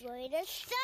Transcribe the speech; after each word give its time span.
Enjoy 0.00 0.28
the 0.28 0.46
show! 0.46 0.76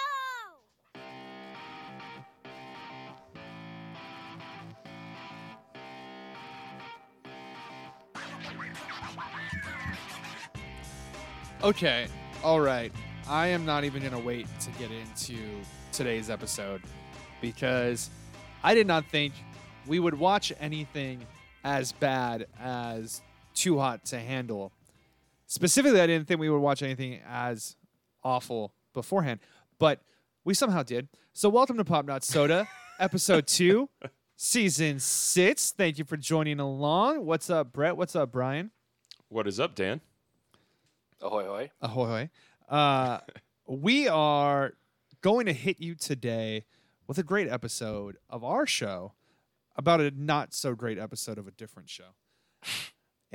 Okay, 11.63 12.07
all 12.45 12.61
right. 12.61 12.93
I 13.29 13.47
am 13.49 13.65
not 13.65 13.85
even 13.85 14.03
going 14.03 14.13
to 14.13 14.19
wait 14.19 14.47
to 14.61 14.71
get 14.73 14.91
into 14.91 15.39
today's 15.93 16.29
episode 16.29 16.83
because 17.41 18.11
I 18.63 18.75
did 18.75 18.87
not 18.87 19.07
think 19.07 19.33
we 19.87 19.99
would 19.99 20.19
watch 20.19 20.53
anything 20.61 21.25
as 21.65 21.93
bad 21.93 22.47
as 22.61 23.23
Too 23.55 23.79
Hot 23.79 24.05
to 24.07 24.19
Handle. 24.19 24.73
Specifically, 25.47 26.01
I 26.03 26.07
didn't 26.07 26.29
think 26.29 26.39
we 26.39 26.51
would 26.51 26.61
watch 26.61 26.83
anything 26.83 27.21
as 27.27 27.77
awful 28.23 28.73
beforehand, 28.97 29.39
but 29.79 30.01
we 30.45 30.55
somehow 30.55 30.83
did. 30.83 31.09
So, 31.33 31.49
welcome 31.49 31.77
to 31.77 31.85
Pop 31.85 32.07
Not 32.07 32.25
Soda, 32.25 32.67
episode 32.99 33.47
two, 33.47 33.91
season 34.37 34.99
six. 34.99 35.71
Thank 35.71 35.99
you 35.99 36.05
for 36.05 36.17
joining 36.17 36.59
along. 36.59 37.25
What's 37.27 37.51
up, 37.51 37.73
Brett? 37.73 37.97
What's 37.97 38.17
up, 38.17 38.33
Brian? 38.33 38.71
What 39.29 39.47
is 39.47 39.61
up, 39.61 39.75
Dan? 39.75 40.01
Ahoy, 41.21 41.45
hoy. 41.45 41.71
Ahoy, 41.81 42.07
hoy. 42.07 42.75
Uh, 42.75 43.21
we 43.67 44.09
are 44.09 44.73
going 45.21 45.47
to 45.47 45.53
hit 45.53 45.79
you 45.79 45.95
today 45.95 46.65
with 47.07 47.19
a 47.19 47.23
great 47.23 47.49
episode 47.49 48.17
of 48.31 48.43
our 48.43 48.67
show 48.67 49.13
about 49.77 50.01
a 50.01 50.11
not 50.11 50.55
so 50.55 50.75
great 50.75 50.99
episode 50.99 51.37
of 51.37 51.47
a 51.47 51.51
different 51.51 51.91
show. 51.91 52.15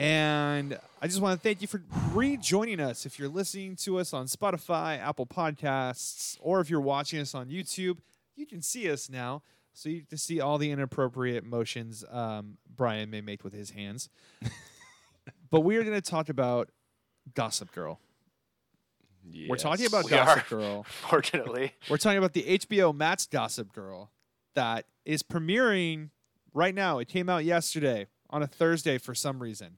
And 0.02 0.80
I 1.00 1.06
just 1.06 1.22
want 1.22 1.40
to 1.40 1.44
thank 1.44 1.62
you 1.62 1.68
for 1.68 1.80
rejoining 2.12 2.80
us. 2.80 3.06
If 3.06 3.20
you're 3.20 3.30
listening 3.30 3.76
to 3.84 4.00
us 4.00 4.14
on 4.14 4.26
Spotify, 4.26 4.98
Apple 5.00 5.28
Podcasts, 5.28 6.40
or 6.42 6.60
if 6.60 6.72
you're 6.72 6.82
watching 6.82 7.20
us 7.20 7.36
on 7.36 7.50
YouTube, 7.50 8.00
you 8.36 8.48
can 8.48 8.64
see 8.64 8.90
us 8.90 9.12
now. 9.12 9.44
So 9.74 9.90
you 9.90 10.02
can 10.02 10.18
see 10.18 10.42
all 10.42 10.58
the 10.58 10.72
inappropriate 10.72 11.46
motions 11.46 12.04
um, 12.10 12.58
Brian 12.76 13.12
may 13.12 13.22
make 13.22 13.44
with 13.44 13.54
his 13.54 13.70
hands. 13.70 14.10
but 15.52 15.60
we 15.60 15.78
are 15.78 15.84
going 15.84 15.94
to 15.94 16.02
talk 16.02 16.30
about 16.30 16.70
Gossip 17.36 17.72
Girl. 17.72 18.00
We're 19.48 19.56
talking 19.56 19.86
about 19.86 20.06
We 20.06 20.10
Gossip 20.10 20.46
are. 20.46 20.50
Girl. 20.50 20.84
Fortunately, 21.10 21.74
We're 21.92 21.98
talking 21.98 22.18
about 22.18 22.34
the 22.34 22.58
HBO 22.58 22.96
Max 22.96 23.28
Gossip 23.28 23.72
Girl 23.72 24.10
that 24.56 24.86
is 25.06 25.22
premiering 25.22 26.10
right 26.56 26.74
now. 26.74 26.98
It 26.98 27.08
came 27.08 27.30
out 27.30 27.46
yesterday 27.46 28.08
on 28.32 28.42
a 28.42 28.48
Thursday 28.48 28.98
for 28.98 29.14
some 29.14 29.40
reason. 29.40 29.78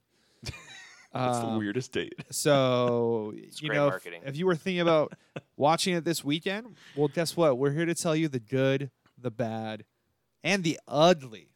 That's 1.14 1.38
the 1.38 1.46
Um, 1.46 1.58
weirdest 1.58 1.92
date. 1.92 2.14
So 2.30 3.32
you 3.34 3.68
great 3.68 3.76
know, 3.76 3.86
if, 3.86 3.92
marketing. 3.92 4.22
if 4.26 4.36
you 4.36 4.46
were 4.46 4.56
thinking 4.56 4.80
about 4.80 5.12
watching 5.56 5.94
it 5.94 6.04
this 6.04 6.24
weekend, 6.24 6.74
well, 6.96 7.08
guess 7.08 7.36
what? 7.36 7.56
We're 7.58 7.70
here 7.72 7.86
to 7.86 7.94
tell 7.94 8.16
you 8.16 8.28
the 8.28 8.40
good, 8.40 8.90
the 9.16 9.30
bad, 9.30 9.84
and 10.42 10.64
the 10.64 10.78
ugly 10.88 11.50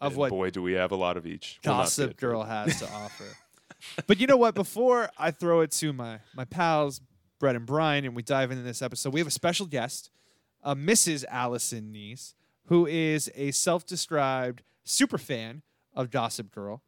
of 0.00 0.12
And 0.12 0.18
what 0.18 0.30
boy, 0.30 0.50
do 0.50 0.62
we 0.62 0.72
have 0.72 0.90
a 0.92 0.96
lot 0.96 1.16
of 1.16 1.26
each. 1.26 1.60
Gossip 1.62 2.10
good, 2.10 2.16
but- 2.16 2.20
Girl 2.20 2.42
has 2.44 2.78
to 2.80 2.90
offer. 2.92 3.24
But 4.06 4.18
you 4.20 4.26
know 4.26 4.36
what? 4.36 4.54
Before 4.54 5.10
I 5.18 5.30
throw 5.30 5.60
it 5.60 5.70
to 5.72 5.92
my 5.92 6.20
my 6.34 6.44
pals, 6.44 7.00
Brett 7.38 7.56
and 7.56 7.66
Brian, 7.66 8.04
and 8.04 8.14
we 8.16 8.22
dive 8.22 8.50
into 8.50 8.62
this 8.62 8.82
episode, 8.82 9.12
we 9.14 9.20
have 9.20 9.26
a 9.26 9.30
special 9.30 9.66
guest, 9.66 10.10
uh, 10.62 10.74
Mrs. 10.74 11.24
Allison 11.30 11.92
Neese, 11.92 12.34
who 12.66 12.86
is 12.86 13.30
a 13.34 13.50
self-described 13.52 14.62
super 14.84 15.16
fan 15.18 15.62
of 15.94 16.10
Gossip 16.10 16.50
Girl. 16.50 16.82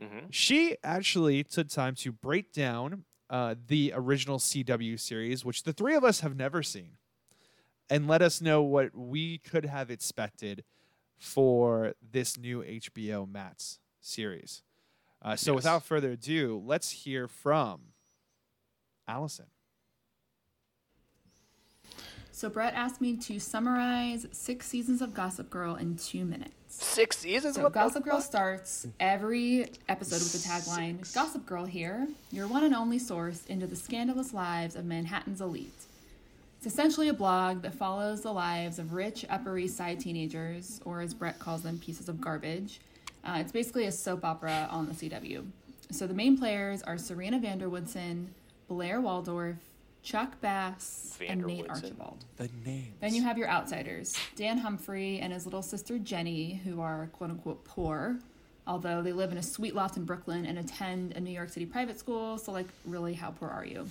Mhm. 0.00 0.26
She 0.32 0.76
actually 0.82 1.44
took 1.44 1.68
time 1.68 1.94
to 1.96 2.12
break 2.12 2.52
down 2.52 3.04
uh, 3.30 3.54
the 3.66 3.92
original 3.94 4.38
CW 4.38 4.96
series, 4.96 5.44
which 5.44 5.64
the 5.64 5.72
three 5.72 5.94
of 5.96 6.04
us 6.04 6.20
have 6.20 6.36
never 6.36 6.62
seen, 6.62 6.96
and 7.90 8.06
let 8.06 8.22
us 8.22 8.40
know 8.40 8.62
what 8.62 8.94
we 8.94 9.38
could 9.38 9.64
have 9.64 9.90
expected 9.90 10.64
for 11.18 11.94
this 12.00 12.36
new 12.36 12.62
HBO 12.62 13.26
Max 13.26 13.80
series. 14.00 14.62
Uh, 15.22 15.34
so, 15.34 15.52
Yes. 15.52 15.56
without 15.56 15.82
further 15.84 16.12
ado, 16.12 16.62
let's 16.64 16.90
hear 16.90 17.26
from 17.26 17.94
Allison. 19.08 19.46
So 22.36 22.50
Brett 22.50 22.74
asked 22.74 23.00
me 23.00 23.16
to 23.16 23.40
summarize 23.40 24.26
six 24.30 24.66
seasons 24.66 25.00
of 25.00 25.14
Gossip 25.14 25.48
Girl 25.48 25.74
in 25.76 25.96
two 25.96 26.26
minutes. 26.26 26.52
six 26.68 27.16
seasons. 27.16 27.54
So 27.54 27.70
Gossip 27.70 28.04
Girl 28.04 28.20
starts 28.20 28.86
every 29.00 29.70
episode 29.88 30.16
with 30.16 30.34
the 30.34 30.46
tagline 30.46 31.14
Gossip 31.14 31.46
Girl 31.46 31.64
here, 31.64 32.06
your 32.30 32.46
one 32.46 32.62
and 32.62 32.74
only 32.74 32.98
source 32.98 33.46
into 33.46 33.66
the 33.66 33.74
scandalous 33.74 34.34
lives 34.34 34.76
of 34.76 34.84
Manhattan's 34.84 35.40
elite. 35.40 35.72
It's 36.58 36.66
essentially 36.66 37.08
a 37.08 37.14
blog 37.14 37.62
that 37.62 37.74
follows 37.74 38.20
the 38.20 38.34
lives 38.34 38.78
of 38.78 38.92
rich 38.92 39.24
Upper 39.30 39.56
East 39.56 39.78
Side 39.78 39.98
teenagers, 39.98 40.82
or 40.84 41.00
as 41.00 41.14
Brett 41.14 41.38
calls 41.38 41.62
them, 41.62 41.78
pieces 41.78 42.06
of 42.06 42.20
garbage. 42.20 42.80
Uh, 43.24 43.38
it's 43.40 43.50
basically 43.50 43.86
a 43.86 43.92
soap 43.92 44.26
opera 44.26 44.68
on 44.70 44.88
the 44.88 44.92
CW. 44.92 45.42
So 45.90 46.06
the 46.06 46.12
main 46.12 46.36
players 46.36 46.82
are 46.82 46.98
Serena 46.98 47.38
van 47.38 47.56
der 47.56 47.70
Woodsen, 47.70 48.26
Blair 48.68 49.00
Waldorf, 49.00 49.56
Chuck 50.06 50.40
Bass, 50.40 51.18
and 51.28 51.44
Nate 51.44 51.66
Vanderwoodson. 51.66 51.70
Archibald. 51.70 52.24
The 52.36 52.48
name. 52.64 52.92
Then 53.00 53.12
you 53.12 53.22
have 53.22 53.36
your 53.36 53.48
outsiders 53.48 54.16
Dan 54.36 54.58
Humphrey 54.58 55.18
and 55.18 55.32
his 55.32 55.46
little 55.46 55.62
sister 55.62 55.98
Jenny, 55.98 56.60
who 56.64 56.80
are 56.80 57.08
quote 57.12 57.30
unquote 57.30 57.64
poor, 57.64 58.20
although 58.68 59.02
they 59.02 59.12
live 59.12 59.32
in 59.32 59.38
a 59.38 59.42
sweet 59.42 59.74
loft 59.74 59.96
in 59.96 60.04
Brooklyn 60.04 60.46
and 60.46 60.58
attend 60.60 61.14
a 61.16 61.20
New 61.20 61.32
York 61.32 61.48
City 61.48 61.66
private 61.66 61.98
school. 61.98 62.38
So, 62.38 62.52
like, 62.52 62.68
really, 62.84 63.14
how 63.14 63.32
poor 63.32 63.48
are 63.48 63.66
you? 63.66 63.88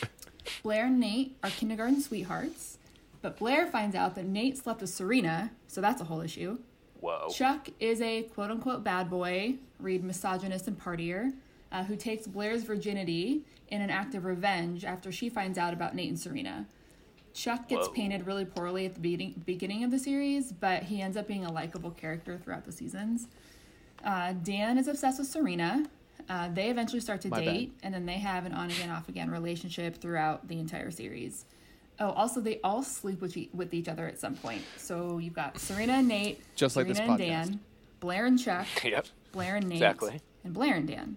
Blair 0.64 0.86
and 0.86 0.98
Nate 0.98 1.36
are 1.44 1.50
kindergarten 1.50 2.00
sweethearts, 2.00 2.78
but 3.20 3.38
Blair 3.38 3.68
finds 3.68 3.94
out 3.94 4.16
that 4.16 4.26
Nate 4.26 4.58
slept 4.58 4.80
with 4.80 4.90
Serena, 4.90 5.52
so 5.68 5.80
that's 5.80 6.00
a 6.00 6.04
whole 6.04 6.22
issue. 6.22 6.58
Whoa. 7.00 7.28
Chuck 7.32 7.68
is 7.78 8.00
a 8.00 8.22
quote 8.24 8.50
unquote 8.50 8.82
bad 8.82 9.08
boy, 9.08 9.54
read 9.78 10.02
misogynist 10.02 10.66
and 10.66 10.76
partier, 10.76 11.32
uh, 11.72 11.82
who 11.84 11.96
takes 11.96 12.26
Blair's 12.26 12.62
virginity 12.62 13.42
in 13.68 13.80
an 13.80 13.90
act 13.90 14.14
of 14.14 14.24
revenge 14.24 14.84
after 14.84 15.10
she 15.10 15.28
finds 15.28 15.58
out 15.58 15.72
about 15.72 15.94
Nate 15.94 16.10
and 16.10 16.20
Serena. 16.20 16.66
Chuck 17.34 17.66
gets 17.68 17.86
Whoa. 17.88 17.94
painted 17.94 18.26
really 18.26 18.44
poorly 18.44 18.84
at 18.84 18.94
the 18.94 19.00
beginning, 19.00 19.42
beginning 19.46 19.82
of 19.84 19.90
the 19.90 19.98
series, 19.98 20.52
but 20.52 20.82
he 20.82 21.00
ends 21.00 21.16
up 21.16 21.26
being 21.26 21.46
a 21.46 21.50
likable 21.52 21.90
character 21.90 22.38
throughout 22.38 22.66
the 22.66 22.72
seasons. 22.72 23.26
Uh, 24.04 24.34
Dan 24.42 24.76
is 24.76 24.86
obsessed 24.86 25.18
with 25.18 25.28
Serena. 25.28 25.84
Uh, 26.28 26.48
they 26.52 26.68
eventually 26.68 27.00
start 27.00 27.20
to 27.22 27.28
My 27.28 27.38
bad. 27.38 27.44
date, 27.46 27.72
and 27.82 27.94
then 27.94 28.04
they 28.04 28.18
have 28.18 28.44
an 28.44 28.52
on 28.52 28.70
again, 28.70 28.90
off 28.90 29.08
again 29.08 29.30
relationship 29.30 29.96
throughout 29.96 30.46
the 30.48 30.58
entire 30.58 30.90
series. 30.90 31.46
Oh, 31.98 32.10
also, 32.10 32.40
they 32.40 32.60
all 32.62 32.82
sleep 32.82 33.20
with, 33.20 33.36
e- 33.36 33.48
with 33.54 33.72
each 33.72 33.88
other 33.88 34.06
at 34.06 34.18
some 34.18 34.34
point. 34.34 34.62
So 34.76 35.18
you've 35.18 35.34
got 35.34 35.58
Serena 35.58 35.94
and 35.94 36.08
Nate, 36.08 36.40
Just 36.54 36.76
like 36.76 36.86
Serena 36.86 37.16
this 37.16 37.26
and. 37.28 37.48
Dan, 37.50 37.60
Blair 38.00 38.26
and 38.26 38.38
Chuck, 38.38 38.66
Yep. 38.84 39.06
Blair 39.32 39.56
and 39.56 39.68
Nate, 39.68 39.76
Exactly. 39.76 40.20
and 40.44 40.52
Blair 40.52 40.74
and 40.74 40.86
Dan. 40.86 41.16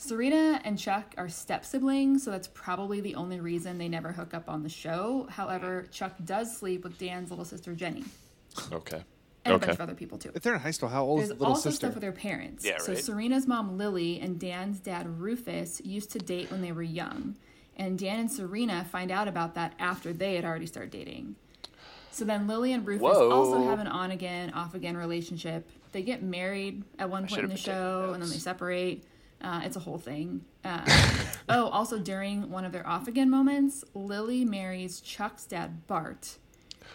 Serena 0.00 0.60
and 0.64 0.78
Chuck 0.78 1.12
are 1.18 1.28
step 1.28 1.64
siblings, 1.64 2.22
so 2.22 2.30
that's 2.30 2.46
probably 2.48 3.00
the 3.00 3.16
only 3.16 3.40
reason 3.40 3.78
they 3.78 3.88
never 3.88 4.12
hook 4.12 4.32
up 4.32 4.48
on 4.48 4.62
the 4.62 4.68
show. 4.68 5.26
However, 5.28 5.86
Chuck 5.90 6.14
does 6.24 6.56
sleep 6.56 6.84
with 6.84 6.96
Dan's 6.98 7.30
little 7.30 7.44
sister 7.44 7.74
Jenny 7.74 8.04
Okay. 8.70 9.02
and 9.44 9.52
a 9.54 9.56
Okay. 9.56 9.66
bunch 9.66 9.74
of 9.74 9.80
other 9.80 9.94
people 9.94 10.16
too. 10.16 10.30
If 10.36 10.42
they're 10.42 10.54
in 10.54 10.60
high 10.60 10.70
school, 10.70 10.88
how 10.88 11.04
old 11.04 11.22
is 11.22 11.28
There's 11.28 11.38
the 11.38 11.42
little 11.42 11.54
also 11.54 11.70
sister? 11.70 11.86
stuff 11.86 11.94
with 11.94 12.02
their 12.02 12.12
parents. 12.12 12.64
Yeah, 12.64 12.78
So 12.78 12.92
right. 12.92 13.02
Serena's 13.02 13.48
mom 13.48 13.76
Lily 13.76 14.20
and 14.20 14.38
Dan's 14.38 14.78
dad 14.78 15.18
Rufus 15.20 15.80
used 15.84 16.12
to 16.12 16.20
date 16.20 16.50
when 16.52 16.62
they 16.62 16.70
were 16.70 16.82
young, 16.82 17.34
and 17.76 17.98
Dan 17.98 18.20
and 18.20 18.30
Serena 18.30 18.84
find 18.84 19.10
out 19.10 19.26
about 19.26 19.56
that 19.56 19.74
after 19.80 20.12
they 20.12 20.36
had 20.36 20.44
already 20.44 20.66
started 20.66 20.92
dating. 20.92 21.34
So 22.12 22.24
then 22.24 22.46
Lily 22.46 22.72
and 22.72 22.86
Rufus 22.86 23.02
Whoa. 23.02 23.30
also 23.32 23.62
have 23.62 23.80
an 23.80 23.88
on 23.88 24.12
again, 24.12 24.52
off 24.52 24.74
again 24.76 24.96
relationship. 24.96 25.68
They 25.90 26.02
get 26.02 26.22
married 26.22 26.84
at 27.00 27.10
one 27.10 27.26
point 27.26 27.42
in 27.42 27.48
the 27.50 27.56
show, 27.56 28.10
and 28.12 28.22
then 28.22 28.30
they 28.30 28.36
separate. 28.36 29.02
Uh, 29.40 29.60
it's 29.64 29.76
a 29.76 29.80
whole 29.80 29.98
thing. 29.98 30.44
Uh, 30.64 30.84
oh, 31.48 31.68
also 31.68 31.98
during 31.98 32.50
one 32.50 32.64
of 32.64 32.72
their 32.72 32.86
off 32.86 33.06
again 33.06 33.30
moments, 33.30 33.84
Lily 33.94 34.44
marries 34.44 35.00
Chuck's 35.00 35.46
dad 35.46 35.86
Bart. 35.86 36.38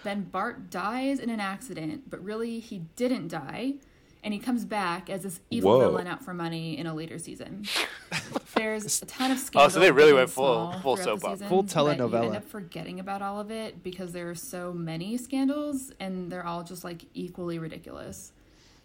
Then 0.03 0.23
Bart 0.23 0.69
dies 0.69 1.19
in 1.19 1.29
an 1.29 1.39
accident, 1.39 2.09
but 2.09 2.21
really 2.23 2.59
he 2.59 2.79
didn't 2.97 3.29
die, 3.29 3.75
and 4.23 4.33
he 4.33 4.39
comes 4.39 4.65
back 4.65 5.09
as 5.09 5.23
this 5.23 5.39
evil 5.49 5.71
Whoa. 5.71 5.79
villain 5.89 6.07
out 6.07 6.21
for 6.23 6.33
money 6.33 6.77
in 6.77 6.85
a 6.85 6.93
later 6.93 7.17
season. 7.17 7.65
There's 8.55 9.01
a 9.01 9.05
ton 9.05 9.31
of 9.31 9.39
scandals. 9.39 9.71
Oh, 9.71 9.75
so 9.75 9.79
they 9.79 9.91
really 9.91 10.13
went 10.13 10.29
full- 10.29 10.73
full 10.81 10.97
throughout 10.97 11.21
soap 11.21 11.31
opera. 11.31 11.47
Full 11.47 11.63
but 11.63 11.75
You 11.75 11.81
telenovela. 11.81 12.25
end 12.25 12.35
up 12.35 12.45
forgetting 12.45 12.99
about 12.99 13.21
all 13.21 13.39
of 13.39 13.51
it 13.51 13.81
because 13.83 14.11
there 14.11 14.29
are 14.29 14.35
so 14.35 14.73
many 14.73 15.17
scandals, 15.17 15.91
and 15.99 16.29
they're 16.31 16.45
all 16.45 16.63
just 16.63 16.83
like 16.83 17.05
equally 17.13 17.57
ridiculous. 17.57 18.33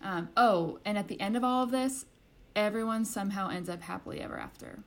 Um, 0.01 0.29
oh, 0.37 0.79
and 0.85 0.97
at 0.97 1.09
the 1.09 1.21
end 1.21 1.37
of 1.37 1.43
all 1.43 1.65
of 1.65 1.73
this, 1.73 2.07
everyone 2.57 3.05
somehow 3.05 3.49
ends 3.51 3.69
up 3.69 3.83
happily 3.83 4.21
ever 4.21 4.39
after. 4.39 4.81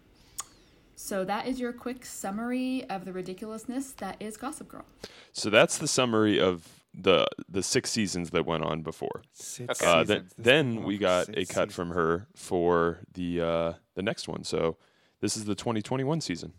So 0.96 1.24
that 1.26 1.48
is 1.48 1.60
your 1.60 1.74
quick 1.74 2.06
summary 2.06 2.86
of 2.90 3.06
the 3.06 3.14
ridiculousness 3.14 3.94
that 3.94 4.18
is 4.20 4.38
Gossip 4.38 4.68
Girl. 4.68 4.86
So 5.34 5.50
that's 5.50 5.78
the 5.78 5.88
summary 5.88 6.40
of 6.40 6.68
the 6.94 7.26
the 7.50 7.64
six 7.64 7.90
seasons 7.90 8.32
that 8.32 8.46
went 8.46 8.64
on 8.64 8.82
before. 8.82 9.24
Six 9.34 9.82
Okay. 9.82 9.92
Uh, 9.92 10.04
then 10.04 10.28
then 10.38 10.84
we 10.84 10.98
got 10.98 11.30
a 11.30 11.46
cut 11.46 11.48
seasons. 11.48 11.74
from 11.74 11.90
her 11.92 12.28
for 12.36 13.00
the 13.14 13.42
uh, 13.42 13.74
the 13.96 14.04
next 14.04 14.28
one. 14.28 14.44
So 14.44 14.78
this 15.22 15.38
is 15.38 15.46
the 15.46 15.56
2021 15.56 16.22
season. 16.22 16.54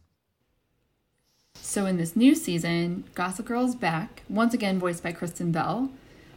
So, 1.54 1.87
in 1.87 1.96
this 1.96 2.16
new 2.16 2.34
season, 2.34 3.04
Gossip 3.14 3.46
Girl 3.46 3.64
is 3.64 3.75
back, 3.75 4.22
once 4.28 4.54
again 4.54 4.78
voiced 4.78 5.02
by 5.02 5.12
Kristen 5.12 5.52
Bell. 5.52 5.90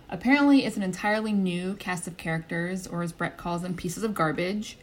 Apparently, 0.09 0.65
it's 0.65 0.77
an 0.77 0.83
entirely 0.83 1.33
new 1.33 1.73
cast 1.75 2.07
of 2.07 2.17
characters, 2.17 2.85
or 2.87 3.01
as 3.01 3.11
Brett 3.11 3.37
calls 3.37 3.61
them, 3.63 3.75
pieces 3.75 4.03
of 4.03 4.13
garbage. 4.13 4.77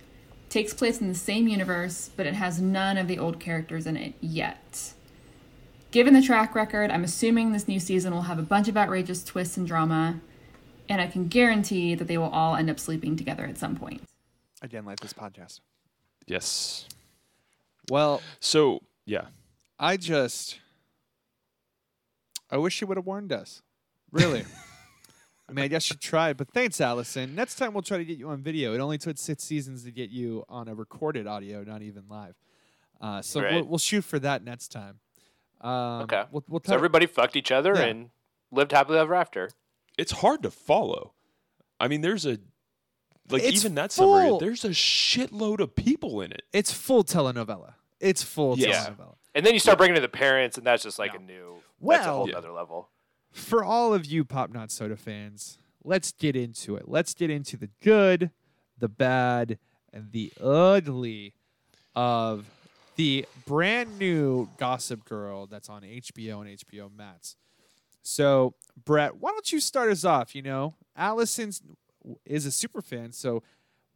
Takes 0.48 0.74
place 0.74 1.00
in 1.00 1.08
the 1.08 1.14
same 1.14 1.48
universe, 1.48 2.10
but 2.16 2.26
it 2.26 2.34
has 2.34 2.60
none 2.60 2.98
of 2.98 3.08
the 3.08 3.18
old 3.18 3.40
characters 3.40 3.86
in 3.86 3.96
it 3.96 4.14
yet. 4.20 4.92
Given 5.92 6.14
the 6.14 6.22
track 6.22 6.54
record, 6.54 6.90
I'm 6.90 7.04
assuming 7.04 7.52
this 7.52 7.68
new 7.68 7.78
season 7.78 8.12
will 8.12 8.22
have 8.22 8.38
a 8.38 8.42
bunch 8.42 8.68
of 8.68 8.76
outrageous 8.76 9.22
twists 9.22 9.56
and 9.56 9.66
drama, 9.66 10.20
and 10.88 11.00
I 11.00 11.06
can 11.06 11.28
guarantee 11.28 11.94
that 11.94 12.08
they 12.08 12.18
will 12.18 12.30
all 12.30 12.56
end 12.56 12.68
up 12.68 12.80
sleeping 12.80 13.16
together 13.16 13.44
at 13.44 13.58
some 13.58 13.76
point. 13.76 14.02
Again, 14.60 14.84
like 14.84 15.00
this 15.00 15.12
podcast. 15.12 15.60
Yes. 16.26 16.86
Well, 17.90 18.22
So 18.40 18.80
yeah, 19.06 19.26
I 19.78 19.96
just, 19.96 20.58
I 22.50 22.56
wish 22.56 22.74
she 22.74 22.84
would 22.84 22.96
have 22.96 23.06
warned 23.06 23.32
us. 23.32 23.62
Really. 24.10 24.44
I 25.52 25.54
mean, 25.54 25.64
I 25.66 25.68
guess 25.68 25.90
you 25.90 25.96
tried, 25.96 26.38
but 26.38 26.48
thanks, 26.48 26.80
Allison. 26.80 27.34
Next 27.34 27.56
time 27.56 27.74
we'll 27.74 27.82
try 27.82 27.98
to 27.98 28.04
get 28.06 28.16
you 28.16 28.30
on 28.30 28.40
video. 28.42 28.72
It 28.72 28.80
only 28.80 28.96
took 28.96 29.18
six 29.18 29.44
seasons 29.44 29.84
to 29.84 29.90
get 29.92 30.08
you 30.08 30.44
on 30.48 30.66
a 30.66 30.74
recorded 30.74 31.26
audio, 31.26 31.62
not 31.62 31.82
even 31.82 32.04
live. 32.08 32.34
Uh, 33.02 33.20
so 33.20 33.42
we'll, 33.42 33.64
we'll 33.64 33.78
shoot 33.78 34.02
for 34.02 34.18
that 34.20 34.42
next 34.42 34.68
time. 34.68 35.00
Um, 35.60 36.02
Okay. 36.04 36.24
We'll, 36.30 36.42
we'll 36.48 36.62
So 36.64 36.72
everybody 36.74 37.04
fucked 37.04 37.36
each 37.36 37.52
other 37.52 37.74
Yeah. 37.74 37.82
and 37.82 38.10
lived 38.50 38.72
happily 38.72 38.98
ever 38.98 39.14
after. 39.14 39.50
it's 39.98 40.12
hard 40.12 40.42
to 40.44 40.50
follow. 40.50 41.12
I 41.78 41.86
mean, 41.88 42.00
there's 42.00 42.24
a 42.24 42.38
like 43.30 43.42
It's 43.42 43.62
even 43.62 43.74
that 43.74 43.92
full. 43.92 44.16
summary. 44.18 44.38
There's 44.40 44.64
a 44.64 44.70
shitload 44.70 45.60
of 45.60 45.76
people 45.76 46.22
in 46.22 46.32
it. 46.32 46.42
it's 46.54 46.72
full 46.72 47.04
telenovela. 47.04 47.74
It's 48.00 48.22
full 48.22 48.58
Yes. 48.58 48.88
telenovela. 48.88 49.16
And 49.34 49.44
then 49.44 49.52
you 49.52 49.60
start 49.60 49.76
bringing 49.78 49.96
in 49.96 50.02
the 50.02 50.08
parents, 50.08 50.56
and 50.58 50.66
that's 50.66 50.82
just 50.82 50.98
like 50.98 51.12
No. 51.12 51.20
a 51.20 51.22
new, 51.22 51.52
that's 51.54 51.60
a 51.60 51.84
Well- 51.84 52.16
whole 52.16 52.28
Yeah. 52.30 52.36
other 52.38 52.52
level. 52.52 52.88
For 53.32 53.64
all 53.64 53.94
of 53.94 54.04
you 54.04 54.24
Pop 54.24 54.52
Not 54.52 54.70
Soda 54.70 54.96
fans, 54.96 55.58
let's 55.82 56.12
get 56.12 56.36
into 56.36 56.76
it. 56.76 56.88
Let's 56.88 57.14
get 57.14 57.30
into 57.30 57.56
the 57.56 57.70
good, 57.80 58.30
the 58.78 58.88
bad, 58.88 59.58
and 59.92 60.12
the 60.12 60.32
ugly 60.40 61.34
of 61.94 62.46
the 62.96 63.26
brand 63.46 63.98
new 63.98 64.48
Gossip 64.58 65.04
Girl 65.04 65.46
that's 65.46 65.68
on 65.68 65.82
HBO 65.82 66.46
and 66.46 66.58
HBO 66.58 66.94
Max. 66.94 67.36
So, 68.02 68.54
Brett, 68.84 69.16
why 69.16 69.30
don't 69.30 69.50
you 69.50 69.60
start 69.60 69.90
us 69.90 70.04
off? 70.04 70.34
You 70.34 70.42
know, 70.42 70.74
Allison 70.96 71.52
is 72.26 72.46
a 72.46 72.50
super 72.52 72.82
fan. 72.82 73.12
So, 73.12 73.42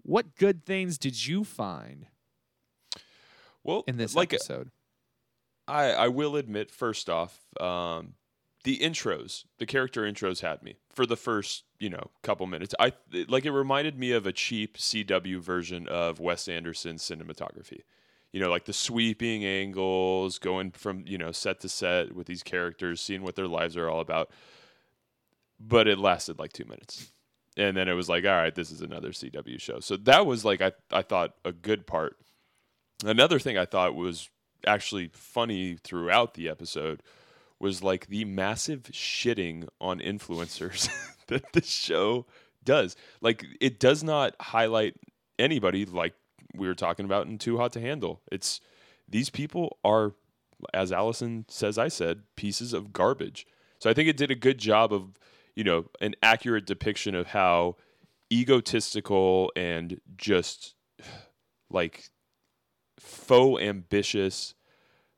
what 0.03 0.37
good 0.37 0.65
things 0.65 0.97
did 0.99 1.27
you 1.27 1.45
find 1.45 2.07
Well, 3.65 3.85
in 3.87 3.97
this 3.97 4.15
like 4.15 4.33
episode? 4.33 4.71
I, 5.67 5.91
I 5.91 6.09
will 6.09 6.37
admit, 6.37 6.71
first 6.71 7.11
off, 7.11 7.41
um, 7.61 8.15
the 8.67 8.79
intros, 8.79 9.45
the 9.59 9.65
character 9.65 10.03
intros 10.03 10.41
had 10.41 10.61
me 10.61 10.75
for 10.93 11.07
the 11.07 11.17
first, 11.17 11.63
you 11.79 11.89
know, 11.89 12.11
couple 12.25 12.45
minutes. 12.49 12.75
I 12.81 12.93
like 13.29 13.47
it 13.47 13.53
reminded 13.53 13.97
me 13.97 14.11
of 14.11 14.27
a 14.27 14.33
cheap 14.33 14.77
CW 14.77 15.39
version 15.39 15.87
of 15.87 16.19
Wes 16.19 16.49
Anderson's 16.49 17.09
cinematography. 17.09 17.83
You 18.33 18.41
know, 18.41 18.51
like 18.51 18.65
the 18.65 18.73
sweeping 18.73 19.45
angles, 19.45 20.41
going 20.41 20.73
from 20.73 21.05
you 21.07 21.17
know 21.17 21.31
set 21.31 21.61
to 21.61 21.69
set 21.69 22.13
with 22.13 22.27
these 22.27 22.43
characters, 22.43 23.01
seeing 23.01 23.23
what 23.23 23.37
their 23.37 23.47
lives 23.47 23.77
are 23.77 23.89
all 23.89 24.01
about. 24.01 24.33
But 25.61 25.87
it 25.87 26.01
lasted 26.01 26.41
like 26.41 26.53
two 26.53 26.65
minutes, 26.65 27.13
and 27.57 27.77
then 27.77 27.89
it 27.89 27.95
was 27.95 28.09
like, 28.09 28.25
all 28.25 28.33
right, 28.33 28.55
this 28.55 28.73
is 28.73 28.81
another 28.81 29.11
CW 29.11 29.61
show. 29.61 29.79
So 29.79 29.97
that 29.99 30.27
was 30.27 30.45
like 30.45 30.61
I 30.61 30.73
I 30.91 31.03
thought 31.03 31.35
a 31.45 31.53
good 31.53 31.87
part. 31.87 32.17
Another 33.05 33.39
thing 33.39 33.57
I 33.57 33.65
thought 33.65 33.95
was 33.95 34.29
actually 34.67 35.11
funny 35.13 35.77
throughout 35.85 36.35
the 36.35 36.49
episode 36.49 37.01
was 37.59 37.83
like 37.83 38.07
the 38.09 38.25
massive 38.25 38.83
shitting 38.85 39.67
on 39.81 40.01
influencers 40.01 40.89
that 41.29 41.53
the 41.53 41.63
show 41.63 42.27
does. 42.65 42.97
Like 43.21 43.45
it 43.61 43.81
does 43.81 44.05
not 44.05 44.35
highlight 44.41 44.95
anybody 45.39 45.85
like 45.85 46.15
we 46.55 46.67
were 46.67 46.75
talking 46.75 47.05
about 47.05 47.27
in 47.27 47.39
Too 47.39 47.59
Hot 47.59 47.73
to 47.73 47.81
Handle. 47.81 48.21
It's 48.31 48.61
these 49.09 49.31
people 49.31 49.79
are 49.85 50.15
as 50.73 50.93
Allison 50.93 51.45
says 51.49 51.79
I 51.79 51.89
said 51.89 52.23
pieces 52.37 52.73
of 52.73 52.93
garbage. 52.93 53.47
So 53.79 53.91
I 53.91 53.95
think 53.95 54.09
it 54.09 54.17
did 54.17 54.31
a 54.31 54.37
good 54.37 54.59
job 54.59 54.93
of, 54.93 55.19
you 55.55 55.65
know, 55.65 55.87
an 56.01 56.15
accurate 56.23 56.67
depiction 56.67 57.15
of 57.15 57.29
how 57.29 57.77
egotistical 58.33 59.53
and 59.55 60.01
just 60.17 60.75
like 61.71 62.11
faux 62.99 63.63
ambitious 63.63 64.55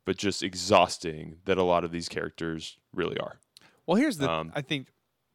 but 0.08 0.16
just 0.16 0.42
exhausting 0.42 1.36
that 1.44 1.58
a 1.58 1.62
lot 1.62 1.84
of 1.84 1.92
these 1.92 2.08
characters 2.08 2.78
really 2.94 3.18
are. 3.18 3.36
Well, 3.86 3.96
here's 3.98 4.16
the 4.16 4.30
Um, 4.30 4.52
I 4.54 4.62
think 4.62 4.88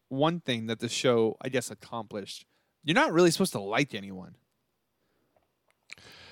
one 0.10 0.40
thing 0.40 0.66
that 0.66 0.80
the 0.80 0.90
show 0.90 1.38
I 1.42 1.50
guess 1.50 1.70
accomplished. 1.70 2.48
You're 2.84 2.96
not 2.96 3.14
really 3.14 3.30
supposed 3.30 3.52
to 3.52 3.60
like 3.60 3.94
anyone. 3.94 4.36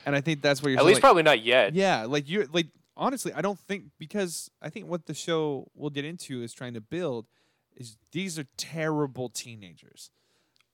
And 0.08 0.16
I 0.16 0.22
think 0.22 0.42
that's 0.42 0.64
where 0.64 0.72
you're 0.72 0.80
At 0.80 0.88
least 0.88 0.96
like, 0.96 1.02
probably 1.02 1.22
not 1.22 1.44
yet. 1.44 1.76
Yeah, 1.76 2.06
like 2.06 2.28
you're 2.28 2.48
like 2.48 2.66
honestly, 2.98 3.32
I 3.32 3.42
don't 3.42 3.60
think 3.60 3.84
because 4.00 4.50
I 4.60 4.70
think 4.72 4.88
what 4.88 5.06
the 5.06 5.14
show 5.14 5.70
will 5.76 5.92
get 5.92 6.04
into 6.04 6.42
is 6.42 6.52
trying 6.52 6.74
to 6.74 6.82
build 6.82 7.28
is 7.78 7.96
these 8.12 8.40
are 8.40 8.46
terrible 8.58 9.30
teenagers. 9.30 10.10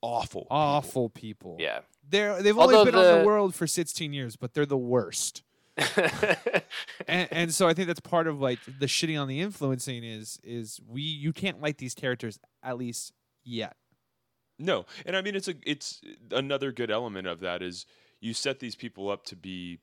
Awful. 0.02 0.48
Awful 0.50 1.10
people. 1.10 1.58
Yeah. 1.60 1.80
They're 2.10 2.42
they've 2.42 2.58
Although 2.58 2.80
only 2.80 2.92
been 2.94 3.00
on 3.00 3.12
the 3.14 3.20
the- 3.20 3.26
world 3.26 3.54
for 3.56 3.68
16 3.68 4.14
years, 4.14 4.38
but 4.38 4.54
they're 4.54 4.66
the 4.66 4.78
worst. 4.78 5.44
and, 7.08 7.28
and 7.32 7.54
so 7.54 7.68
I 7.68 7.74
think 7.74 7.88
that's 7.88 8.00
part 8.00 8.28
of 8.28 8.40
like 8.40 8.60
the 8.80 8.88
shitting 8.88 9.20
on 9.20 9.28
the 9.28 9.42
influencing 9.42 10.04
is 10.04 10.40
is 10.44 10.80
we 10.88 11.02
you 11.02 11.34
can't 11.34 11.62
like 11.62 11.78
these 11.78 11.94
characters 11.94 12.40
at 12.64 12.78
least 12.78 13.14
yet. 13.44 13.76
No, 14.60 14.86
and 15.06 15.16
I 15.16 15.22
mean 15.22 15.36
it's 15.36 15.48
a 15.48 15.56
it's 15.66 16.02
another 16.32 16.72
good 16.72 16.90
element 16.90 17.28
of 17.28 17.40
that 17.42 17.62
is 17.62 17.86
you 18.20 18.34
set 18.34 18.60
these 18.60 18.76
people 18.76 19.10
up 19.10 19.24
to 19.26 19.36
be 19.36 19.80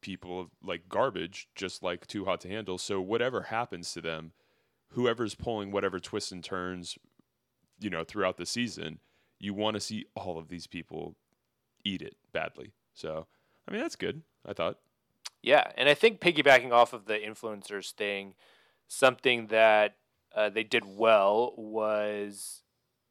people 0.00 0.40
of 0.40 0.48
like 0.62 0.88
garbage, 0.88 1.48
just 1.54 1.82
like 1.82 2.06
too 2.06 2.24
hot 2.24 2.40
to 2.40 2.48
handle. 2.48 2.78
So 2.78 3.00
whatever 3.00 3.42
happens 3.42 3.92
to 3.92 4.00
them, 4.00 4.32
whoever's 4.90 5.34
pulling 5.36 5.70
whatever 5.70 6.00
twists 6.00 6.32
and 6.32 6.42
turns, 6.42 6.98
you 7.78 7.90
know, 7.90 8.02
throughout 8.02 8.36
the 8.36 8.46
season, 8.46 8.98
you 9.38 9.54
want 9.54 9.74
to 9.74 9.80
see 9.80 10.06
all 10.16 10.38
of 10.38 10.48
these 10.48 10.66
people 10.66 11.14
eat 11.84 12.02
it 12.02 12.16
badly. 12.32 12.72
So 12.94 13.26
I 13.68 13.72
mean 13.72 13.80
that's 13.80 13.96
good. 13.96 14.22
I 14.44 14.52
thought. 14.52 14.78
Yeah, 15.46 15.70
and 15.76 15.88
I 15.88 15.94
think 15.94 16.20
piggybacking 16.20 16.72
off 16.72 16.92
of 16.92 17.04
the 17.04 17.14
influencers 17.14 17.92
thing, 17.92 18.34
something 18.88 19.46
that 19.46 19.94
uh, 20.34 20.50
they 20.50 20.64
did 20.64 20.82
well 20.84 21.54
was, 21.56 22.62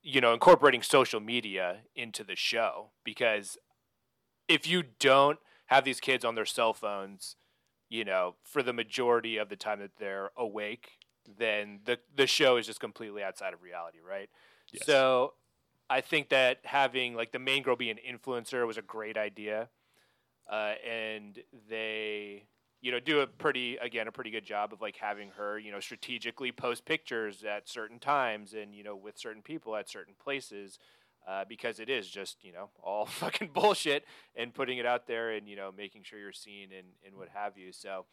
you 0.04 0.20
know, 0.20 0.34
incorporating 0.34 0.82
social 0.82 1.22
media 1.22 1.78
into 1.96 2.26
the 2.26 2.36
show 2.36 2.90
because 3.06 3.58
if 4.50 4.68
you 4.68 4.84
don't 5.00 5.40
have 5.68 5.86
these 5.86 6.02
kids 6.02 6.26
on 6.26 6.36
their 6.36 6.46
cell 6.46 6.74
phones, 6.74 7.38
you 7.88 8.04
know, 8.04 8.36
for 8.44 8.62
the 8.62 8.74
majority 8.74 9.38
of 9.38 9.48
the 9.48 9.56
time 9.56 9.80
that 9.80 9.96
they're 9.98 10.32
awake, 10.36 10.90
then 11.38 11.80
the 11.86 12.00
the 12.14 12.28
show 12.28 12.58
is 12.58 12.66
just 12.66 12.82
completely 12.82 13.24
outside 13.24 13.54
of 13.54 13.64
reality, 13.64 14.00
right? 14.06 14.30
Yes. 14.74 14.86
So 14.86 15.36
I 15.90 16.02
think 16.02 16.28
that 16.30 16.60
having 16.66 17.16
like 17.16 17.32
the 17.32 17.40
main 17.40 17.64
girl 17.64 17.78
be 17.78 17.90
an 17.90 17.98
influencer 18.06 18.68
was 18.68 18.78
a 18.78 18.82
great 18.82 19.18
idea 19.18 19.70
uh, 20.50 20.74
and 20.88 21.40
they 21.70 22.44
you 22.82 22.92
know 22.92 23.00
do 23.00 23.22
a 23.22 23.28
pretty 23.28 23.78
again 23.78 24.08
a 24.08 24.12
pretty 24.12 24.30
good 24.32 24.46
job 24.46 24.72
of 24.74 24.82
like 24.82 24.96
having 24.98 25.30
her 25.38 25.58
you 25.58 25.72
know 25.72 25.80
strategically 25.80 26.52
post 26.52 26.86
pictures 26.86 27.44
at 27.44 27.68
certain 27.68 28.00
times 28.00 28.54
and 28.54 28.76
you 28.76 28.84
know 28.84 28.96
with 28.96 29.18
certain 29.18 29.42
people 29.42 29.76
at 29.76 29.90
certain 29.90 30.14
places 30.24 30.78
uh, 31.28 31.44
because 31.50 31.80
it 31.80 31.90
is 31.90 32.08
just 32.08 32.44
you 32.44 32.52
know 32.54 32.70
all 32.84 33.06
fucking 33.22 33.50
bullshit 33.54 34.06
and 34.36 34.54
putting 34.54 34.78
it 34.78 34.86
out 34.86 35.08
there 35.08 35.32
and 35.32 35.48
you 35.48 35.56
know 35.56 35.72
making 35.76 36.04
sure 36.04 36.20
you're 36.20 36.32
seen 36.32 36.70
and, 36.78 36.88
and 37.06 37.16
what 37.18 37.30
have 37.34 37.58
you. 37.58 37.72
So 37.72 38.06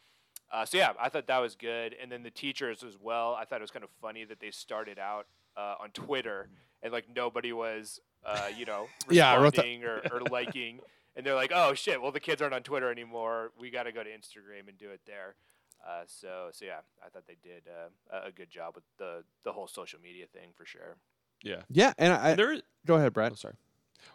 uh, 0.51 0.65
so 0.65 0.77
yeah 0.77 0.93
i 0.99 1.09
thought 1.09 1.27
that 1.27 1.39
was 1.39 1.55
good. 1.55 1.95
And 2.01 2.11
then 2.11 2.23
the 2.23 2.31
teachers 2.31 2.83
as 2.83 2.97
well 2.99 3.35
i 3.39 3.45
thought 3.45 3.57
it 3.59 3.61
was 3.61 3.71
kind 3.71 3.83
of 3.83 3.89
funny 4.01 4.23
that 4.25 4.39
they 4.39 4.49
started 4.51 4.97
out 4.97 5.27
uh, 5.55 5.75
on 5.79 5.91
twitter 5.91 6.49
and 6.81 6.91
like 6.91 7.05
nobody 7.15 7.53
was 7.53 7.99
uh, 8.25 8.47
you 8.57 8.65
know 8.65 8.87
Yeah, 9.09 9.31
I 9.31 9.35
wrote 9.37 9.53
that- 9.55 9.65
responding 9.65 9.83
or, 9.83 10.01
or 10.11 10.21
liking 10.31 10.79
and 11.15 11.25
they're 11.25 11.35
like, 11.35 11.51
"Oh 11.53 11.73
shit! 11.73 12.01
Well, 12.01 12.11
the 12.11 12.19
kids 12.19 12.41
aren't 12.41 12.53
on 12.53 12.63
Twitter 12.63 12.91
anymore. 12.91 13.51
We 13.59 13.69
got 13.69 13.83
to 13.83 13.91
go 13.91 14.03
to 14.03 14.09
Instagram 14.09 14.67
and 14.67 14.77
do 14.77 14.89
it 14.89 15.01
there." 15.05 15.35
Uh, 15.85 16.03
so, 16.07 16.49
so 16.53 16.63
yeah, 16.65 16.79
I 17.05 17.09
thought 17.09 17.23
they 17.27 17.37
did 17.43 17.63
uh, 17.67 17.89
a- 18.17 18.27
a 18.27 18.31
good 18.31 18.49
job 18.49 18.75
with 18.75 18.85
the 18.97 19.23
the 19.43 19.51
whole 19.51 19.67
social 19.67 19.99
media 19.99 20.25
thing 20.31 20.49
for 20.55 20.65
sure. 20.65 20.97
Yeah. 21.43 21.61
Yeah, 21.69 21.93
and 21.97 22.13
I 22.13 22.29
And 22.31 22.39
there 22.39 22.61
go 22.85 22.95
ahead, 22.95 23.13
Brett. 23.13 23.33
Oh, 23.33 23.35
sorry. 23.35 23.55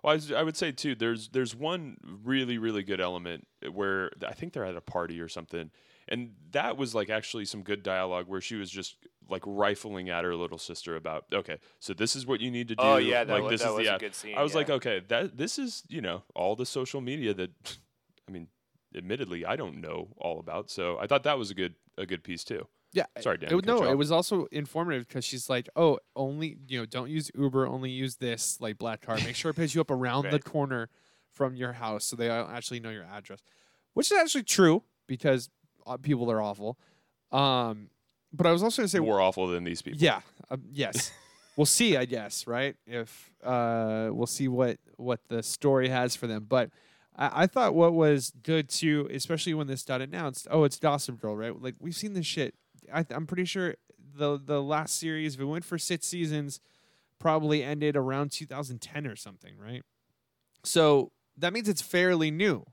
Well, 0.03 0.13
I, 0.13 0.15
was, 0.15 0.33
I 0.33 0.43
would 0.43 0.57
say 0.57 0.73
too. 0.73 0.95
There's 0.95 1.29
there's 1.29 1.55
one 1.55 1.97
really 2.25 2.59
really 2.59 2.83
good 2.83 3.01
element 3.01 3.47
where 3.71 4.11
I 4.27 4.33
think 4.33 4.53
they're 4.53 4.65
at 4.65 4.77
a 4.77 4.81
party 4.81 5.21
or 5.21 5.29
something, 5.29 5.71
and 6.09 6.33
that 6.53 6.77
was 6.77 6.95
like 6.95 7.11
actually 7.11 7.45
some 7.45 7.63
good 7.63 7.83
dialogue 7.83 8.27
where 8.29 8.41
she 8.41 8.57
was 8.57 8.71
just 8.71 8.97
like 9.29 9.43
rifling 9.47 10.09
at 10.09 10.25
her 10.25 10.35
little 10.35 10.59
sister 10.59 10.97
about 10.97 11.25
okay, 11.33 11.59
so 11.79 11.93
this 11.93 12.17
is 12.17 12.27
what 12.27 12.41
you 12.41 12.51
need 12.51 12.69
to 12.69 12.75
oh, 12.79 12.83
do. 12.83 12.89
Oh 12.89 12.97
yeah, 12.97 13.25
that 13.25 13.33
like 13.33 13.43
was, 13.45 13.53
this 13.53 13.63
that 13.63 13.71
is 13.71 13.79
was 13.79 13.87
the 13.87 13.95
a 13.95 13.99
good 13.99 14.15
scene. 14.15 14.35
I 14.37 14.43
was 14.43 14.53
yeah. 14.53 14.59
like, 14.59 14.71
okay, 14.71 15.03
that 15.09 15.37
this 15.37 15.59
is 15.59 15.85
you 15.89 16.01
know 16.01 16.23
all 16.35 16.57
the 16.57 16.67
social 16.67 17.01
media 17.01 17.35
that, 17.35 17.51
I 18.29 18.33
mean, 18.33 18.49
admittedly 18.95 19.45
I 19.45 19.57
don't 19.57 19.81
know 19.81 20.09
all 20.17 20.41
about. 20.41 20.71
So 20.71 20.99
I 20.99 21.07
thought 21.07 21.25
that 21.25 21.39
was 21.39 21.51
a 21.51 21.55
good 21.55 21.75
a 21.97 22.07
good 22.07 22.25
piece 22.25 22.45
too. 22.45 22.67
Yeah, 22.95 23.05
Sorry, 23.21 23.37
Dan. 23.37 23.53
It, 23.53 23.67
no, 23.67 23.85
it 23.85 23.97
was 23.97 24.11
also 24.11 24.47
informative 24.51 25.07
because 25.07 25.23
she's 25.23 25.51
like, 25.51 25.69
"Oh, 25.77 25.99
only 26.17 26.57
you 26.67 26.79
know, 26.79 26.87
don't 26.87 27.11
use 27.11 27.31
Uber. 27.39 27.67
Only 27.67 27.91
use 27.91 28.17
this 28.17 28.59
like 28.61 28.79
black 28.79 29.03
car. 29.03 29.17
Make 29.17 29.37
sure 29.37 29.51
it 29.51 29.55
picks 29.55 29.75
you 29.75 29.83
up 29.83 29.91
around 29.91 30.31
the 30.31 30.39
corner 30.39 30.89
from 31.35 31.55
your 31.55 31.73
house, 31.73 32.07
so 32.07 32.17
they 32.17 32.29
don't 32.29 32.51
actually 32.51 32.81
know 32.81 32.91
your 32.91 33.05
address." 33.05 33.41
Which 33.93 34.11
is 34.11 34.19
actually 34.19 34.45
true 34.45 34.85
because 35.07 35.51
people 35.97 36.31
are 36.31 36.41
awful. 36.41 36.79
Um, 37.33 37.91
but 38.33 38.47
I 38.47 38.53
was 38.53 38.63
also 38.63 38.83
gonna 38.83 38.89
say, 38.89 38.99
more 39.01 39.21
awful 39.21 39.47
than 39.47 39.65
these 39.65 39.83
people. 39.83 40.01
yeah, 40.01 40.21
um, 40.51 40.63
yes, 40.71 41.11
we'll 41.57 41.67
see. 41.67 41.97
I 41.97 42.05
guess 42.05 42.47
right 42.47 42.77
if 42.87 43.31
uh, 43.43 44.11
we'll 44.13 44.27
see 44.27 44.49
what 44.49 44.79
what 44.97 45.21
the 45.29 45.43
story 45.43 45.89
has 45.89 46.17
for 46.17 46.27
them, 46.27 46.47
but. 46.49 46.71
I 47.17 47.43
I 47.43 47.47
thought 47.49 47.75
what 47.75 47.95
was 47.95 48.33
good 48.45 48.69
too, 48.69 49.09
especially 49.13 49.53
when 49.53 49.67
this 49.67 49.83
got 49.83 50.01
announced. 50.01 50.47
Oh, 50.53 50.63
it's 50.63 50.79
Gossip 50.79 51.21
Girl, 51.21 51.37
right? 51.37 51.61
Like 51.61 51.75
we've 51.81 51.97
seen 51.97 52.13
this 52.13 52.27
shit. 52.27 52.55
I, 52.95 53.05
I'm 53.11 53.27
pretty 53.27 53.45
sure 53.45 53.75
the 54.15 54.39
the 54.39 54.63
last 54.63 54.99
series, 54.99 55.35
if 55.35 55.41
it 55.41 55.45
went 55.47 55.65
for 55.65 55.79
six 55.79 56.07
seasons, 56.07 56.61
probably 57.19 57.63
ended 57.63 57.97
around 57.97 58.33
2010 58.33 59.07
or 59.07 59.17
something, 59.17 59.55
right? 59.59 59.83
So 60.65 61.13
that 61.37 61.53
means 61.53 61.69
it's 61.69 61.83
fairly 61.83 62.31
new. 62.31 62.65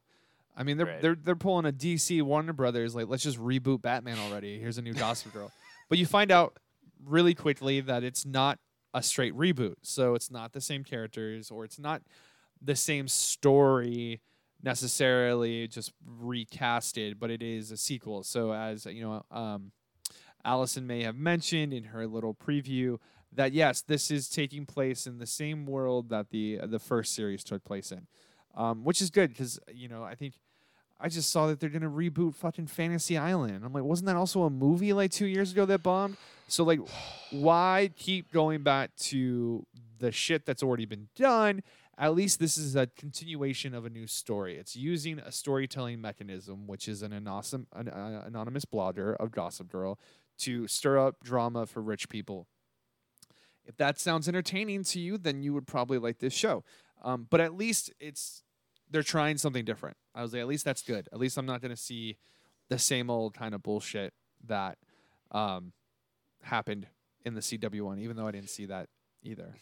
I 0.57 0.63
mean, 0.63 0.77
they're 0.77 0.85
Right. 0.85 1.01
they're 1.01 1.15
they're 1.15 1.35
pulling 1.35 1.65
a 1.65 1.71
DC 1.71 2.21
Warner 2.21 2.53
Brothers 2.53 2.95
like 2.95 3.07
let's 3.07 3.23
just 3.23 3.37
reboot 3.37 3.81
Batman 3.81 4.17
already. 4.19 4.59
Here's 4.59 4.77
a 4.77 4.81
new 4.81 4.93
Gossip 4.93 5.33
Girl, 5.33 5.51
but 5.89 5.97
you 5.97 6.05
find 6.05 6.31
out 6.31 6.57
really 7.03 7.33
quickly 7.35 7.81
that 7.81 8.03
it's 8.03 8.25
not 8.25 8.59
a 8.93 9.03
straight 9.03 9.35
reboot. 9.35 9.75
So 9.81 10.15
it's 10.15 10.31
not 10.31 10.53
the 10.53 10.61
same 10.61 10.83
characters 10.83 11.51
or 11.51 11.65
it's 11.65 11.77
not 11.77 12.01
the 12.61 12.75
same 12.75 13.07
story 13.09 14.21
necessarily 14.63 15.67
just 15.67 15.91
recasted, 16.21 17.19
but 17.19 17.29
it 17.29 17.43
is 17.43 17.71
a 17.71 17.77
sequel. 17.77 18.23
So 18.23 18.53
as 18.53 18.85
you 18.85 19.01
know, 19.03 19.23
um, 19.31 19.71
Allison 20.43 20.85
may 20.87 21.03
have 21.03 21.15
mentioned 21.15 21.73
in 21.73 21.85
her 21.85 22.07
little 22.07 22.33
preview 22.33 22.97
that 23.31 23.51
yes, 23.53 23.81
this 23.81 24.09
is 24.09 24.29
taking 24.29 24.65
place 24.65 25.05
in 25.07 25.17
the 25.17 25.25
same 25.27 25.65
world 25.65 26.09
that 26.09 26.29
the 26.29 26.59
the 26.65 26.79
first 26.79 27.13
series 27.13 27.43
took 27.43 27.63
place 27.63 27.91
in, 27.91 28.07
um, 28.55 28.83
which 28.83 29.01
is 29.01 29.09
good 29.09 29.29
because 29.29 29.59
you 29.71 29.87
know 29.87 30.03
I 30.03 30.15
think 30.15 30.35
I 30.99 31.09
just 31.09 31.29
saw 31.29 31.47
that 31.47 31.59
they're 31.59 31.69
gonna 31.69 31.89
reboot 31.89 32.35
fucking 32.35 32.67
Fantasy 32.67 33.17
Island. 33.17 33.63
I'm 33.65 33.73
like, 33.73 33.83
wasn't 33.83 34.07
that 34.07 34.15
also 34.15 34.43
a 34.43 34.49
movie 34.49 34.93
like 34.93 35.11
two 35.11 35.27
years 35.27 35.51
ago 35.51 35.65
that 35.65 35.83
bombed? 35.83 36.17
So 36.47 36.63
like, 36.63 36.79
why 37.31 37.91
keep 37.95 38.31
going 38.31 38.63
back 38.63 38.95
to 38.97 39.65
the 39.99 40.11
shit 40.11 40.45
that's 40.45 40.63
already 40.63 40.85
been 40.85 41.09
done? 41.15 41.63
At 41.97 42.13
least 42.13 42.39
this 42.39 42.57
is 42.57 42.75
a 42.75 42.87
continuation 42.87 43.73
of 43.73 43.85
a 43.85 43.89
new 43.89 44.05
story. 44.05 44.57
It's 44.57 44.75
using 44.75 45.19
a 45.19 45.31
storytelling 45.31 46.01
mechanism, 46.01 46.67
which 46.67 46.89
is 46.89 47.01
an 47.01 47.13
anonymous, 47.13 47.53
an, 47.53 47.65
uh, 47.73 48.23
anonymous 48.25 48.65
blogger 48.65 49.15
of 49.15 49.31
Gossip 49.31 49.71
Girl, 49.71 49.97
to 50.39 50.67
stir 50.67 50.99
up 50.99 51.23
drama 51.23 51.65
for 51.65 51.81
rich 51.81 52.09
people. 52.09 52.47
If 53.65 53.77
that 53.77 53.97
sounds 53.97 54.27
entertaining 54.27 54.83
to 54.85 54.99
you, 54.99 55.17
then 55.17 55.41
you 55.41 55.53
would 55.53 55.67
probably 55.67 55.97
like 55.97 56.19
this 56.19 56.33
show. 56.33 56.63
Um, 57.01 57.27
but 57.29 57.39
at 57.39 57.55
least 57.55 57.91
it's 57.99 58.43
they're 58.89 59.03
trying 59.03 59.37
something 59.37 59.65
different. 59.65 59.97
I 60.13 60.21
was 60.21 60.33
like, 60.33 60.41
at 60.41 60.47
least 60.47 60.65
that's 60.65 60.81
good. 60.81 61.09
At 61.11 61.19
least 61.19 61.37
I'm 61.37 61.45
not 61.45 61.61
going 61.61 61.71
to 61.71 61.81
see 61.81 62.17
the 62.69 62.79
same 62.79 63.09
old 63.09 63.33
kind 63.33 63.53
of 63.53 63.63
bullshit 63.63 64.13
that 64.47 64.77
um, 65.31 65.73
happened 66.41 66.87
in 67.25 67.33
the 67.33 67.41
CW 67.41 67.81
one, 67.81 67.99
even 67.99 68.15
though 68.15 68.27
I 68.27 68.31
didn't 68.31 68.49
see 68.49 68.65
that 68.67 68.89
either. 69.23 69.55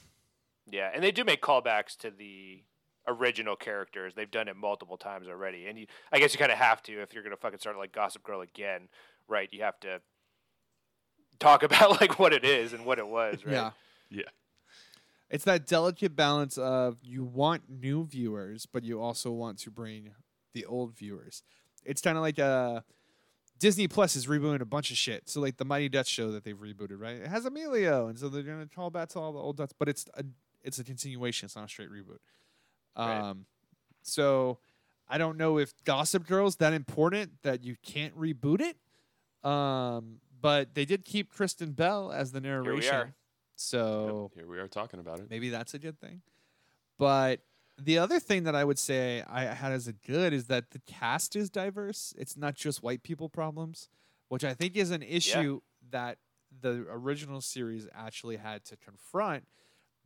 Yeah, 0.70 0.92
and 0.94 1.04
they 1.04 1.12
do 1.12 1.24
make 1.24 1.42
callbacks 1.42 1.98
to 1.98 2.12
the 2.12 2.64
original 3.08 3.56
characters. 3.56 4.14
They've 4.16 4.30
done 4.30 4.48
it 4.48 4.56
multiple 4.56 4.98
times 4.98 5.28
already, 5.28 5.68
and 5.68 5.78
you, 5.78 5.88
I 6.12 6.20
guess 6.20 6.34
you 6.34 6.40
kind 6.40 6.52
of 6.52 6.58
have 6.58 6.82
to 6.84 7.02
if 7.02 7.14
you're 7.14 7.24
gonna 7.24 7.38
fucking 7.38 7.60
start 7.60 7.78
like 7.78 7.92
Gossip 7.92 8.24
Girl 8.24 8.42
again, 8.42 8.88
right? 9.28 9.50
You 9.52 9.64
have 9.64 9.80
to 9.82 10.00
talk 11.40 11.64
about 11.64 12.00
like 12.02 12.20
what 12.20 12.34
it 12.34 12.46
is 12.46 12.74
and 12.74 12.86
what 12.86 13.00
it 13.00 13.08
was, 13.08 13.46
right? 13.46 13.54
Yeah. 13.54 13.72
Yeah. 14.10 14.24
It's 15.34 15.46
that 15.46 15.66
delicate 15.66 16.16
balance 16.16 16.60
of 16.60 17.00
you 17.02 17.24
want 17.24 17.64
new 17.68 18.06
viewers, 18.06 18.68
but 18.68 18.84
you 18.84 19.02
also 19.02 19.32
want 19.32 19.58
to 19.60 19.72
bring 19.72 20.12
the 20.54 20.64
old 20.66 20.96
viewers. 20.96 21.42
It's 21.84 22.02
kind 22.02 22.18
of 22.18 22.22
like 22.22 22.38
uh, 22.38 22.82
Disney 23.58 23.88
Plus 23.88 24.16
is 24.16 24.28
rebooting 24.28 24.62
a 24.62 24.66
bunch 24.66 24.92
of 24.92 24.98
shit. 24.98 25.28
So 25.28 25.42
like 25.42 25.58
the 25.58 25.66
Mighty 25.66 25.90
Ducks 25.90 26.08
show 26.08 26.30
that 26.34 26.44
they've 26.44 26.56
rebooted, 26.56 27.00
right? 27.02 27.16
It 27.16 27.28
has 27.28 27.46
Emilio, 27.46 28.10
and 28.10 28.20
so 28.20 28.30
they're 28.30 28.44
gonna 28.44 28.68
call 28.68 28.92
back 28.92 29.10
to 29.10 29.20
all 29.20 29.34
the 29.34 29.40
old 29.40 29.58
Ducks, 29.58 29.74
but 29.78 29.90
it's 29.90 30.06
a 30.14 30.24
it's 30.64 30.78
a 30.78 30.84
continuation. 30.84 31.48
It's 31.48 31.56
not 31.56 31.66
a 31.66 31.68
straight 31.68 31.90
reboot. 31.90 32.20
Right. 32.96 33.18
Um, 33.18 33.48
so 34.04 34.60
I 35.10 35.18
don't 35.18 35.40
know 35.40 35.58
if 35.58 35.74
Gossip 35.84 36.28
Girl's 36.28 36.58
that 36.58 36.74
important 36.74 37.42
that 37.42 37.64
you 37.64 37.76
can't 37.82 38.16
reboot 38.16 38.62
it. 38.62 38.78
Um, 39.50 40.20
but 40.40 40.76
they 40.76 40.86
did 40.86 41.06
keep 41.06 41.32
Kristen 41.32 41.72
Bell 41.72 42.12
as 42.12 42.34
the 42.34 42.40
narration. 42.40 43.16
So 43.64 44.30
Yep, 44.36 44.42
here 44.44 44.52
we 44.52 44.60
are 44.60 44.68
talking 44.68 45.00
about 45.00 45.20
it. 45.20 45.30
maybe 45.30 45.50
that's 45.50 45.74
a 45.74 45.80
good 45.80 46.00
thing. 46.00 46.22
But 47.00 47.40
the 47.82 47.98
other 47.98 48.20
thing 48.20 48.44
that 48.44 48.56
I 48.56 48.64
would 48.64 48.78
say 48.78 49.24
I 49.28 49.46
had 49.46 49.72
as 49.72 49.88
a 49.88 49.94
good 49.94 50.34
is 50.34 50.48
that 50.48 50.72
the 50.72 50.80
cast 50.80 51.36
is 51.36 51.50
diverse. 51.50 52.14
It's 52.18 52.36
not 52.38 52.56
just 52.56 52.84
white 52.84 53.04
people 53.04 53.30
problems, 53.30 53.90
which 54.28 54.44
I 54.44 54.54
think 54.54 54.76
is 54.76 54.92
an 54.92 55.02
issue 55.02 55.62
that 55.92 56.18
the 56.62 56.86
original 56.90 57.42
series 57.42 57.88
actually 57.94 58.36
had 58.38 58.64
to 58.66 58.78
confront 58.78 59.46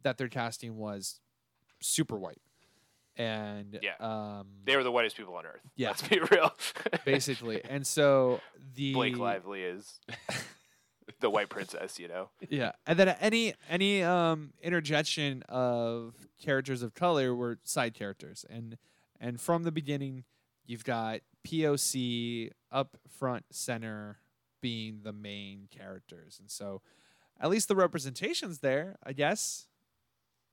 that 0.03 0.17
their 0.17 0.29
casting 0.29 0.77
was 0.77 1.19
super 1.81 2.17
white. 2.17 2.41
And 3.17 3.79
Yeah. 3.81 3.95
um 3.99 4.47
They 4.63 4.77
were 4.77 4.83
the 4.83 4.91
whitest 4.91 5.17
people 5.17 5.33
on 5.35 5.45
earth. 5.47 5.61
Yeah. 5.75 5.89
Let's 5.89 6.07
be 6.07 6.19
real. 6.31 6.53
basically. 7.05 7.61
And 7.67 7.85
so 7.85 8.39
the 8.75 8.93
Blake 8.93 9.17
Lively 9.17 9.63
is 9.63 9.99
the 11.19 11.29
white 11.29 11.49
princess, 11.49 11.97
you 11.99 12.07
know. 12.07 12.29
yeah 12.49 12.71
and 12.85 12.97
then 12.99 13.09
any 13.19 13.53
any 13.69 14.03
um 14.03 14.53
interjection 14.61 15.43
of 15.49 16.13
characters 16.41 16.83
of 16.83 16.93
color 16.93 17.33
were 17.35 17.57
side 17.63 17.93
characters 17.93 18.45
and 18.49 18.77
and 19.19 19.41
from 19.41 19.63
the 19.63 19.71
beginning 19.71 20.23
you've 20.65 20.83
got 20.85 21.21
poc 21.45 22.51
up 22.71 22.97
front 23.09 23.45
center 23.51 24.17
being 24.61 24.99
the 25.03 25.13
main 25.13 25.67
characters 25.71 26.37
and 26.39 26.51
so 26.51 26.81
at 27.39 27.49
least 27.49 27.67
the 27.67 27.75
representation's 27.75 28.59
there 28.59 28.97
i 29.03 29.13
guess 29.13 29.67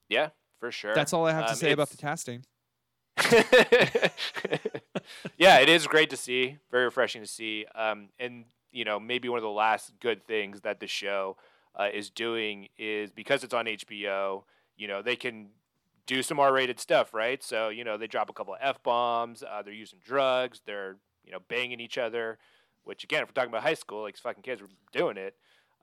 Yeah, 0.09 0.29
for 0.61 0.71
sure. 0.71 0.95
that's 0.95 1.13
all 1.13 1.27
i 1.27 1.33
have 1.33 1.47
to 1.47 1.51
Um, 1.53 1.57
say 1.57 1.73
about 1.73 1.91
the 1.91 1.97
casting 1.97 2.45
yeah, 5.37 5.59
it 5.61 5.69
is 5.69 5.87
great 5.87 6.11
to 6.11 6.17
see. 6.17 6.59
Very 6.71 6.85
refreshing 6.85 7.23
to 7.23 7.29
see. 7.29 7.65
Um, 7.75 8.09
and 8.19 8.45
you 8.75 8.85
know, 8.85 8.99
maybe 9.01 9.29
one 9.29 9.39
of 9.39 9.43
the 9.43 9.49
last 9.49 9.93
good 10.01 10.27
things 10.27 10.61
that 10.63 10.81
the 10.81 10.87
show 10.87 11.37
uh, 11.79 11.89
is 11.93 12.11
doing 12.11 12.69
is 12.77 13.11
because 13.11 13.45
it's 13.45 13.55
on 13.55 13.67
HBO. 13.67 14.45
You 14.77 14.89
know, 14.89 15.01
they 15.01 15.17
can 15.17 15.49
do 16.07 16.23
some 16.23 16.39
R-rated 16.39 16.79
stuff, 16.81 17.15
right? 17.15 17.43
So 17.43 17.69
you 17.69 17.85
know, 17.85 17.97
they 17.97 18.07
drop 18.07 18.29
a 18.29 18.33
couple 18.33 18.55
of 18.55 18.61
f 18.63 18.83
bombs. 18.83 19.43
Uh, 19.43 19.63
they're 19.63 19.73
using 19.73 20.01
drugs. 20.05 20.61
They're 20.67 20.97
you 21.25 21.33
know 21.33 21.39
banging 21.49 21.81
each 21.81 21.97
other. 21.97 22.39
Which 22.83 23.05
again, 23.05 23.23
if 23.23 23.29
we're 23.31 23.33
talking 23.33 23.51
about 23.51 23.63
high 23.63 23.75
school, 23.75 24.03
like 24.03 24.17
fucking 24.19 24.43
kids 24.43 24.61
were 24.61 24.69
doing 24.93 25.17
it. 25.17 25.35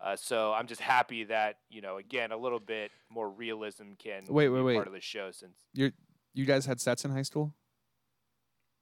Uh, 0.03 0.15
so 0.15 0.51
I'm 0.51 0.67
just 0.67 0.81
happy 0.81 1.24
that 1.25 1.57
you 1.69 1.81
know, 1.81 1.98
again, 1.98 2.31
a 2.31 2.38
little 2.38 2.60
bit 2.60 2.91
more 3.10 3.29
realism 3.29 3.93
can 3.98 4.24
Wait, 4.27 4.48
be 4.48 4.50
wait, 4.53 4.62
wait. 4.62 4.75
part 4.75 4.88
of 4.88 4.93
the 4.93 5.01
show 5.01 5.31
since 5.31 5.57
you 5.74 5.91
you 6.33 6.45
guys 6.45 6.65
had 6.65 6.79
sets 6.81 7.05
in 7.05 7.12
high 7.12 7.21
school 7.24 7.53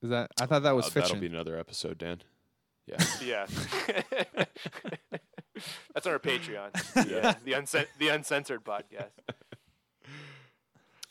is 0.03 0.09
that 0.11 0.29
i 0.39 0.45
thought 0.45 0.61
that 0.63 0.75
was 0.75 0.85
Uh, 0.85 0.89
fiction 0.91 1.15
that'll 1.17 1.29
be 1.29 1.33
another 1.35 1.57
episode, 1.57 1.97
Dan. 1.97 2.21
Yeah. 3.21 3.45
Yeah. 3.87 4.45
That's 5.93 6.07
on 6.07 6.13
our 6.13 6.19
Patreon. 6.19 6.69
Yeah. 7.09 7.35
The 7.43 7.87
the 7.97 8.07
uncensored 8.09 8.63
podcast. 8.63 9.09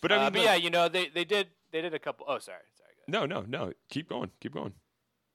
But 0.00 0.12
I 0.12 0.16
Uh, 0.16 0.30
but 0.30 0.32
the- 0.34 0.40
yeah, 0.44 0.54
you 0.54 0.70
know, 0.70 0.88
they, 0.88 1.08
they 1.08 1.24
did 1.24 1.48
they 1.70 1.80
did 1.82 1.94
a 1.94 1.98
couple 1.98 2.26
oh 2.28 2.38
sorry, 2.38 2.58
sorry. 2.76 2.90
Go 3.10 3.18
ahead. 3.18 3.30
no, 3.30 3.40
no, 3.40 3.46
no. 3.66 3.72
Keep 3.90 4.08
going. 4.08 4.30
Keep 4.40 4.54
going. 4.54 4.72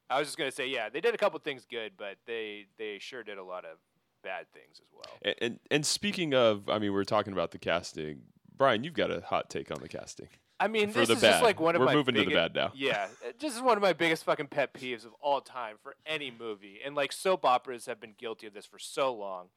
I 0.10 0.20
was 0.20 0.28
just 0.28 0.38
gonna 0.38 0.52
say, 0.52 0.68
yeah, 0.68 0.90
they 0.90 1.02
did 1.02 1.14
a 1.14 1.18
couple 1.18 1.40
things 1.40 1.66
good, 1.70 1.94
but 1.98 2.18
they 2.26 2.66
they 2.78 2.98
sure 3.00 3.24
did 3.24 3.38
a 3.38 3.44
lot 3.44 3.66
of 3.66 3.78
bad 4.24 4.46
things 4.54 4.80
as 4.82 4.88
well. 4.94 5.18
And, 5.22 5.36
and 5.42 5.60
and 5.72 5.86
speaking 5.86 6.34
of, 6.34 6.70
I 6.70 6.80
mean, 6.80 6.94
we're 6.94 7.04
talking 7.04 7.34
about 7.34 7.52
the 7.52 7.60
casting. 7.60 8.22
Brian, 8.56 8.84
you've 8.84 8.94
got 8.94 9.12
a 9.12 9.22
hot 9.22 9.50
take 9.50 9.72
on 9.72 9.80
the 9.82 9.90
casting 9.90 10.28
I 10.64 10.68
mean, 10.70 10.92
for 10.92 11.00
this 11.00 11.10
is 11.10 11.20
bad. 11.20 11.32
just 11.32 11.44
like 11.44 11.60
one 11.60 11.76
of 11.76 11.82
we're 11.82 11.88
my 11.88 11.94
moving 11.94 12.16
to 12.16 12.24
the 12.24 12.34
bad 12.34 12.56
now. 12.56 12.72
Yeah, 12.76 13.08
this 13.38 13.54
is 13.54 13.62
one 13.62 13.76
of 13.76 13.84
my 13.84 13.92
biggest 13.92 14.24
fucking 14.24 14.48
pet 14.48 14.74
peeves 14.74 15.04
of 15.06 15.12
all 15.20 15.42
time 15.42 15.76
for 15.84 15.98
any 16.06 16.32
movie. 16.32 16.80
And 16.84 16.96
like 16.96 17.12
soap 17.12 17.44
operas 17.44 17.86
have 17.88 18.00
been 18.00 18.14
guilty 18.18 18.48
of 18.48 18.54
this 18.54 18.66
for 18.66 18.80
so 18.80 19.14
long, 19.14 19.48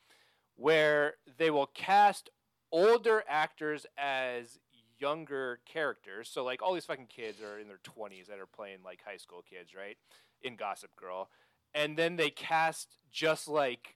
where 0.56 1.14
they 1.38 1.48
will 1.48 1.68
cast 1.68 2.28
older 2.72 3.22
actors 3.28 3.86
as 3.96 4.58
younger 4.98 5.60
characters. 5.64 6.28
So 6.28 6.42
like 6.42 6.60
all 6.60 6.74
these 6.74 6.86
fucking 6.86 7.06
kids 7.06 7.40
are 7.40 7.60
in 7.60 7.68
their 7.68 7.78
20s 7.84 8.26
that 8.26 8.40
are 8.40 8.46
playing 8.46 8.78
like 8.84 8.98
high 9.06 9.18
school 9.18 9.44
kids, 9.48 9.76
right? 9.76 9.96
In 10.42 10.56
Gossip 10.56 10.90
Girl. 10.96 11.30
And 11.72 11.96
then 11.96 12.16
they 12.16 12.30
cast 12.30 12.98
just 13.12 13.46
like 13.46 13.94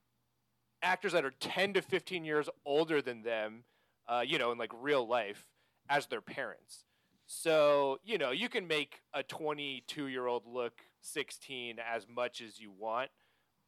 actors 0.81 1.11
that 1.11 1.25
are 1.25 1.35
10 1.40 1.73
to 1.73 1.83
15 1.83 2.25
years 2.25 2.49
older 2.64 3.02
than 3.02 3.23
them, 3.25 3.64
uh, 4.07 4.23
you 4.25 4.38
know, 4.38 4.52
in 4.52 4.59
like 4.59 4.71
real 4.81 5.05
life 5.05 5.49
as 5.88 6.07
their 6.07 6.21
parents. 6.21 6.85
So, 7.32 8.00
you 8.02 8.18
know, 8.18 8.32
you 8.32 8.49
can 8.49 8.66
make 8.66 9.02
a 9.14 9.22
22 9.22 10.08
year 10.08 10.26
old 10.26 10.49
look 10.49 10.72
16 11.02 11.76
as 11.78 12.04
much 12.12 12.40
as 12.40 12.58
you 12.58 12.72
want, 12.76 13.10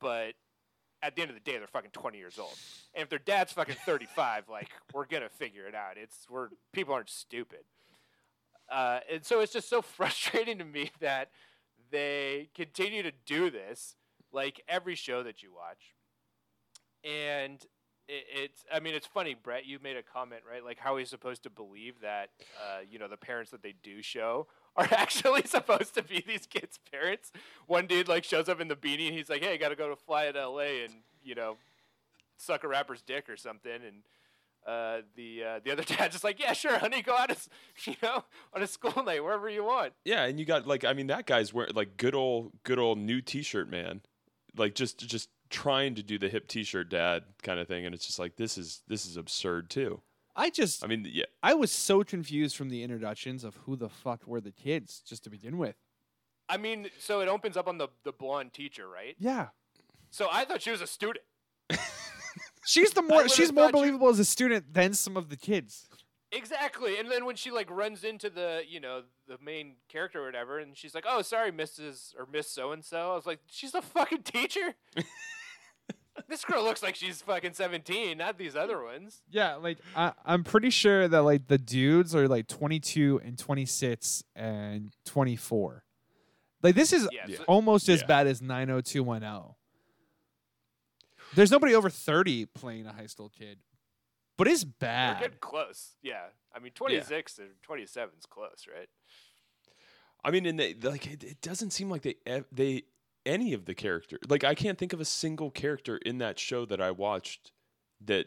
but 0.01 0.35
at 1.01 1.15
the 1.15 1.23
end 1.23 1.31
of 1.31 1.37
the 1.37 1.49
day, 1.49 1.59
they're 1.59 1.69
fucking 1.69 1.93
20 1.93 2.19
years 2.19 2.41
old. 2.41 2.59
And 2.93 3.05
if 3.05 3.09
their 3.09 3.21
dad's 3.21 3.53
fucking 3.53 3.77
35, 3.87 4.49
like 4.49 4.69
we're 4.93 5.07
gonna 5.07 5.29
figure 5.29 5.69
it 5.69 5.77
out. 5.77 5.97
It's 5.97 6.27
we're 6.29 6.49
people 6.73 6.93
aren't 6.93 7.09
stupid. 7.09 7.61
Uh, 8.69 8.99
and 9.09 9.25
so 9.25 9.39
it's 9.39 9.53
just 9.53 9.71
so 9.71 9.81
frustrating 9.97 10.59
to 10.59 10.65
me 10.65 10.91
that 10.99 11.31
they 11.93 12.49
continue 12.57 13.05
to 13.05 13.13
do 13.27 13.49
this, 13.49 13.95
like 14.33 14.61
every 14.67 14.97
show 14.97 15.23
that 15.23 15.41
you 15.41 15.53
watch. 15.55 15.95
And 17.05 17.65
it, 18.09 18.25
it's, 18.29 18.65
I 18.73 18.81
mean, 18.81 18.95
it's 18.95 19.07
funny, 19.07 19.35
Brett. 19.35 19.67
You 19.67 19.79
made 19.83 19.97
a 19.97 20.03
comment, 20.03 20.43
right? 20.51 20.65
Like 20.65 20.79
how 20.79 20.97
he's 20.97 21.09
supposed 21.09 21.43
to 21.45 21.51
believe 21.51 22.01
that, 22.03 22.31
uh, 22.61 22.81
you 22.89 22.99
know, 22.99 23.09
the 23.09 23.17
parents 23.17 23.51
that 23.51 23.63
they 23.63 23.75
do 23.83 24.03
show 24.03 24.47
are 24.77 24.89
actually 24.91 25.43
supposed 25.47 25.95
to 25.95 26.03
be 26.03 26.25
these 26.27 26.47
kids' 26.47 26.79
parents. 26.91 27.33
One 27.67 27.87
dude 27.87 28.09
like 28.09 28.25
shows 28.25 28.49
up 28.49 28.61
in 28.61 28.69
the 28.69 28.77
beanie 28.77 29.09
and 29.09 29.17
he's 29.17 29.29
like, 29.29 29.43
"Hey, 29.43 29.55
I 29.55 29.57
got 29.57 29.69
to 29.69 29.77
go 29.77 29.89
to 29.89 29.97
fly 29.97 30.31
to 30.31 30.39
L.A. 30.39 30.85
and 30.85 30.95
you 31.23 31.35
know, 31.35 31.57
suck 32.37 32.65
a 32.65 32.69
rapper's 32.69 33.03
dick 33.03 33.29
or 33.29 33.37
something." 33.37 33.73
And 33.73 34.03
uh, 34.67 35.03
the 35.17 35.45
uh, 35.45 35.61
the 35.65 35.73
other 35.73 35.83
dad's 35.87 36.15
just 36.15 36.25
like, 36.25 36.41
"Yeah, 36.41 36.53
sure, 36.53 36.79
honey, 36.79 37.03
go 37.03 37.17
out, 37.17 37.31
as, 37.31 37.49
you 37.85 37.97
know, 38.03 38.25
on 38.55 38.63
a 38.63 38.67
school 38.67 39.03
night 39.03 39.23
wherever 39.23 39.49
you 39.49 39.65
want." 39.65 39.93
Yeah, 40.05 40.25
and 40.25 40.39
you 40.39 40.47
got 40.47 40.67
like 40.67 40.85
I 40.85 40.93
mean 40.93 41.09
that 41.09 41.27
guy's 41.27 41.53
wearing 41.53 41.75
like 41.75 41.97
good 41.97 42.15
old 42.15 42.53
good 42.63 42.79
old 42.79 42.99
new 42.99 43.21
T-shirt 43.21 43.69
man, 43.69 44.03
like 44.57 44.75
just 44.75 44.99
just 44.99 45.29
trying 45.53 45.95
to 45.95 46.03
do 46.03 46.19
the 46.19 46.29
hip 46.29 46.49
T-shirt 46.49 46.89
dad 46.91 47.23
kind 47.45 47.61
of 47.61 47.69
thing, 47.69 47.87
and 47.87 47.95
it's 47.95 48.05
just 48.07 48.19
like 48.19 48.35
this 48.37 48.59
is 48.59 48.83
this 48.89 49.07
is 49.07 49.17
absurd 49.17 49.71
too. 49.71 50.01
I 50.35 50.51
just 50.51 50.83
I 50.83 50.89
mean, 50.89 51.07
yeah, 51.09 51.27
I 51.43 51.55
was 51.55 51.71
so 51.71 52.03
confused 52.03 52.57
from 52.57 52.71
the 52.71 52.83
introductions 52.83 53.45
of 53.45 53.55
who 53.67 53.77
the 53.77 53.89
fuck 53.89 54.27
were 54.27 54.41
the 54.41 54.51
kids 54.51 55.03
just 55.07 55.23
to 55.25 55.31
begin 55.31 55.59
with. 55.59 55.77
I 56.49 56.57
mean, 56.57 56.89
so 56.99 57.21
it 57.21 57.29
opens 57.29 57.57
up 57.57 57.69
on 57.69 57.79
the 57.79 57.89
the 58.03 58.13
blonde 58.13 58.53
teacher, 58.53 58.89
right? 58.89 59.15
Yeah. 59.19 59.49
So 60.11 60.29
I 60.33 60.45
thought 60.45 60.63
she 60.63 60.71
was 60.71 60.81
a 60.81 60.87
student. 60.87 61.25
She's 62.65 62.93
the 62.93 63.03
more 63.03 63.29
she's 63.29 63.53
more 63.53 63.65
thought 63.65 63.69
you- 63.69 63.73
believable 63.81 64.09
as 64.09 64.19
a 64.19 64.25
student 64.25 64.73
than 64.73 64.95
some 64.95 65.17
of 65.17 65.29
the 65.29 65.37
kids. 65.37 65.87
Exactly. 66.35 66.99
And 66.99 67.11
then 67.11 67.27
when 67.27 67.37
she 67.37 67.51
like 67.51 67.71
runs 67.71 68.05
into 68.05 68.31
the, 68.31 68.63
you 68.67 68.81
know, 68.81 69.03
the 69.29 69.37
main 69.45 69.75
character 69.91 70.23
or 70.23 70.27
whatever, 70.27 70.59
and 70.61 70.75
she's 70.77 70.95
like, 70.95 71.05
"Oh, 71.07 71.21
sorry, 71.21 71.53
Mrs. 71.53 72.15
or 72.19 72.27
Miss 72.33 72.49
So 72.49 72.73
and 72.73 72.83
So," 72.83 73.13
I 73.13 73.15
was 73.17 73.27
like, 73.27 73.41
"She's 73.51 73.75
a 73.75 73.83
fucking 73.83 74.23
teacher." 74.23 74.75
this 76.33 76.45
girl 76.45 76.65
looks 76.65 76.83
like 76.83 76.97
she's 76.97 77.23
fucking 77.23 77.53
seventeen, 77.53 78.19
not 78.19 78.39
these 78.39 78.57
other 78.57 78.83
ones. 78.83 79.23
Yeah, 79.31 79.55
like 79.57 79.79
I, 79.95 80.13
I'm 80.25 80.43
pretty 80.43 80.71
sure 80.71 81.07
that 81.07 81.23
like 81.23 81.47
the 81.47 81.59
dudes 81.59 82.15
are 82.15 82.27
like 82.27 82.49
22 82.49 83.21
and 83.25 83.39
26 83.39 84.25
and 84.35 84.93
24. 85.07 85.85
Like 86.63 86.75
this 86.75 86.93
is 86.93 87.09
Yeah, 87.13 87.37
so- 87.37 87.45
almost 87.45 87.89
as 87.89 88.01
Yeah. 88.01 88.07
bad 88.07 88.27
as 88.27 88.41
90210. 88.43 89.55
There's 91.35 91.51
nobody 91.51 91.75
over 91.75 91.89
30 91.91 92.47
playing 92.47 92.87
a 92.87 92.93
high 92.93 93.07
school 93.07 93.31
kid, 93.31 93.59
but 94.37 94.47
it's 94.49 94.65
They're 94.65 94.73
bad. 94.81 95.21
getting 95.21 95.39
close. 95.41 95.93
Yeah. 96.03 96.27
I 96.55 96.59
mean, 96.59 96.73
twenty 96.73 97.01
six 97.01 97.39
or 97.39 97.47
twenty 97.63 97.87
seven 97.87 98.15
is 98.19 98.27
close, 98.27 98.67
right? 98.73 98.89
I 100.25 100.31
mean, 100.31 100.45
and 100.47 100.59
they 100.59 100.75
like 100.75 101.07
it, 101.07 101.25
it 101.25 101.41
doesn't 101.41 101.71
seem 101.71 101.89
like 101.91 102.03
they 102.03 102.17
they 102.53 102.83
any 103.25 103.53
of 103.53 103.67
the 103.67 103.75
character 103.75 104.19
like 104.29 104.43
I 104.45 104.55
can't 104.55 104.79
think 104.79 104.93
of 104.93 105.01
a 105.01 105.05
single 105.05 105.51
character 105.51 105.97
in 105.99 106.19
that 106.19 106.39
show 106.39 106.65
that 106.67 106.81
I 106.81 106.91
watched 106.91 107.53
that 108.05 108.27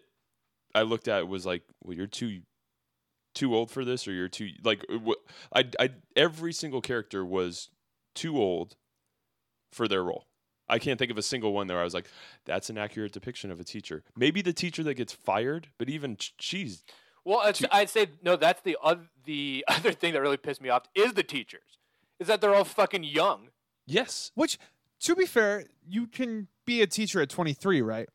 I 0.73 0.81
looked 0.83 1.07
at 1.07 1.27
was 1.27 1.45
like, 1.45 1.63
well, 1.83 1.95
you're 1.95 2.07
too 2.07 2.41
too 3.33 3.53
old 3.55 3.69
for 3.71 3.83
this, 3.83 4.07
or 4.07 4.13
you're 4.13 4.29
too 4.29 4.49
like 4.63 4.85
uh, 4.89 5.11
I 5.53 5.65
I 5.79 5.89
every 6.15 6.53
single 6.53 6.81
character 6.81 7.25
was 7.25 7.69
too 8.13 8.37
old 8.37 8.75
for 9.73 9.87
their 9.87 10.03
role. 10.03 10.25
I 10.67 10.79
can't 10.79 10.97
think 10.97 11.11
of 11.11 11.17
a 11.17 11.21
single 11.21 11.53
one 11.53 11.67
there. 11.67 11.79
I 11.79 11.83
was 11.83 11.93
like, 11.93 12.07
that's 12.45 12.69
an 12.69 12.77
accurate 12.77 13.11
depiction 13.11 13.51
of 13.51 13.59
a 13.59 13.63
teacher. 13.63 14.03
Maybe 14.15 14.41
the 14.41 14.53
teacher 14.53 14.81
that 14.83 14.95
gets 14.95 15.13
fired, 15.13 15.67
but 15.77 15.89
even 15.89 16.17
she's 16.39 16.83
Well, 17.23 17.41
it's, 17.47 17.59
Two- 17.59 17.67
I'd 17.71 17.89
say 17.89 18.07
no. 18.23 18.35
That's 18.35 18.61
the 18.61 18.77
oth- 18.81 19.09
the 19.25 19.63
other 19.69 19.91
thing 19.91 20.13
that 20.13 20.21
really 20.21 20.37
pissed 20.37 20.61
me 20.61 20.69
off 20.69 20.83
is 20.95 21.13
the 21.13 21.23
teachers. 21.23 21.77
Is 22.19 22.27
that 22.27 22.39
they're 22.41 22.55
all 22.55 22.63
fucking 22.63 23.03
young. 23.03 23.49
yes, 23.85 24.31
Which, 24.35 24.57
to 25.01 25.15
be 25.15 25.25
fair, 25.25 25.65
you 25.87 26.07
can 26.07 26.47
be 26.65 26.81
a 26.81 26.87
teacher 26.87 27.21
at 27.21 27.29
23, 27.29 27.81
right? 27.81 28.09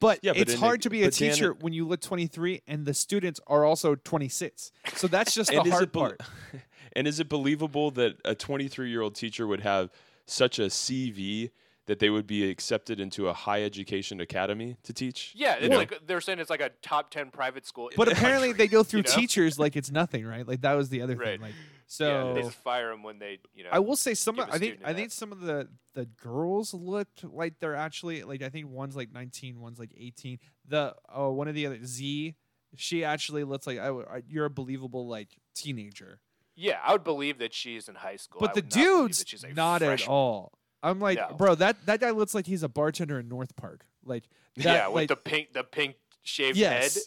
But 0.00 0.18
Yeah, 0.22 0.32
it's 0.34 0.54
hard 0.54 0.80
a- 0.80 0.82
to 0.82 0.90
be 0.90 1.02
a 1.02 1.06
but 1.06 1.14
Dan- 1.14 1.32
teacher 1.32 1.52
when 1.60 1.72
you 1.72 1.86
look 1.86 2.00
23 2.00 2.62
and 2.66 2.86
the 2.86 2.94
students 2.94 3.38
are 3.46 3.64
also 3.64 3.94
26. 3.94 4.72
So 4.96 5.06
that's 5.06 5.34
just 5.34 5.50
the 5.50 5.62
hard 5.62 5.82
it 5.84 5.92
bel- 5.92 6.02
part. 6.02 6.20
and 6.94 7.06
is 7.06 7.20
it 7.20 7.28
believable 7.28 7.90
that 7.92 8.16
a 8.24 8.34
23 8.34 8.90
year 8.90 9.00
old 9.02 9.14
teacher 9.14 9.46
would 9.46 9.60
have 9.60 9.90
such 10.26 10.58
a 10.58 10.62
CV 10.62 11.50
that 11.86 11.98
they 11.98 12.10
would 12.10 12.26
be 12.26 12.48
accepted 12.48 13.00
into 13.00 13.28
a 13.28 13.32
high 13.32 13.62
education 13.62 14.20
academy 14.20 14.76
to 14.84 14.92
teach? 14.92 15.32
Yeah, 15.34 15.56
it's 15.58 15.68
know? 15.68 15.76
like 15.78 15.98
they're 16.06 16.20
saying 16.20 16.38
it's 16.38 16.50
like 16.50 16.60
a 16.60 16.70
top 16.82 17.10
ten 17.10 17.30
private 17.30 17.66
school. 17.66 17.88
in 17.88 17.96
But 17.96 18.06
the 18.06 18.12
apparently 18.12 18.48
country, 18.48 18.66
they 18.66 18.68
go 18.70 18.82
through 18.82 18.98
you 19.00 19.04
know? 19.08 19.14
teachers 19.16 19.58
like 19.58 19.76
it's 19.76 19.90
nothing, 20.02 20.24
right? 20.26 20.46
Like 20.46 20.60
that 20.62 20.74
was 20.74 20.88
the 20.90 21.02
other 21.02 21.16
Right. 21.16 21.40
thing. 21.40 21.40
Like 21.40 21.50
Yeah, 21.54 21.58
so 21.86 22.34
they 22.34 22.42
just 22.42 22.54
fire 22.58 22.90
them 22.90 23.02
when 23.02 23.18
they, 23.18 23.38
you 23.54 23.64
know. 23.64 23.70
I 23.72 23.80
will 23.80 23.96
say 23.96 24.14
some 24.14 24.36
give 24.36 24.44
of, 24.44 24.50
a 24.50 24.52
I 24.54 24.58
think 24.58 24.78
I 24.84 24.90
an 24.90 24.96
think 24.96 25.06
F. 25.06 25.12
some 25.12 25.32
of 25.32 25.40
the 25.40 25.68
the 25.94 26.06
girls 26.06 26.72
looked 26.72 27.22
like 27.24 27.58
they're 27.58 27.74
actually 27.76 28.22
like 28.22 28.42
I 28.42 28.48
think 28.48 28.68
one's 28.68 28.96
like 28.96 29.12
19, 29.12 29.60
one's 29.60 29.78
like 29.78 29.92
18. 29.96 30.38
The 30.68 30.94
oh 31.12 31.32
one 31.32 31.48
of 31.48 31.54
the 31.54 31.66
other 31.66 31.78
Z 31.84 32.34
she 32.74 33.04
actually 33.04 33.44
looks 33.44 33.66
like 33.66 33.78
I, 33.78 33.86
w- 33.86 34.06
I- 34.10 34.22
you're 34.26 34.46
a 34.46 34.50
believable 34.50 35.06
like 35.06 35.28
teenager. 35.54 36.20
yeah, 36.56 36.78
I 36.82 36.92
would 36.92 37.04
believe 37.04 37.38
that 37.40 37.52
she's 37.52 37.88
in 37.88 37.96
high 37.96 38.16
school. 38.16 38.40
But 38.40 38.50
I 38.50 38.52
the 38.54 38.60
would 38.62 38.76
not 38.76 38.82
dude's 38.84 39.18
that 39.18 39.28
she's 39.28 39.44
a 39.44 39.48
not 39.52 39.82
at 39.82 40.08
all. 40.08 40.52
I'm 40.82 40.98
like, 41.00 41.18
No. 41.18 41.36
bro, 41.36 41.54
that 41.56 41.84
that 41.86 42.00
guy 42.00 42.10
looks 42.10 42.34
like 42.34 42.46
he's 42.46 42.62
a 42.62 42.68
bartender 42.68 43.18
in 43.20 43.28
North 43.28 43.54
Park. 43.56 43.84
Like 44.04 44.24
that, 44.56 44.64
yeah, 44.64 44.86
with 44.88 44.94
like, 44.94 45.08
the 45.08 45.16
pink, 45.16 45.52
the 45.52 45.64
pink 45.64 45.96
shaved 46.22 46.56
yes. 46.56 46.94
head. 46.94 47.02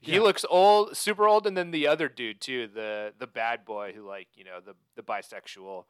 He 0.00 0.14
Yeah. 0.14 0.20
looks 0.20 0.44
old, 0.48 0.96
super 0.96 1.26
old, 1.26 1.46
and 1.46 1.56
then 1.56 1.70
the 1.72 1.88
other 1.88 2.08
dude 2.08 2.40
too, 2.40 2.68
the 2.68 3.12
the 3.18 3.26
bad 3.26 3.64
boy 3.64 3.92
who 3.94 4.06
like 4.06 4.28
you 4.34 4.44
know 4.44 4.60
the 4.64 4.74
the 4.94 5.02
bisexual 5.02 5.84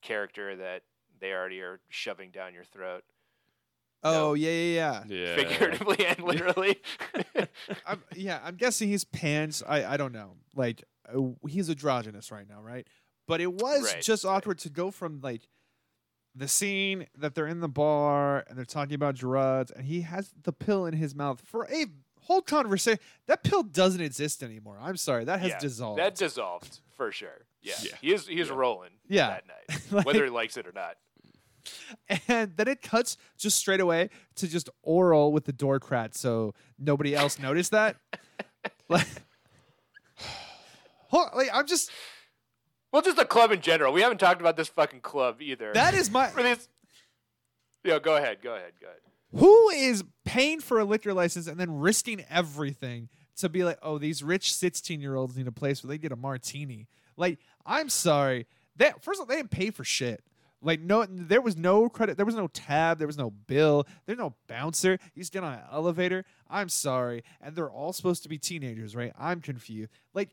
character 0.00 0.56
that 0.56 0.84
they 1.20 1.32
already 1.32 1.60
are 1.60 1.80
shoving 1.88 2.30
down 2.30 2.54
your 2.54 2.64
throat, 2.64 3.04
Oh 4.04 4.34
yeah, 4.34 4.50
yeah, 4.50 5.02
yeah. 5.08 5.16
Yeah. 5.16 5.36
figuratively 5.36 6.06
and 6.06 6.20
literally. 6.22 6.78
I'm, 7.86 8.02
yeah, 8.14 8.40
I'm 8.44 8.56
guessing 8.56 8.88
he's 8.88 9.04
pants. 9.04 9.62
I 9.66 9.84
I 9.84 9.96
don't 9.96 10.12
know. 10.12 10.34
Like 10.54 10.84
uh, 11.12 11.20
he's 11.48 11.68
androgynous 11.68 12.30
right 12.30 12.48
now, 12.48 12.62
right? 12.62 12.86
But 13.26 13.40
it 13.40 13.52
was 13.52 13.92
Right, 13.92 14.02
just 14.02 14.24
right. 14.24 14.30
awkward 14.36 14.58
to 14.60 14.70
go 14.70 14.90
from 14.90 15.20
like 15.20 15.42
the 16.38 16.48
scene 16.48 17.06
that 17.16 17.34
they're 17.34 17.46
in 17.46 17.60
the 17.60 17.68
bar 17.68 18.44
and 18.48 18.56
they're 18.56 18.64
talking 18.64 18.94
about 18.94 19.14
drugs, 19.16 19.70
and 19.70 19.84
he 19.84 20.02
has 20.02 20.30
the 20.42 20.52
pill 20.52 20.86
in 20.86 20.94
his 20.94 21.14
mouth 21.14 21.40
for 21.44 21.66
a 21.70 21.86
whole 22.22 22.42
conversation. 22.42 23.00
That 23.26 23.42
pill 23.42 23.62
doesn't 23.62 24.00
exist 24.00 24.42
anymore. 24.42 24.78
I'm 24.80 24.96
sorry, 24.96 25.24
that 25.24 25.40
has 25.40 25.50
Yeah, 25.50 25.58
dissolved. 25.58 25.98
That 25.98 26.14
dissolved 26.14 26.80
for 26.96 27.10
sure. 27.12 27.46
Yeah, 27.62 27.74
Yeah. 27.82 27.92
he 28.00 28.12
is 28.12 28.26
he 28.26 28.40
is 28.40 28.48
Yeah. 28.48 28.54
rolling 28.54 28.90
Yeah. 29.08 29.28
that 29.28 29.44
night, 29.46 29.82
Like- 29.92 30.06
whether 30.06 30.24
he 30.24 30.30
likes 30.30 30.56
it 30.56 30.66
or 30.66 30.72
not. 30.72 30.96
and 32.28 32.56
then 32.56 32.68
it 32.68 32.80
cuts 32.82 33.16
just 33.36 33.58
straight 33.58 33.80
away 33.80 34.08
to 34.36 34.48
just 34.48 34.70
oral 34.82 35.32
with 35.32 35.44
the 35.44 35.52
door 35.52 35.78
cracked, 35.80 36.14
so 36.16 36.54
nobody 36.78 37.14
else 37.14 37.38
noticed 37.38 37.72
that. 37.72 37.96
like, 38.88 39.06
Hold- 41.08 41.30
like, 41.34 41.48
I'm 41.52 41.66
just 41.66 41.90
Well, 42.92 43.02
just 43.02 43.16
the 43.16 43.24
club 43.24 43.52
in 43.52 43.60
general. 43.60 43.92
We 43.92 44.00
haven't 44.00 44.18
talked 44.18 44.40
about 44.40 44.56
this 44.56 44.68
fucking 44.68 45.00
club 45.00 45.42
either. 45.42 45.72
that 45.74 45.94
is 45.94 46.10
my 46.10 46.28
for 46.28 46.42
this. 46.42 46.68
Yeah, 47.84 47.98
go 47.98 48.16
ahead, 48.16 48.38
go 48.42 48.54
ahead, 48.54 48.72
go 48.80 48.86
ahead. 48.86 49.00
who 49.34 49.68
is 49.70 50.04
paying 50.24 50.60
for 50.60 50.78
a 50.78 50.84
liquor 50.84 51.14
license 51.14 51.46
and 51.46 51.58
then 51.58 51.78
risking 51.78 52.24
everything 52.28 53.08
to 53.36 53.48
be 53.48 53.62
like, 53.62 53.78
oh, 53.82 53.98
these 53.98 54.22
rich 54.22 54.52
16 54.52 55.00
year 55.00 55.14
olds 55.14 55.36
need 55.36 55.46
a 55.46 55.52
place 55.52 55.82
where 55.82 55.88
they 55.88 55.98
get 55.98 56.12
a 56.12 56.16
martini. 56.16 56.88
Like, 57.16 57.38
I'm 57.64 57.88
sorry. 57.88 58.46
That 58.76 59.02
first 59.02 59.20
of 59.20 59.22
all, 59.22 59.26
they 59.26 59.36
didn't 59.36 59.50
pay 59.50 59.70
for 59.70 59.84
shit. 59.84 60.22
Like 60.60 60.80
no, 60.80 61.06
there 61.08 61.40
was 61.40 61.56
no 61.56 61.88
credit. 61.88 62.16
There 62.16 62.26
was 62.26 62.34
no 62.34 62.48
tab. 62.48 62.98
There 62.98 63.06
was 63.06 63.18
no 63.18 63.30
bill. 63.30 63.86
There's 64.06 64.18
no 64.18 64.34
bouncer. 64.48 64.98
You 65.14 65.22
just 65.22 65.32
get 65.32 65.44
on 65.44 65.52
an 65.54 65.60
elevator. 65.72 66.24
I'm 66.50 66.68
sorry, 66.68 67.22
and 67.40 67.54
they're 67.54 67.70
all 67.70 67.92
supposed 67.92 68.24
to 68.24 68.28
be 68.28 68.38
teenagers, 68.38 68.96
right? 68.96 69.12
I'm 69.16 69.40
confused. 69.40 69.90
Like 70.14 70.30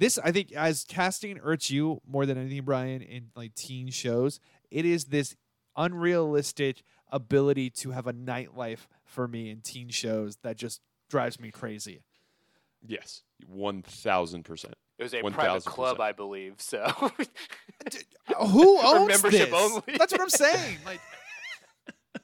this, 0.00 0.18
I 0.18 0.32
think, 0.32 0.50
as 0.52 0.84
casting 0.88 1.36
hurts 1.36 1.70
you 1.70 2.00
more 2.08 2.24
than 2.24 2.38
anything, 2.38 2.62
Brian, 2.64 3.02
in 3.02 3.26
like 3.36 3.54
teen 3.54 3.90
shows. 3.90 4.40
It 4.70 4.86
is 4.86 5.04
this 5.04 5.36
unrealistic 5.76 6.82
ability 7.12 7.68
to 7.70 7.90
have 7.90 8.06
a 8.06 8.12
nightlife 8.14 8.86
for 9.04 9.28
me 9.28 9.50
in 9.50 9.60
teen 9.60 9.90
shows 9.90 10.38
that 10.42 10.56
just 10.56 10.80
drives 11.10 11.38
me 11.38 11.50
crazy. 11.50 12.00
Yes, 12.82 13.24
one 13.46 13.82
thousand 13.82 14.44
percent. 14.44 14.74
It 14.98 15.02
was 15.02 15.12
a 15.12 15.20
1000%. 15.22 15.32
private 15.32 15.64
club, 15.66 16.00
I 16.00 16.12
believe. 16.12 16.54
So 16.58 16.78
uh, 16.88 17.10
Who 18.46 18.78
owns 18.82 19.08
membership 19.08 19.50
this? 19.50 19.54
only. 19.54 19.98
That's 19.98 20.12
what 20.12 20.22
I'm 20.22 20.30
saying. 20.30 20.78
Like, 20.86 21.00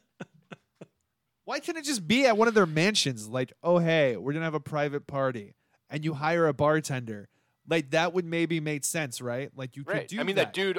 why 1.45 1.61
can't 1.61 1.77
it 1.77 1.85
just 1.85 2.09
be 2.09 2.25
at 2.25 2.39
one 2.39 2.49
of 2.49 2.55
their 2.55 2.65
mansions? 2.65 3.29
Like, 3.29 3.53
oh 3.63 3.77
hey, 3.79 4.17
we're 4.17 4.33
gonna 4.33 4.47
have 4.47 4.55
a 4.55 4.61
private 4.61 5.07
party, 5.07 5.53
and 5.91 6.07
you 6.07 6.15
hire 6.15 6.47
a 6.47 6.55
bartender. 6.55 7.29
Like 7.69 7.91
that 7.91 8.13
would 8.15 8.25
maybe 8.25 8.61
make 8.61 8.85
sense, 8.85 9.21
right? 9.21 9.51
Like 9.57 9.77
you 9.77 9.85
could 9.85 9.95
right. 9.97 10.09
do. 10.09 10.21
I 10.21 10.23
mean, 10.23 10.37
that. 10.37 10.53
dude 10.53 10.79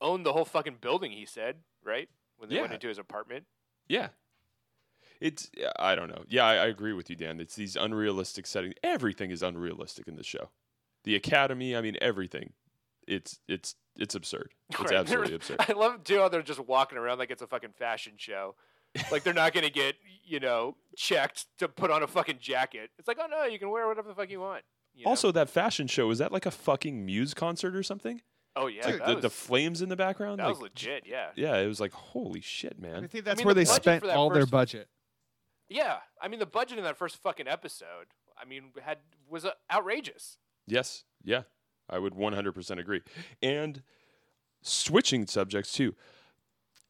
owned 0.00 0.24
the 0.24 0.32
whole 0.32 0.44
fucking 0.44 0.76
building. 0.80 1.12
He 1.12 1.26
said, 1.26 1.56
right, 1.84 2.08
when 2.38 2.48
they 2.48 2.60
went 2.60 2.72
into 2.72 2.88
his 2.88 2.98
apartment. 2.98 3.44
Yeah. 3.88 4.08
It's 5.20 5.50
I 5.78 5.94
don't 5.94 6.08
know. 6.08 6.24
Yeah, 6.28 6.46
I, 6.46 6.54
I 6.54 6.66
agree 6.66 6.94
with 6.94 7.10
you, 7.10 7.16
Dan. 7.16 7.40
It's 7.40 7.54
these 7.54 7.76
unrealistic 7.76 8.46
settings. 8.46 8.74
Everything 8.82 9.30
is 9.30 9.42
unrealistic 9.42 10.08
in 10.08 10.16
this 10.16 10.26
show. 10.26 10.48
The 11.04 11.14
academy, 11.14 11.76
I 11.76 11.82
mean, 11.82 11.96
everything. 12.00 12.52
It's 13.06 13.38
it's 13.46 13.74
it's 13.96 14.14
absurd. 14.14 14.52
It's 14.70 14.80
Right. 14.80 14.94
absolutely 14.94 15.34
absurd. 15.34 15.56
I 15.68 15.72
love 15.72 16.04
too 16.04 16.18
how 16.20 16.28
they're 16.28 16.42
just 16.42 16.60
walking 16.60 16.96
around 16.96 17.18
like 17.18 17.30
it's 17.30 17.42
a 17.42 17.46
fucking 17.46 17.72
fashion 17.78 18.14
show. 18.16 18.54
like 19.12 19.22
they're 19.22 19.34
not 19.34 19.52
gonna 19.52 19.68
get 19.70 19.96
you 20.24 20.40
know 20.40 20.76
checked 20.96 21.46
to 21.58 21.68
put 21.68 21.90
on 21.90 22.02
a 22.02 22.06
fucking 22.06 22.38
jacket. 22.40 22.90
It's 22.98 23.06
like 23.06 23.18
oh 23.20 23.26
no, 23.30 23.44
you 23.44 23.58
can 23.58 23.68
wear 23.68 23.86
whatever 23.88 24.08
the 24.08 24.14
fuck 24.14 24.30
you 24.30 24.40
want. 24.40 24.62
You 25.00 25.06
know? 25.06 25.10
Also, 25.10 25.32
that 25.32 25.50
fashion 25.50 25.86
show 25.86 26.10
is 26.10 26.18
that 26.18 26.32
like 26.32 26.46
a 26.46 26.50
fucking 26.50 27.04
Muse 27.04 27.34
concert 27.34 27.74
or 27.74 27.82
something? 27.82 28.22
oh 28.56 28.66
yeah, 28.66 28.86
like 28.86 29.06
the, 29.06 29.14
was, 29.14 29.22
the 29.22 29.30
flames 29.30 29.82
in 29.82 29.88
the 29.88 29.96
background. 29.96 30.40
that 30.40 30.46
like, 30.46 30.54
was 30.54 30.62
legit. 30.62 31.04
Yeah, 31.06 31.28
yeah, 31.34 31.56
it 31.56 31.66
was 31.66 31.80
like 31.80 31.92
holy 31.92 32.40
shit, 32.40 32.78
man. 32.78 32.96
I 32.96 33.00
man. 33.00 33.08
think 33.08 33.24
that's 33.24 33.38
mean, 33.38 33.46
where 33.46 33.54
the 33.54 33.60
they 33.60 33.64
spent 33.64 34.02
for 34.02 34.08
that 34.08 34.16
all 34.16 34.30
their 34.30 34.46
budget. 34.46 34.88
yeah. 35.68 35.98
I 36.20 36.28
mean 36.28 36.40
the 36.40 36.46
budget 36.46 36.78
in 36.78 36.84
that 36.84 36.96
first 36.96 37.16
fucking 37.16 37.48
episode, 37.48 38.06
I 38.40 38.44
mean 38.44 38.72
had 38.82 38.98
was 39.28 39.44
uh, 39.44 39.52
outrageous. 39.72 40.38
Yes, 40.66 41.04
yeah, 41.24 41.42
I 41.88 41.98
would 41.98 42.14
100% 42.14 42.78
agree. 42.78 43.02
And 43.42 43.82
switching 44.62 45.26
subjects 45.26 45.72
too. 45.72 45.94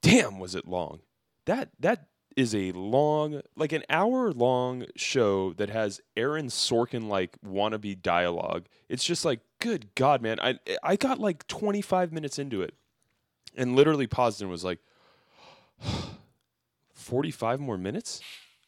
Damn, 0.02 0.38
was 0.38 0.54
it 0.54 0.66
long? 0.66 1.00
That 1.46 1.70
that 1.78 2.06
is 2.36 2.54
a 2.54 2.72
long, 2.72 3.40
like 3.56 3.72
an 3.72 3.82
hour 3.90 4.32
long 4.32 4.86
show 4.96 5.52
that 5.54 5.70
has 5.70 6.00
Aaron 6.16 6.46
Sorkin 6.46 7.08
like 7.08 7.36
wannabe 7.44 8.00
dialogue. 8.00 8.66
It's 8.88 9.04
just 9.04 9.24
like, 9.24 9.40
good 9.58 9.94
God, 9.94 10.22
man! 10.22 10.38
I 10.40 10.58
I 10.82 10.96
got 10.96 11.18
like 11.18 11.46
25 11.46 12.12
minutes 12.12 12.38
into 12.38 12.62
it, 12.62 12.74
and 13.56 13.76
literally 13.76 14.06
paused 14.06 14.40
and 14.40 14.50
was 14.50 14.64
like, 14.64 14.78
45 16.94 17.60
more 17.60 17.78
minutes. 17.78 18.20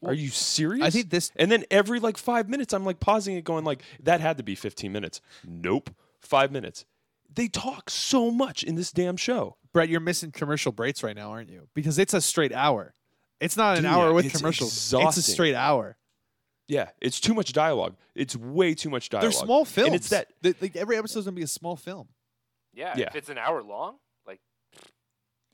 Are 0.04 0.14
you 0.14 0.28
serious? 0.28 0.84
I 0.84 0.90
think 0.90 1.10
this 1.10 1.30
And 1.36 1.50
then 1.50 1.64
every 1.70 2.00
like 2.00 2.16
five 2.16 2.48
minutes, 2.48 2.72
I'm 2.72 2.84
like 2.84 2.98
pausing 2.98 3.36
it, 3.36 3.44
going 3.44 3.64
like, 3.64 3.82
that 4.02 4.20
had 4.20 4.36
to 4.38 4.42
be 4.42 4.54
15 4.54 4.90
minutes. 4.90 5.20
Nope, 5.46 5.90
five 6.20 6.50
minutes. 6.50 6.84
They 7.32 7.48
talk 7.48 7.88
so 7.88 8.30
much 8.30 8.62
in 8.62 8.74
this 8.74 8.90
damn 8.90 9.16
show. 9.16 9.56
Brett, 9.72 9.88
you're 9.88 10.00
missing 10.00 10.32
commercial 10.32 10.72
breaks 10.72 11.02
right 11.02 11.16
now, 11.16 11.30
aren't 11.30 11.50
you? 11.50 11.68
Because 11.72 11.98
it's 11.98 12.12
a 12.12 12.20
straight 12.20 12.52
hour. 12.52 12.94
It's 13.42 13.56
not 13.56 13.76
an 13.78 13.82
Dude, 13.84 13.92
hour 13.92 14.06
yeah, 14.08 14.12
with 14.12 14.26
it's 14.26 14.36
commercials. 14.38 14.70
It's 14.72 14.86
exhausting. 14.92 15.20
a 15.20 15.24
straight 15.24 15.54
hour. 15.54 15.96
Yeah, 16.68 16.90
it's 17.00 17.20
too 17.20 17.34
much 17.34 17.52
dialogue. 17.52 17.96
It's 18.14 18.34
way 18.36 18.74
too 18.74 18.88
much 18.88 19.08
dialogue. 19.10 19.32
They're 19.32 19.40
small 19.44 19.64
films. 19.64 19.86
And 19.88 19.94
it's 19.96 20.08
that 20.10 20.32
They- 20.42 20.54
like 20.60 20.76
every 20.76 20.96
episode's 20.96 21.26
gonna 21.26 21.34
be 21.34 21.42
a 21.42 21.46
small 21.48 21.76
film. 21.76 22.08
Yeah, 22.72 22.94
Yeah. 22.96 23.06
if 23.08 23.16
it's 23.16 23.28
an 23.28 23.36
hour 23.38 23.62
long, 23.62 23.96
like 24.26 24.40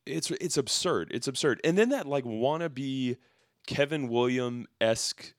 it's 0.07 0.31
it's 0.31 0.57
absurd. 0.57 1.11
It's 1.12 1.27
absurd. 1.27 1.61
And 1.64 1.77
then 1.77 1.88
that 1.90 2.07
like 2.07 2.24
wannabe 2.24 3.16
Kevin 3.66 4.09
William 4.09 4.66
esque 4.81 5.35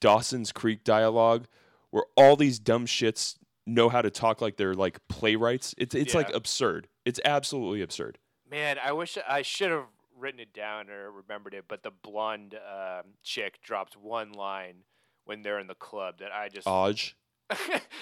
Dawson's 0.00 0.52
Creek 0.52 0.84
dialogue, 0.84 1.46
where 1.90 2.04
all 2.16 2.36
these 2.36 2.58
dumb 2.58 2.86
shits 2.86 3.36
know 3.66 3.88
how 3.88 4.02
to 4.02 4.10
talk 4.10 4.40
like 4.40 4.56
they're 4.56 4.74
like 4.74 4.98
playwrights. 5.08 5.74
It's 5.78 5.94
it's 5.94 6.14
like 6.14 6.28
Yeah. 6.30 6.36
absurd. 6.36 6.88
It's 7.04 7.20
absolutely 7.24 7.80
absurd. 7.82 8.18
man, 8.50 8.78
I 8.84 8.92
wish 8.92 9.16
I 9.26 9.40
should 9.40 9.70
have 9.70 9.86
written 10.22 10.40
it 10.40 10.52
down 10.54 10.88
or 10.88 11.10
remembered 11.10 11.54
it. 11.54 11.64
But 11.68 11.82
the 11.82 11.90
blonde 11.90 12.54
um, 12.54 13.12
chick 13.22 13.60
drops 13.62 13.96
one 13.96 14.32
line 14.32 14.84
when 15.24 15.42
they're 15.42 15.58
in 15.58 15.66
the 15.66 15.74
club 15.74 16.18
that 16.18 16.32
I 16.32 16.48
just 16.48 16.66
Aj. 16.66 17.12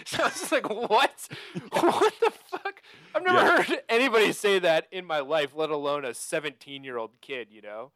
so 0.05 0.23
I 0.23 0.25
was 0.25 0.35
just 0.35 0.53
like, 0.53 0.69
what? 0.69 1.29
what 1.71 2.15
the 2.21 2.31
fuck? 2.31 2.83
I've 3.15 3.23
never 3.25 3.39
Yeah. 3.39 3.63
heard 3.63 3.83
anybody 3.89 4.33
say 4.33 4.59
that 4.61 4.87
in 4.93 5.05
my 5.05 5.21
life, 5.21 5.53
let 5.55 5.71
alone 5.71 6.05
a 6.05 6.15
17 6.15 6.85
year 6.85 6.97
old 6.99 7.21
kid, 7.21 7.49
you 7.51 7.63
know? 7.63 7.91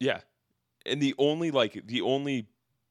Yeah. 0.00 0.20
And 0.86 1.00
the 1.02 1.14
only 1.18 1.50
like 1.50 1.86
the 1.86 2.00
only 2.02 2.46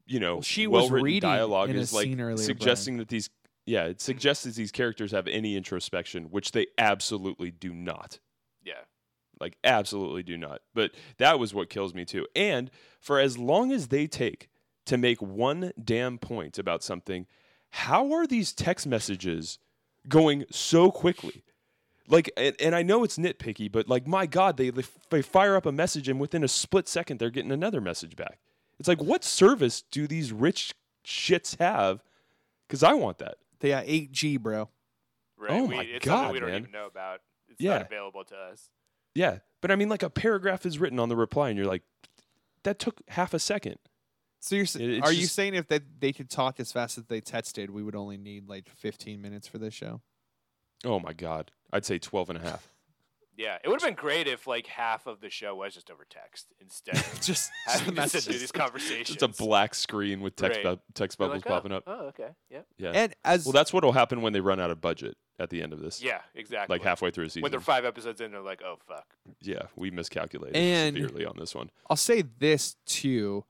you 0.05 0.19
know 0.19 0.35
Well, 0.35 0.41
she 0.41 0.67
was 0.67 0.83
well-written 0.83 1.05
reading 1.05 1.29
dialogue 1.29 1.69
is 1.69 1.93
like 1.93 2.05
scene 2.05 2.19
earlier, 2.19 2.37
suggesting 2.37 2.97
that 2.97 3.07
these 3.07 3.29
yeah, 3.65 3.85
it 3.85 4.01
suggests 4.01 4.43
that 4.43 4.55
these 4.55 4.71
characters 4.71 5.11
have 5.11 5.25
any 5.27 5.55
introspection, 5.55 6.25
which 6.25 6.51
they 6.51 6.67
absolutely 6.77 7.49
do 7.51 7.73
not. 7.73 8.19
Yeah. 8.63 8.73
Like 9.39 9.57
absolutely 9.63 10.23
do 10.23 10.37
not. 10.37 10.61
But 10.73 10.91
that 11.17 11.39
was 11.39 11.53
what 11.53 11.69
kills 11.69 11.93
me 11.93 12.05
too. 12.05 12.27
And 12.35 12.69
for 12.99 13.19
as 13.19 13.37
long 13.37 13.71
as 13.71 13.87
they 13.87 14.07
take 14.07 14.49
to 14.85 14.97
make 14.97 15.21
one 15.21 15.71
damn 15.83 16.17
point 16.17 16.57
about 16.57 16.83
something, 16.83 17.25
how 17.71 18.11
are 18.13 18.27
these 18.27 18.53
text 18.53 18.85
messages 18.85 19.59
going 20.07 20.45
so 20.51 20.91
quickly? 20.91 21.43
Like, 22.07 22.29
and, 22.35 22.55
and 22.59 22.75
I 22.75 22.83
know 22.83 23.03
it's 23.03 23.17
nitpicky, 23.17 23.71
but 23.71 23.87
like, 23.87 24.05
my 24.05 24.25
God, 24.25 24.57
they 24.57 24.69
they 25.09 25.21
fire 25.21 25.55
up 25.55 25.65
a 25.65 25.71
message 25.71 26.09
and 26.09 26.19
within 26.19 26.43
a 26.43 26.47
split 26.49 26.87
second 26.87 27.17
they're 27.19 27.29
getting 27.29 27.51
another 27.51 27.79
message 27.81 28.15
back. 28.15 28.39
It's 28.79 28.87
like, 28.87 29.01
what 29.01 29.23
service 29.23 29.83
do 29.89 30.05
these 30.07 30.31
rich 30.33 30.73
shits 31.05 31.57
have? 31.59 32.03
Because 32.67 32.83
I 32.83 32.93
want 32.93 33.19
that. 33.19 33.35
They 33.59 33.69
got 33.69 33.85
8G, 33.85 34.39
bro. 34.39 34.69
Right. 35.37 35.51
Oh 35.51 35.65
we, 35.65 35.75
my 35.77 35.83
it's 35.83 36.05
God, 36.05 36.33
we 36.33 36.39
don't 36.39 36.49
man. 36.49 36.59
even 36.59 36.71
know 36.71 36.87
about. 36.87 37.21
It's 37.49 37.61
Yeah. 37.61 37.77
not 37.77 37.85
available 37.85 38.23
to 38.25 38.35
us. 38.35 38.69
Yeah, 39.15 39.39
but 39.62 39.71
I 39.71 39.76
mean, 39.76 39.89
like 39.89 40.04
a 40.04 40.10
paragraph 40.10 40.65
is 40.65 40.80
written 40.80 40.99
on 40.99 41.10
the 41.10 41.15
reply, 41.15 41.49
and 41.49 41.58
you're 41.58 41.67
like, 41.67 41.84
that 42.63 42.80
took 42.80 43.02
half 43.10 43.34
a 43.34 43.39
second. 43.39 43.78
So 44.39 44.56
you're, 44.56 44.63
It- 44.65 44.76
it's 44.76 45.08
are 45.08 45.12
you 45.13 45.21
just- 45.21 45.36
saying 45.36 45.54
if 45.56 45.67
they, 45.67 45.80
they 45.99 46.12
could 46.12 46.30
talk 46.30 46.60
as 46.60 46.71
fast 46.71 46.97
as 46.97 47.06
they 47.06 47.21
texted, 47.21 47.69
we 47.69 47.84
would 47.84 47.95
only 47.95 48.17
need 48.17 48.47
like 48.49 48.67
15 48.69 49.21
minutes 49.21 49.47
for 49.47 49.58
this 49.58 49.73
show? 49.73 50.02
Oh 50.84 50.99
my 50.99 51.13
God, 51.13 51.52
I'd 51.71 51.86
say 51.86 51.97
12 51.99 52.30
and 52.32 52.39
a 52.39 52.41
half. 52.41 52.69
Yeah. 53.36 53.58
It 53.63 53.67
would 53.67 53.82
have 53.82 53.88
been 53.88 53.95
great 53.95 54.28
if 54.28 54.45
like 54.45 54.67
half 54.67 55.08
of 55.08 55.19
the 55.19 55.32
show 55.32 55.56
was 55.56 55.73
just 55.73 55.89
over 55.89 56.06
text 56.08 56.54
instead 56.62 56.97
of 56.97 57.13
just, 57.15 57.26
just 57.26 57.52
the 57.65 57.71
having 57.71 57.95
to 57.95 58.08
sit 58.08 58.23
through 58.26 58.38
these 58.38 58.52
conversations. 58.52 59.10
It's 59.10 59.23
a 59.23 59.28
black 59.28 59.73
screen 59.73 60.21
with 60.21 60.36
text 60.36 60.58
Right. 60.63 60.76
bu- 60.76 60.82
text 60.93 61.17
bubbles 61.17 61.38
like, 61.38 61.47
oh, 61.47 61.49
popping 61.49 61.71
up. 61.71 61.84
Oh, 61.88 62.06
okay. 62.10 62.28
Yeah. 62.52 62.60
Yeah. 62.78 62.91
And 62.91 63.15
as 63.26 63.43
well, 63.43 63.52
that's 63.54 63.73
what'll 63.73 63.91
happen 63.93 64.21
when 64.21 64.34
they 64.34 64.39
run 64.39 64.60
out 64.60 64.69
of 64.69 64.82
budget 64.82 65.17
at 65.39 65.49
the 65.49 65.61
end 65.61 65.73
of 65.73 65.79
this. 65.79 66.01
Yeah, 66.01 66.21
exactly. 66.35 66.73
Like 66.73 66.83
halfway 66.83 67.11
through 67.11 67.25
a 67.25 67.29
season. 67.29 67.41
when 67.41 67.51
they're 67.51 67.59
five 67.59 67.85
episodes 67.85 68.21
in, 68.21 68.31
they're 68.31 68.41
like, 68.41 68.61
oh, 68.63 68.77
fuck. 68.87 69.15
yeah, 69.41 69.63
we 69.75 69.89
miscalculated 69.91 70.55
And- 70.55 70.95
severely 70.95 71.25
on 71.25 71.35
this 71.37 71.55
one. 71.55 71.69
I'll 71.89 71.95
say 71.95 72.23
this 72.39 72.75
too, 72.85 73.43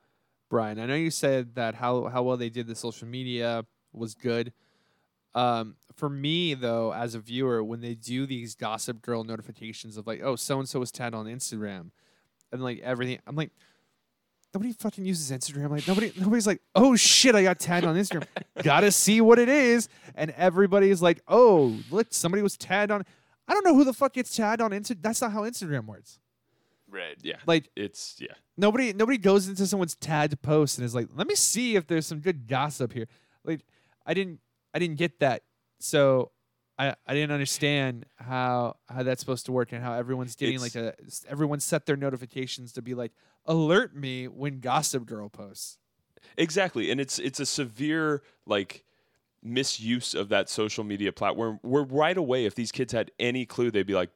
Brian. 0.49 0.79
I 0.79 0.85
know 0.85 0.95
you 0.95 1.11
said 1.11 1.55
that 1.55 1.75
how 1.75 2.05
how 2.05 2.23
well 2.23 2.37
they 2.37 2.49
did 2.49 2.67
the 2.67 2.75
social 2.75 3.07
media 3.07 3.65
was 3.91 4.15
good. 4.15 4.53
Um, 5.35 5.75
for 5.95 6.09
me 6.09 6.53
though, 6.53 6.93
as 6.93 7.15
a 7.15 7.19
viewer, 7.19 7.63
when 7.63 7.81
they 7.81 7.95
do 7.95 8.25
these 8.25 8.55
Gossip 8.55 9.01
Girl 9.01 9.23
notifications 9.23 9.97
of 9.97 10.05
like, 10.07 10.21
oh, 10.23 10.35
so 10.35 10.59
and 10.59 10.69
so 10.69 10.79
was 10.79 10.91
tagged 10.91 11.15
on 11.15 11.25
Instagram, 11.25 11.89
and 12.51 12.63
like 12.63 12.79
everything, 12.79 13.19
I'm 13.27 13.35
like, 13.35 13.51
nobody 14.53 14.73
fucking 14.73 15.05
uses 15.05 15.31
Instagram. 15.31 15.69
Like 15.69 15.87
nobody, 15.87 16.11
nobody's 16.17 16.47
like, 16.47 16.61
oh 16.75 16.95
shit, 16.95 17.35
I 17.35 17.43
got 17.43 17.59
tagged 17.59 17.85
on 17.85 17.95
Instagram. 17.95 18.27
Gotta 18.63 18.91
see 18.91 19.21
what 19.21 19.39
it 19.39 19.49
is, 19.49 19.89
and 20.15 20.31
everybody's 20.31 21.01
like, 21.01 21.21
oh, 21.27 21.77
look, 21.91 22.07
somebody 22.11 22.43
was 22.43 22.57
tagged 22.57 22.91
on. 22.91 23.03
I 23.47 23.53
don't 23.53 23.65
know 23.65 23.75
who 23.75 23.83
the 23.83 23.93
fuck 23.93 24.13
gets 24.13 24.35
tagged 24.35 24.61
on 24.61 24.71
Instagram. 24.71 25.01
That's 25.01 25.21
not 25.21 25.31
how 25.31 25.41
Instagram 25.41 25.85
works. 25.85 26.19
Right. 26.89 27.17
Yeah. 27.23 27.37
Like 27.47 27.69
It's 27.75 28.17
yeah. 28.19 28.33
Nobody 28.55 28.93
nobody 28.93 29.17
goes 29.17 29.47
into 29.47 29.65
someone's 29.65 29.95
tagged 29.95 30.39
post 30.43 30.77
and 30.77 30.85
is 30.85 30.93
like, 30.93 31.07
"Let 31.15 31.27
me 31.27 31.33
see 31.33 31.75
if 31.75 31.87
there's 31.87 32.05
some 32.05 32.19
good 32.19 32.47
gossip 32.47 32.93
here." 32.93 33.07
Like 33.43 33.61
I 34.05 34.13
didn't 34.13 34.39
I 34.75 34.79
didn't 34.79 34.97
get 34.97 35.19
that. 35.19 35.41
So 35.79 36.31
I 36.77 36.95
I 37.05 37.13
didn't 37.13 37.31
understand 37.31 38.05
how 38.15 38.77
how 38.89 39.03
that's 39.03 39.19
supposed 39.19 39.45
to 39.47 39.51
work 39.51 39.71
and 39.71 39.83
how 39.83 39.93
everyone's 39.93 40.35
getting 40.35 40.59
like 40.59 40.75
a 40.75 40.93
everyone 41.27 41.59
set 41.59 41.85
their 41.85 41.95
notifications 41.97 42.73
to 42.73 42.81
be 42.81 42.93
like, 42.95 43.11
"Alert 43.45 43.95
me 43.95 44.27
when 44.27 44.59
Gossip 44.59 45.05
Girl 45.05 45.29
posts." 45.29 45.77
Exactly. 46.37 46.89
And 46.89 46.99
it's 47.01 47.19
it's 47.19 47.39
a 47.39 47.45
severe 47.45 48.23
like 48.45 48.83
misuse 49.41 50.13
of 50.13 50.29
that 50.29 50.49
social 50.49 50.83
media 50.83 51.11
platform 51.11 51.59
where 51.61 51.83
right 51.83 52.17
away 52.17 52.45
if 52.45 52.55
these 52.55 52.71
kids 52.71 52.93
had 52.93 53.11
any 53.19 53.45
clue 53.45 53.69
they'd 53.71 53.83
be 53.85 53.93
like, 53.93 54.09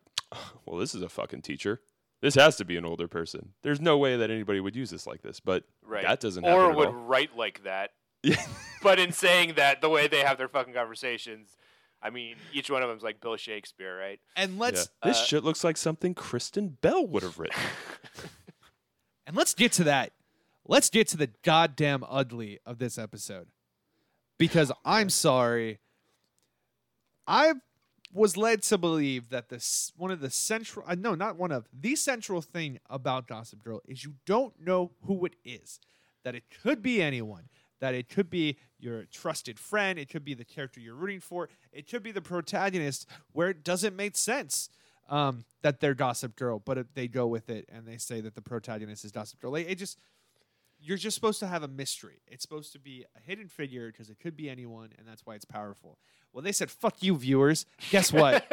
"Well, 0.65 0.79
this 0.79 0.95
is 0.95 1.01
a 1.01 1.09
fucking 1.09 1.41
teacher. 1.41 1.81
This 2.21 2.33
has 2.35 2.55
to 2.57 2.65
be 2.65 2.77
an 2.77 2.85
older 2.85 3.07
person. 3.07 3.53
There's 3.61 3.79
no 3.81 3.97
way 3.97 4.17
that 4.17 4.31
anybody 4.31 4.59
would 4.59 4.75
use 4.75 4.89
this 4.89 5.05
like 5.05 5.21
this." 5.21 5.39
But 5.39 5.65
Right. 5.83 6.03
that 6.03 6.19
doesn't 6.19 6.43
happen 6.43 6.59
or 6.59 6.73
would 6.73 6.87
all. 6.87 6.93
write 6.93 7.35
like 7.37 7.63
that. 7.63 7.91
But 8.83 8.99
in 8.99 9.11
saying 9.11 9.55
that, 9.55 9.81
the 9.81 9.89
way 9.89 10.07
they 10.07 10.19
have 10.21 10.37
their 10.37 10.47
fucking 10.47 10.73
conversations, 10.75 11.57
I 12.01 12.09
mean, 12.09 12.35
each 12.53 12.69
one 12.69 12.83
of 12.83 12.89
them's 12.89 13.03
like 13.03 13.21
Bill 13.21 13.37
Shakespeare, 13.37 13.97
right? 13.97 14.19
And 14.35 14.59
let's 14.59 14.89
This 15.03 15.17
uh, 15.17 15.23
shit 15.23 15.43
looks 15.43 15.63
like 15.63 15.77
something 15.77 16.13
Kristen 16.13 16.69
Bell 16.69 17.05
would 17.07 17.23
have 17.23 17.39
written. 17.39 17.59
and 19.27 19.35
let's 19.35 19.53
get 19.53 19.71
to 19.73 19.83
that. 19.85 20.13
Let's 20.65 20.89
get 20.89 21.07
to 21.09 21.17
the 21.17 21.29
goddamn 21.43 22.03
ugly 22.07 22.59
of 22.65 22.77
this 22.77 22.97
episode. 22.97 23.47
Because 24.37 24.71
I'm 24.85 25.09
sorry. 25.09 25.79
I 27.25 27.53
was 28.13 28.37
led 28.37 28.63
to 28.63 28.77
believe 28.77 29.29
that 29.29 29.49
this 29.49 29.91
one 29.97 30.11
of 30.11 30.21
the 30.21 30.29
central 30.29 30.85
uh, 30.87 30.95
no, 30.95 31.15
not 31.15 31.35
one 31.35 31.51
of 31.51 31.67
the 31.73 31.95
central 31.95 32.41
thing 32.41 32.79
about 32.89 33.27
Gossip 33.27 33.63
Girl 33.63 33.81
is 33.87 34.03
you 34.03 34.13
don't 34.25 34.53
know 34.59 34.91
who 35.03 35.25
it 35.25 35.35
is. 35.43 35.79
That 36.23 36.35
it 36.35 36.43
could 36.61 36.81
be 36.81 37.01
anyone. 37.01 37.49
That 37.79 37.93
it 37.95 38.09
could 38.09 38.29
be 38.29 38.57
your 38.79 39.03
trusted 39.05 39.59
friend. 39.59 39.99
It 39.99 40.09
could 40.09 40.23
be 40.25 40.33
the 40.33 40.45
character 40.45 40.79
you're 40.79 40.95
rooting 40.95 41.19
for. 41.19 41.49
It 41.71 41.89
could 41.89 42.03
be 42.03 42.11
the 42.11 42.21
protagonist 42.21 43.07
where 43.33 43.49
it 43.49 43.63
doesn't 43.63 43.95
make 43.95 44.15
sense. 44.17 44.69
um, 45.09 45.45
that 45.61 45.79
they're 45.79 45.93
Gossip 45.95 46.35
Girl, 46.35 46.59
but 46.59 46.77
it, 46.77 46.87
they 46.93 47.07
go 47.07 47.27
with 47.27 47.49
it 47.49 47.65
and 47.71 47.85
they 47.87 47.97
say 47.97 48.19
that 48.21 48.35
the 48.35 48.41
protagonist 48.41 49.05
is 49.05 49.11
Gossip 49.11 49.39
Girl. 49.39 49.51
Like, 49.51 49.69
it 49.69 49.75
just 49.75 49.97
you're 50.79 50.97
just 50.97 51.15
supposed 51.15 51.39
to 51.39 51.47
have 51.47 51.63
a 51.63 51.67
mystery. 51.67 52.21
It's 52.27 52.41
supposed 52.43 52.71
to 52.73 52.79
be 52.79 53.03
a 53.15 53.19
hidden 53.21 53.47
figure 53.47 53.87
because 53.91 54.09
it 54.09 54.19
could 54.19 54.35
be 54.35 54.49
anyone, 54.49 54.89
and 54.97 55.07
that's 55.07 55.25
why 55.25 55.35
it's 55.35 55.45
powerful. 55.45 55.97
Well, 56.33 56.43
they 56.43 56.51
said, 56.51 56.69
"Fuck 56.69 57.01
you, 57.01 57.15
viewers." 57.17 57.65
Guess 57.89 58.13
what? 58.13 58.45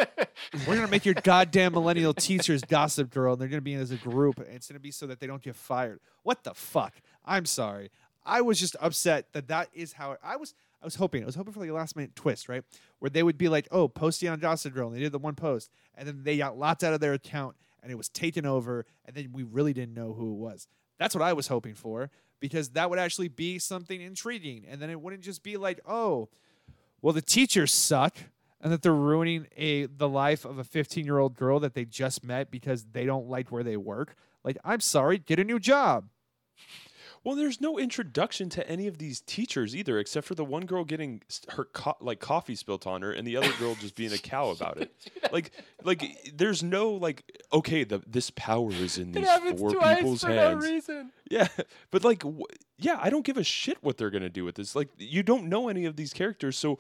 We're 0.67 0.77
gonna 0.77 0.89
make 0.89 1.05
your 1.05 1.15
goddamn 1.15 1.73
millennial 1.73 2.15
teachers 2.15 2.63
Gossip 2.63 3.11
Girl, 3.11 3.33
and 3.35 3.43
they're 3.43 3.49
gonna 3.49 3.61
be 3.61 3.75
in 3.75 3.81
as 3.81 3.91
a 3.91 3.97
group. 3.97 4.39
And 4.39 4.49
it's 4.55 4.69
gonna 4.69 4.81
be 4.81 4.91
so 4.93 5.07
that 5.09 5.21
they 5.21 5.27
don't 5.27 5.43
get 5.43 5.57
fired. 5.57 6.01
What 6.23 6.45
the 6.45 6.55
fuck? 6.55 6.95
I'm 7.27 7.45
sorry. 7.47 7.91
I 8.27 8.41
was 8.41 8.59
just 8.59 8.77
upset 8.81 9.33
that 9.33 9.49
that 9.49 9.69
is 9.73 9.93
how 9.93 10.17
I 10.23 10.37
was. 10.37 10.55
I 10.83 10.85
was 10.85 10.97
hoping. 10.97 11.23
I 11.23 11.27
was 11.27 11.35
hoping 11.35 11.53
for 11.53 11.61
like 11.61 11.71
a 11.71 11.73
last 11.73 11.97
minute 11.97 12.15
twist, 12.15 12.49
right? 12.49 12.63
Where 12.99 13.11
they 13.11 13.23
would 13.23 13.39
be 13.39 13.49
like, 13.49 13.69
"Oh, 13.71 13.89
posting 13.89 14.29
on 14.29 14.39
Gossip 14.39 14.75
Girl," 14.75 14.89
and 14.89 14.97
they 14.97 15.01
did 15.01 15.13
the 15.13 15.19
one 15.19 15.35
post, 15.35 15.71
and 15.95 16.07
then 16.07 16.23
they 16.25 16.37
got 16.37 16.59
lots 16.59 16.85
out 16.85 16.93
of 16.95 17.01
their 17.01 17.15
account, 17.15 17.57
and 17.83 17.91
it 17.91 17.97
was 17.97 18.09
taken 18.09 18.47
over, 18.47 18.85
and 19.05 19.17
then 19.17 19.31
we 19.33 19.43
really 19.43 19.73
didn't 19.73 19.95
know 19.95 20.13
who 20.13 20.33
it 20.33 20.37
was. 20.37 20.67
That's 20.99 21.15
what 21.15 21.23
I 21.23 21.33
was 21.33 21.49
hoping 21.49 21.75
for 21.75 22.11
because 22.41 22.71
that 22.71 22.91
would 22.91 22.99
actually 22.99 23.29
be 23.29 23.59
something 23.59 24.01
intriguing, 24.01 24.65
and 24.69 24.81
then 24.81 24.91
it 24.91 25.01
wouldn't 25.01 25.23
just 25.23 25.43
be 25.43 25.57
like, 25.57 25.81
"Oh, 25.87 26.29
well, 27.03 27.13
the 27.13 27.23
teachers 27.23 27.73
suck." 27.73 28.17
And 28.61 28.73
that 28.73 28.81
they're 28.81 28.95
ruining 28.95 29.47
a 29.59 29.85
the 29.85 30.09
life 30.09 30.47
of 30.47 30.57
a 30.57 30.65
15 30.65 31.05
year 31.05 31.19
old 31.19 31.35
girl 31.35 31.61
that 31.61 31.75
they 31.75 31.85
just 31.85 32.25
met 32.25 32.51
because 32.51 32.85
they 32.93 33.05
don't 33.05 33.29
like 33.29 33.53
where 33.53 33.63
they 33.63 33.77
work. 33.77 34.17
Like, 34.43 34.57
I'm 34.65 34.81
sorry, 34.81 35.19
get 35.19 35.39
a 35.39 35.45
new 35.45 35.59
job. 35.59 36.09
Well, 37.25 37.35
there's 37.37 37.59
no 37.61 37.79
introduction 37.79 38.51
to 38.51 38.69
any 38.69 38.87
of 38.87 38.99
these 38.99 39.23
teachers 39.23 39.75
either, 39.75 39.99
except 39.99 40.27
for 40.27 40.35
the 40.35 40.45
one 40.45 40.67
girl 40.67 40.85
getting 40.85 41.23
her 41.49 41.65
co- 41.65 41.97
like 42.01 42.21
coffee 42.21 42.55
spilt 42.55 42.87
on 42.87 43.01
her, 43.03 43.13
and 43.13 43.27
the 43.27 43.37
other 43.39 43.51
girl 43.59 43.75
just 43.77 43.95
being 43.95 44.13
a 44.13 44.19
cow 44.19 44.51
about 44.51 44.79
it. 44.79 44.93
Like, 45.33 45.51
like 45.83 46.31
there's 46.37 46.63
no 46.63 46.91
like, 46.93 47.25
okay, 47.53 47.83
the 47.83 48.01
this 48.07 48.31
power 48.37 48.71
is 48.73 48.99
in 48.99 49.09
It 49.09 49.15
these 49.15 49.27
happens 49.27 49.59
four 49.59 49.73
twice 49.73 49.97
people's 49.97 50.21
for 50.21 50.29
no 50.29 50.37
hands. 50.37 50.65
reason. 50.65 51.11
Yeah, 51.29 51.49
but 51.91 52.05
like, 52.05 52.23
wh- 52.23 52.43
yeah, 52.79 52.99
I 53.03 53.11
don't 53.11 53.25
give 53.25 53.37
a 53.39 53.43
shit 53.43 53.79
what 53.83 53.97
they're 53.97 54.11
gonna 54.11 54.29
do 54.29 54.45
with 54.45 54.55
this. 54.55 54.77
Like, 54.77 54.91
you 54.97 55.23
don't 55.25 55.49
know 55.49 55.69
any 55.69 55.87
of 55.87 55.97
these 55.97 56.13
characters, 56.13 56.57
so 56.57 56.79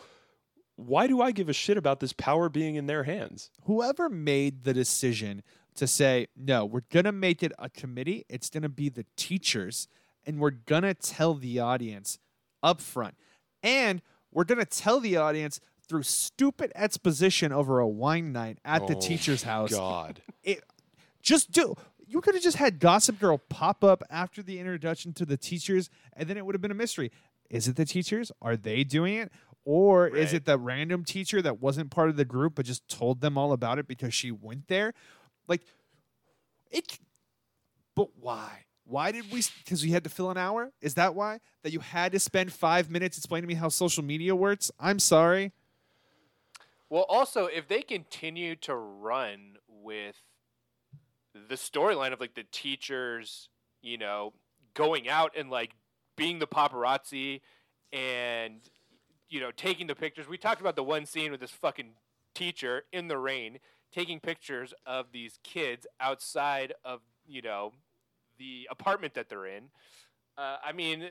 why 0.76 1.06
do 1.08 1.20
I 1.20 1.32
give 1.32 1.48
a 1.48 1.52
shit 1.52 1.76
about 1.76 1.98
this 2.00 2.12
power 2.12 2.48
being 2.48 2.74
in 2.76 2.86
their 2.86 3.04
hands? 3.04 3.50
whoever 3.64 4.08
made 4.08 4.62
the 4.64 4.72
decision 4.74 5.42
to 5.76 5.86
say, 5.88 6.26
no, 6.36 6.64
we're 6.64 6.82
going 6.92 7.04
to 7.04 7.12
make 7.12 7.42
it 7.42 7.52
a 7.58 7.68
committee, 7.70 8.24
it's 8.28 8.50
going 8.50 8.62
to 8.62 8.68
be 8.68 8.88
the 8.88 9.04
teachers, 9.16 9.88
and 10.26 10.38
we're 10.38 10.50
to 10.82 10.94
tell 10.94 11.34
the 11.34 11.58
audience 11.60 12.18
up 12.62 12.80
front. 12.80 13.14
And 13.62 14.02
we're 14.32 14.44
to 14.58 14.64
tell 14.64 15.00
the 15.00 15.16
audience 15.16 15.60
through 15.88 16.02
stupid 16.02 16.72
exposition 16.74 17.52
over 17.52 17.78
a 17.78 17.86
wine 17.88 18.32
night 18.32 18.58
at 18.64 18.86
the 18.86 18.96
Oh, 18.96 19.00
teacher's 19.00 19.42
house. 19.42 19.70
God, 19.70 20.22
It, 20.42 20.62
just 21.22 21.52
do. 21.52 21.74
You 22.06 22.20
could 22.20 22.34
have 22.34 22.42
just 22.42 22.56
had 22.58 22.78
Gossip 22.80 23.18
Girl 23.18 23.38
pop 23.48 23.82
up 23.82 24.02
after 24.10 24.42
the 24.42 24.58
introduction 24.58 25.12
to 25.14 25.24
the 25.26 25.36
teachers, 25.36 25.88
and 26.14 26.28
then 26.28 26.36
it 26.36 26.44
would 26.44 26.54
have 26.54 26.62
been 26.62 26.70
a 26.70 26.74
mystery. 26.74 27.10
Is 27.50 27.68
it 27.68 27.76
the 27.76 27.84
teachers? 27.84 28.30
Are 28.42 28.56
they 28.56 28.84
doing 28.84 29.14
it? 29.14 29.32
Or 29.66 30.08
is 30.08 30.34
it 30.34 30.44
the 30.44 30.58
random 30.58 31.04
teacher 31.04 31.40
that 31.40 31.60
wasn't 31.60 31.90
part 31.90 32.10
of 32.10 32.16
the 32.16 32.26
group 32.26 32.54
but 32.56 32.66
just 32.66 32.86
told 32.86 33.22
them 33.22 33.38
all 33.38 33.52
about 33.52 33.78
it 33.78 33.88
because 33.88 34.12
she 34.12 34.30
went 34.30 34.68
there? 34.68 34.92
Like, 35.48 35.62
it. 36.70 36.98
But 37.94 38.08
why? 38.20 38.64
Why 38.86 39.12
did 39.12 39.30
we? 39.32 39.42
Because 39.58 39.82
we 39.82 39.90
had 39.90 40.04
to 40.04 40.10
fill 40.10 40.30
an 40.30 40.36
hour. 40.36 40.70
Is 40.80 40.94
that 40.94 41.14
why? 41.14 41.40
That 41.62 41.72
you 41.72 41.80
had 41.80 42.12
to 42.12 42.18
spend 42.18 42.52
five 42.52 42.90
minutes 42.90 43.16
explaining 43.16 43.48
to 43.48 43.54
me 43.54 43.58
how 43.58 43.68
social 43.68 44.04
media 44.04 44.36
works? 44.36 44.70
I'm 44.78 44.98
sorry. 44.98 45.52
Well, 46.90 47.06
also, 47.08 47.46
if 47.46 47.66
they 47.66 47.82
continue 47.82 48.56
to 48.56 48.74
run 48.74 49.56
with 49.68 50.16
the 51.48 51.56
storyline 51.56 52.12
of 52.12 52.20
like 52.20 52.34
the 52.34 52.44
teachers, 52.52 53.48
you 53.82 53.98
know, 53.98 54.32
going 54.74 55.08
out 55.08 55.32
and 55.36 55.50
like 55.50 55.74
being 56.16 56.38
the 56.38 56.46
paparazzi 56.46 57.40
and 57.92 58.60
you 59.28 59.40
know 59.40 59.50
taking 59.50 59.86
the 59.86 59.94
pictures. 59.94 60.28
We 60.28 60.38
talked 60.38 60.60
about 60.60 60.76
the 60.76 60.84
one 60.84 61.06
scene 61.06 61.30
with 61.30 61.40
this 61.40 61.50
fucking 61.50 61.92
teacher 62.34 62.82
in 62.92 63.08
the 63.08 63.18
rain 63.18 63.58
taking 63.92 64.18
pictures 64.20 64.74
of 64.84 65.06
these 65.12 65.38
kids 65.42 65.86
outside 66.00 66.74
of 66.84 67.00
you 67.26 67.42
know 67.42 67.72
the 68.38 68.68
apartment 68.70 69.14
that 69.14 69.28
they're 69.28 69.46
in. 69.46 69.64
Uh, 70.36 70.56
I 70.64 70.72
mean, 70.72 71.08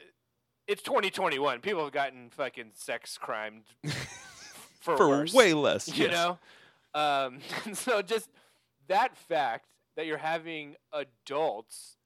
it's 0.67 0.81
2021. 0.83 1.59
People 1.61 1.83
have 1.83 1.93
gotten 1.93 2.29
fucking 2.29 2.71
sex 2.73 3.17
crimed 3.17 3.63
for, 4.79 4.97
for 4.97 5.07
worse 5.09 5.33
way 5.33 5.53
less. 5.53 5.87
you 5.87 6.05
yes. 6.05 6.11
know 6.13 6.39
um, 6.93 7.39
so 7.73 8.01
just 8.01 8.29
that 8.87 9.17
fact 9.17 9.65
that 9.95 10.05
you're 10.05 10.17
having 10.17 10.75
adults 10.91 11.97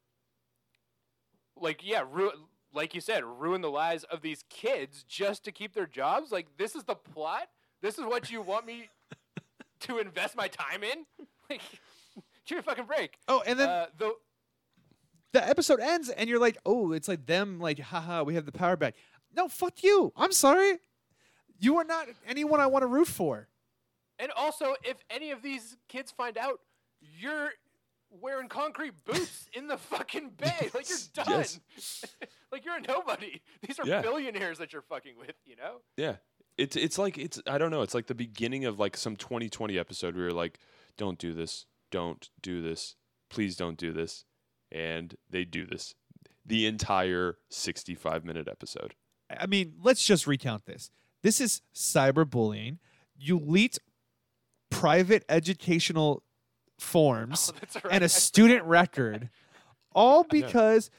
like 1.60 1.82
yeah 1.84 2.04
ru- 2.10 2.32
like 2.74 2.94
you 2.94 3.02
said 3.02 3.24
ruin 3.24 3.62
the 3.62 3.70
lives 3.70 4.04
of 4.06 4.22
these 4.22 4.44
kids 4.50 5.04
just 5.08 5.44
to 5.44 5.52
keep 5.52 5.74
their 5.74 5.88
jobs 5.88 6.32
like 6.32 6.46
this 6.58 6.76
is 6.76 6.84
the 6.84 6.96
plot 6.96 7.48
this 7.82 7.98
is 7.98 8.06
what 8.06 8.30
you 8.30 8.42
want 8.42 8.66
me 8.66 8.90
to 9.80 9.98
invest 9.98 10.36
my 10.36 10.48
time 10.48 10.84
in 10.84 11.06
like 11.50 11.62
give 12.46 12.58
me 12.58 12.60
a 12.60 12.62
fucking 12.62 12.86
break 12.86 13.18
Oh, 13.28 13.42
and 13.46 13.58
then 13.60 13.70
uh, 13.70 13.86
the 13.98 14.14
the 15.34 15.48
episode 15.48 15.80
ends 15.80 16.10
and 16.10 16.30
you're 16.30 16.40
like, 16.40 16.58
oh, 16.66 16.92
it's 16.94 17.08
like 17.08 17.26
them, 17.26 17.60
like, 17.60 17.80
haha, 17.80 18.24
we 18.24 18.36
have 18.36 18.46
the 18.46 18.52
power 18.52 18.76
back. 18.76 18.96
No, 19.36 19.48
fuck 19.48 19.84
you. 19.84 20.12
I'm 20.16 20.32
sorry. 20.32 20.80
You 21.60 21.78
are 21.78 21.84
not 21.84 22.08
anyone 22.28 22.60
I 22.60 22.68
want 22.68 22.84
to 22.84 22.88
root 22.88 23.08
for. 23.08 23.48
And 24.20 24.32
also, 24.36 24.76
if 24.84 24.98
any 25.10 25.32
of 25.32 25.42
these 25.42 25.78
kids 25.90 26.12
find 26.12 26.38
out 26.38 26.60
you're 27.02 27.50
wearing 28.10 28.48
concrete 28.48 28.94
boots 29.06 29.48
in 29.54 29.68
the 29.68 29.78
fucking 29.78 30.32
bay, 30.38 30.70
like 30.74 30.90
you're 30.90 30.98
done. 31.14 31.26
Yes. 31.30 31.60
like 32.52 32.64
you're 32.66 32.78
a 32.78 32.82
nobody. 32.82 33.42
These 33.68 33.80
are 33.80 33.86
Yeah. 33.86 34.02
billionaires 34.02 34.58
that 34.60 34.72
you're 34.74 34.82
fucking 34.82 35.18
with, 35.20 35.36
you 35.46 35.56
know? 35.56 35.82
Yeah. 35.98 36.16
It's 36.58 36.76
it's 36.76 36.98
like 36.98 37.20
it's 37.20 37.40
I 37.46 37.60
don't 37.60 37.70
know, 37.70 37.84
it's 37.84 37.94
like 37.94 38.08
the 38.08 38.16
beginning 38.16 38.66
of 38.66 38.80
like 38.80 38.98
some 38.98 39.16
2020 39.16 39.78
episode 39.78 40.16
where 40.16 40.26
you're 40.26 40.34
like, 40.34 40.58
Don't 40.98 41.20
do 41.20 41.34
this. 41.34 41.66
Don't 41.92 42.30
do 42.42 42.62
this. 42.64 42.96
Please 43.30 43.56
don't 43.56 43.78
do 43.78 43.94
this. 43.94 44.26
And 44.72 45.16
they 45.30 45.46
do 45.46 45.66
this. 45.66 45.96
The 46.46 46.66
entire 46.66 47.38
65 47.50 48.24
minute 48.26 48.48
episode. 48.48 48.96
I 49.30 49.46
mean, 49.46 49.74
let's 49.82 50.06
just 50.06 50.28
recount 50.28 50.66
this. 50.66 50.90
This 51.22 51.42
is 51.42 51.62
cyberbullying. 51.76 52.78
You 53.18 53.40
leaked 53.40 53.80
private 54.70 55.24
educational 55.28 56.24
forms 56.80 57.52
Oh, 57.76 57.80
right. 57.84 57.94
and 57.94 58.04
a 58.04 58.10
student 58.10 58.64
record, 58.66 59.30
all 59.94 60.24
because 60.24 60.90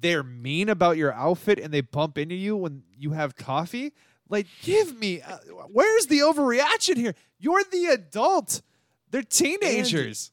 they're 0.00 0.22
mean 0.22 0.68
about 0.68 0.96
your 0.96 1.12
outfit 1.12 1.58
and 1.58 1.72
they 1.74 1.80
bump 1.82 2.16
into 2.16 2.34
you 2.34 2.56
when 2.56 2.82
you 2.96 3.10
have 3.12 3.36
coffee. 3.36 3.92
Like, 4.28 4.46
give 4.62 4.96
me, 4.98 5.20
uh, 5.22 5.38
where's 5.70 6.06
the 6.06 6.20
overreaction 6.20 6.96
here? 6.96 7.14
You're 7.38 7.62
the 7.70 7.86
adult. 7.86 8.62
They're 9.10 9.22
teenagers. 9.22 10.30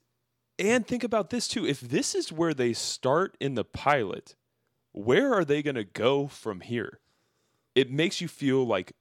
And 0.59 0.85
think 0.87 1.03
about 1.03 1.29
this 1.29 1.47
too. 1.47 1.65
If 1.67 1.79
this 1.81 2.15
is 2.15 2.31
where 2.31 2.53
they 2.53 2.73
start 2.73 3.37
in 3.39 3.55
the 3.55 3.63
pilot, 3.63 4.35
where 4.91 5.33
are 5.33 5.45
they 5.45 5.61
going 5.61 5.75
to 5.75 5.83
go 5.83 6.27
from 6.27 6.61
here? 6.61 6.99
It 7.75 7.91
makes 7.91 8.21
you 8.21 8.27
feel 8.27 8.65
like 8.65 8.93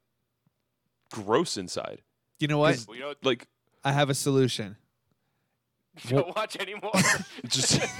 gross 1.10 1.56
inside. 1.56 2.02
you 2.38 2.48
know 2.48 2.58
what? 2.58 2.84
Well, 2.86 2.96
you 2.96 3.02
know, 3.04 3.14
Like 3.22 3.48
I 3.84 3.92
have 3.92 4.10
a 4.10 4.14
solution. 4.14 4.76
don't 6.08 6.36
watch 6.36 6.56
anymore. 6.56 6.92
just 7.48 7.80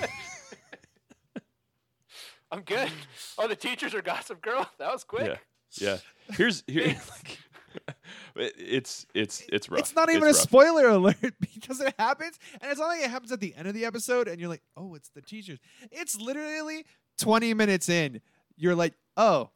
I'm 2.52 2.60
good. 2.62 2.90
Oh, 3.38 3.48
the 3.48 3.56
teachers 3.56 3.94
are 3.94 4.02
Gossip 4.02 4.40
Girl. 4.40 4.68
That 4.78 4.92
was 4.92 5.02
quick. 5.04 5.26
yeah. 5.26 5.36
Yeah. 5.78 5.98
Here's 6.36 6.62
here 6.66 6.84
like 7.10 7.32
it- 7.32 7.38
it's 8.36 9.06
it's 9.14 9.42
it's 9.52 9.68
rough. 9.70 9.80
It's 9.80 9.94
not 9.94 10.10
even 10.10 10.24
a 10.24 10.26
rough. 10.26 10.36
spoiler 10.36 10.88
alert 10.88 11.34
because 11.40 11.80
it 11.80 11.94
happens, 11.98 12.38
and 12.60 12.70
it's 12.70 12.80
not 12.80 12.88
like 12.88 13.00
it 13.02 13.10
happens 13.10 13.32
at 13.32 13.40
the 13.40 13.54
end 13.56 13.68
of 13.68 13.74
the 13.74 13.84
episode, 13.84 14.28
and 14.28 14.38
you're 14.40 14.48
like, 14.48 14.62
"Oh, 14.76 14.94
it's 14.94 15.08
the 15.10 15.22
teachers." 15.22 15.58
It's 15.90 16.20
literally 16.20 16.84
20 17.18 17.54
minutes 17.54 17.88
in. 17.88 18.20
You're 18.56 18.74
like, 18.74 18.94
"Oh, 19.16 19.50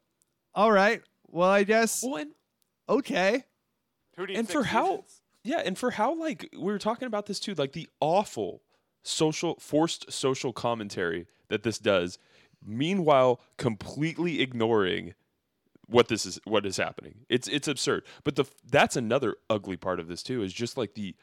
all 0.54 0.72
right. 0.72 1.02
Well, 1.28 1.48
I 1.50 1.64
guess 1.64 2.02
Well, 2.02 2.16
and 2.16 2.30
okay." 2.88 3.44
Who 4.16 4.24
And 4.24 4.48
for 4.48 4.64
how- 4.64 4.86
seasons? 4.86 5.20
Yeah, 5.42 5.62
and 5.64 5.78
for 5.78 5.92
how 5.92 6.14
like 6.14 6.48
we 6.52 6.64
were 6.64 6.78
talking 6.78 7.06
about 7.06 7.24
this 7.26 7.40
too, 7.40 7.54
like 7.54 7.72
the 7.72 7.88
awful 8.00 8.62
social 9.02 9.56
forced 9.58 10.12
social 10.12 10.52
commentary 10.52 11.26
that 11.48 11.62
this 11.62 11.78
does, 11.78 12.18
meanwhile 12.62 13.40
completely 13.56 14.42
ignoring 14.42 15.14
what 15.90 16.08
this 16.08 16.24
is 16.26 16.40
what 16.44 16.64
is 16.66 16.76
happening. 16.76 17.26
It's 17.28 17.48
it's 17.48 17.68
absurd. 17.68 18.04
But 18.24 18.36
the 18.36 18.44
that's 18.70 18.96
another 18.96 19.36
ugly 19.48 19.76
part 19.76 20.00
of 20.00 20.08
this 20.08 20.22
too 20.22 20.42
is 20.42 20.52
just 20.52 20.76
like 20.76 20.94
the 20.94 21.14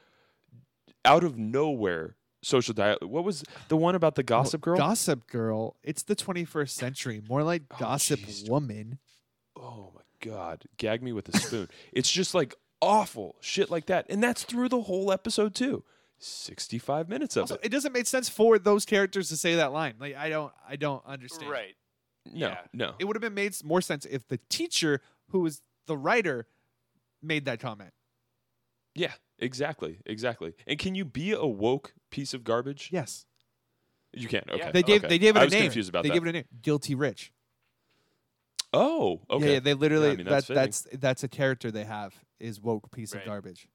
out 1.05 1.23
of 1.23 1.37
nowhere 1.37 2.15
social 2.43 2.73
dialogue. 2.73 3.09
What 3.09 3.23
was 3.23 3.43
the 3.69 3.77
one 3.77 3.95
about 3.95 4.15
the 4.15 4.23
gossip 4.23 4.61
girl? 4.61 4.77
Gossip 4.77 5.27
Girl. 5.27 5.75
It's 5.83 6.03
the 6.03 6.15
21st 6.15 6.69
century. 6.69 7.21
More 7.27 7.43
like 7.43 7.63
Oh, 7.71 7.77
Gossip 7.79 8.19
jeez. 8.21 8.49
Woman. 8.49 8.99
oh 9.55 9.91
my 9.95 10.01
god, 10.21 10.65
gag 10.77 11.01
me 11.01 11.11
with 11.13 11.29
a 11.29 11.37
spoon. 11.37 11.67
it's 11.93 12.11
just 12.11 12.33
like 12.35 12.53
awful 12.81 13.35
shit 13.41 13.71
like 13.71 13.85
that. 13.87 14.05
And 14.09 14.21
that's 14.21 14.43
through 14.43 14.69
the 14.69 14.81
whole 14.81 15.11
episode 15.11 15.55
too. 15.55 15.83
65 16.19 17.09
minutes 17.09 17.35
of 17.37 17.43
Also, 17.43 17.55
it. 17.55 17.61
it 17.65 17.69
doesn't 17.69 17.93
make 17.93 18.07
sense 18.07 18.27
for 18.27 18.57
those 18.59 18.85
characters 18.85 19.29
to 19.29 19.37
say 19.37 19.55
that 19.55 19.71
line. 19.71 19.93
Like 19.99 20.15
I 20.15 20.29
don't, 20.29 20.51
I 20.67 20.75
don't 20.75 21.05
understand. 21.05 21.51
Right. 21.51 21.75
No, 22.33 22.47
yeah. 22.49 22.57
no. 22.73 22.93
It 22.99 23.05
would 23.05 23.15
have 23.15 23.21
been 23.21 23.33
made 23.33 23.55
more 23.63 23.81
sense 23.81 24.05
if 24.05 24.27
the 24.27 24.39
teacher, 24.49 25.01
who 25.29 25.39
was 25.41 25.61
the 25.85 25.97
writer, 25.97 26.47
made 27.21 27.45
that 27.45 27.59
comment. 27.59 27.91
Yeah, 28.95 29.13
exactly, 29.39 29.99
exactly. 30.05 30.53
And 30.65 30.79
can 30.79 30.95
you 30.95 31.05
be 31.05 31.31
a 31.31 31.45
woke 31.45 31.93
piece 32.09 32.33
of 32.33 32.43
garbage? 32.43 32.89
Yes, 32.91 33.25
You 34.13 34.27
can. 34.27 34.43
Okay. 34.49 34.71
they 34.71 34.81
gave 34.83 35.01
okay. 35.03 35.07
they 35.09 35.19
gave 35.19 35.35
it 35.35 35.39
I 35.39 35.43
a 35.43 35.45
was 35.45 35.53
name. 35.53 35.63
confused 35.63 35.89
about 35.89 36.03
they 36.03 36.09
that. 36.09 36.13
gave 36.15 36.23
it 36.25 36.29
a 36.29 36.31
name. 36.33 36.45
Guilty 36.61 36.95
Rich. 36.95 37.31
oh, 38.73 39.21
okay. 39.29 39.45
Yeah, 39.45 39.53
yeah, 39.53 39.59
they 39.59 39.73
literally 39.73 40.11
I 40.11 40.15
mean, 40.15 40.25
that's 40.25 40.47
that 40.47 40.53
that's 40.55 40.87
that's 40.93 41.23
a 41.23 41.27
character 41.27 41.71
they 41.71 41.83
have 41.85 42.13
is 42.39 42.59
woke 42.61 42.91
piece 42.91 43.13
Right. 43.13 43.21
of 43.21 43.27
garbage. 43.27 43.67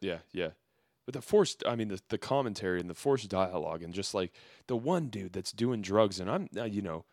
Yeah, 0.00 0.18
yeah. 0.32 0.50
But 1.06 1.14
the 1.14 1.22
forced, 1.22 1.64
I 1.66 1.74
mean, 1.76 1.88
the, 1.88 2.00
the 2.08 2.18
commentary 2.18 2.78
and 2.80 2.88
the 2.88 2.94
forced 2.94 3.28
dialogue, 3.28 3.82
and 3.82 3.92
just 3.92 4.14
like 4.14 4.32
the 4.66 4.76
one 4.76 5.08
dude 5.08 5.32
that's 5.32 5.52
doing 5.52 5.82
drugs, 5.82 6.20
and 6.20 6.30
I'm, 6.30 6.48
uh, 6.56 6.64
you 6.64 6.82
know, 6.82 7.04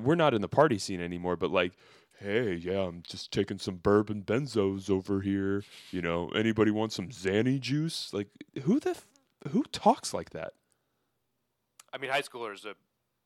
we're 0.00 0.14
not 0.14 0.34
in 0.34 0.42
the 0.42 0.48
party 0.48 0.78
scene 0.78 1.00
anymore, 1.00 1.36
but 1.36 1.50
like, 1.50 1.72
hey, 2.20 2.54
yeah, 2.54 2.80
I'm 2.80 3.02
just 3.06 3.32
taking 3.32 3.58
some 3.58 3.76
bourbon 3.76 4.22
benzos 4.22 4.88
over 4.90 5.20
here. 5.20 5.64
You 5.90 6.02
know, 6.02 6.28
anybody 6.30 6.70
want 6.70 6.92
some 6.92 7.08
Xanny 7.08 7.60
juice? 7.60 8.12
Like, 8.12 8.28
who 8.62 8.80
the, 8.80 8.90
f- 8.90 9.06
who 9.50 9.62
talks 9.64 10.14
like 10.14 10.30
that? 10.30 10.52
I 11.92 11.98
mean, 11.98 12.10
high 12.10 12.22
schoolers, 12.22 12.66
uh, 12.66 12.74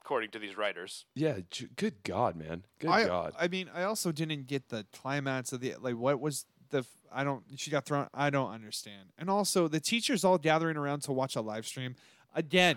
according 0.03 0.31
to 0.31 0.39
these 0.39 0.57
writers. 0.57 1.05
Yeah, 1.15 1.39
ju- 1.51 1.69
good 1.77 2.03
God, 2.03 2.37
man. 2.37 2.65
Good 2.79 2.91
I, 2.91 3.07
God. 3.07 3.35
I 3.39 3.49
mean, 3.49 3.71
I 3.75 3.85
also 3.85 4.13
didn't 4.13 4.47
get 4.47 4.69
the 4.69 4.87
climax 4.93 5.53
of 5.53 5.61
the 5.61 5.75
like. 5.81 5.97
What 5.97 6.21
was 6.21 6.45
the? 6.71 6.79
f- 6.79 6.87
I 7.11 7.25
don't. 7.25 7.45
She 7.57 7.71
got 7.71 7.87
thrown. 7.87 8.09
I 8.13 8.29
don't 8.31 8.51
understand. 8.51 9.11
And 9.17 9.31
also, 9.31 9.69
the 9.69 9.81
teachers 9.81 10.25
all 10.25 10.37
gathering 10.39 10.77
around 10.77 11.01
to 11.03 11.13
watch 11.13 11.35
a 11.37 11.41
live 11.41 11.67
stream. 11.67 11.95
Again, 12.35 12.77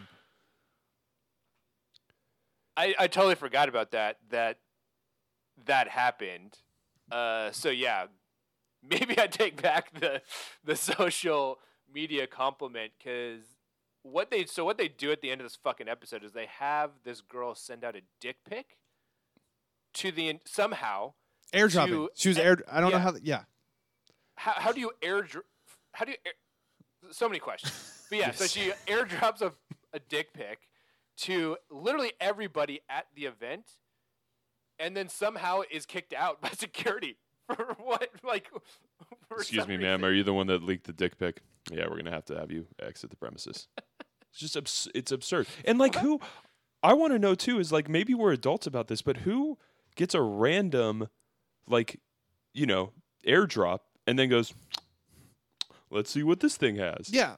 I, 2.82 2.96
I 3.00 3.08
totally 3.08 3.36
forgot 3.36 3.70
about 3.70 3.92
that. 3.92 4.18
That 4.30 4.58
that 5.66 5.88
happened. 5.88 6.58
Uh, 7.12 7.52
so 7.52 7.70
yeah, 7.70 8.06
maybe 8.84 9.20
I 9.20 9.28
take 9.28 9.62
back 9.62 9.94
the 10.00 10.22
the 10.64 10.76
social 10.76 11.60
media 11.94 12.26
compliment 12.26 12.94
because 12.98 13.44
what 14.04 14.32
they 14.32 14.46
so 14.46 14.66
what 14.66 14.78
they 14.78 14.88
do 14.88 15.12
at 15.12 15.22
the 15.22 15.30
end 15.30 15.42
of 15.42 15.46
this 15.46 15.58
fucking 15.64 15.88
episode 15.88 16.24
is 16.24 16.32
they 16.32 16.48
have 16.60 16.92
this 17.04 17.22
girl 17.22 17.54
send 17.54 17.84
out 17.84 17.96
a 17.96 18.02
dick 18.20 18.38
pic 18.50 18.78
to 19.96 20.12
the 20.12 20.30
in- 20.30 20.40
somehow. 20.46 21.14
airdropping. 21.54 21.88
To- 21.88 22.10
She 22.16 22.30
was 22.30 22.38
air. 22.40 22.58
I 22.72 22.82
don't 22.82 22.92
know 22.92 22.98
yeah. 22.98 23.04
how. 23.04 23.14
Yeah. 23.22 23.44
How 24.36 24.54
how 24.58 24.72
do 24.72 24.80
you 24.80 24.92
air? 25.04 25.28
How 25.94 26.06
do 26.06 26.12
you? 26.12 26.18
Air, 26.26 26.34
so 27.12 27.28
many 27.30 27.40
questions. 27.40 27.74
But 28.10 28.18
yeah, 28.20 28.32
so 28.32 28.48
she 28.48 28.72
airdrops 28.88 29.42
a 29.42 29.54
a 29.94 30.00
dick 30.00 30.34
pic 30.34 30.60
to 31.22 31.58
literally 31.70 32.14
everybody 32.20 32.82
at 32.90 33.08
the 33.16 33.26
event, 33.26 33.66
and 34.80 34.96
then 34.96 35.10
somehow 35.10 35.62
is 35.70 35.86
kicked 35.86 36.14
out 36.14 36.42
by 36.42 36.50
security 36.50 37.18
for 37.48 37.76
what? 37.80 38.10
Like, 38.24 38.50
for 39.28 39.38
Excuse 39.38 39.64
some 39.64 39.70
me, 39.70 39.78
ma'am. 39.78 40.04
Are 40.04 40.12
you 40.12 40.24
the 40.24 40.34
one 40.34 40.48
that 40.48 40.64
leaked 40.64 40.88
the 40.88 40.94
dick 40.94 41.18
pic? 41.18 41.42
Yeah, 41.72 41.88
we're 41.90 41.98
gonna 41.98 42.12
have 42.12 42.26
to 42.26 42.36
have 42.40 42.52
you 42.52 42.68
exit 42.82 43.10
the 43.10 43.16
premises. 43.16 43.68
it's 44.32 44.40
just 44.40 44.56
abs- 44.58 44.90
it's 44.96 45.12
absurd. 45.12 45.48
And 45.66 45.78
like 45.78 45.96
who 45.96 46.20
I 46.84 46.94
want 46.94 47.14
to 47.14 47.20
know 47.20 47.36
too 47.36 47.60
is 47.60 47.72
like 47.72 47.88
maybe 47.88 48.14
we're 48.14 48.32
adults 48.32 48.66
about 48.68 48.88
this, 48.88 49.02
but 49.02 49.18
who 49.18 49.58
gets 49.96 50.16
a 50.16 50.22
random 50.22 51.08
like 51.68 52.00
you 52.54 52.66
know 52.66 52.92
airdrop 53.28 53.80
and 54.08 54.18
then 54.18 54.30
goes, 54.30 54.54
let's 55.92 56.10
see 56.10 56.24
what 56.24 56.40
this 56.40 56.58
thing 56.58 56.78
has. 56.78 57.10
Yeah. 57.12 57.36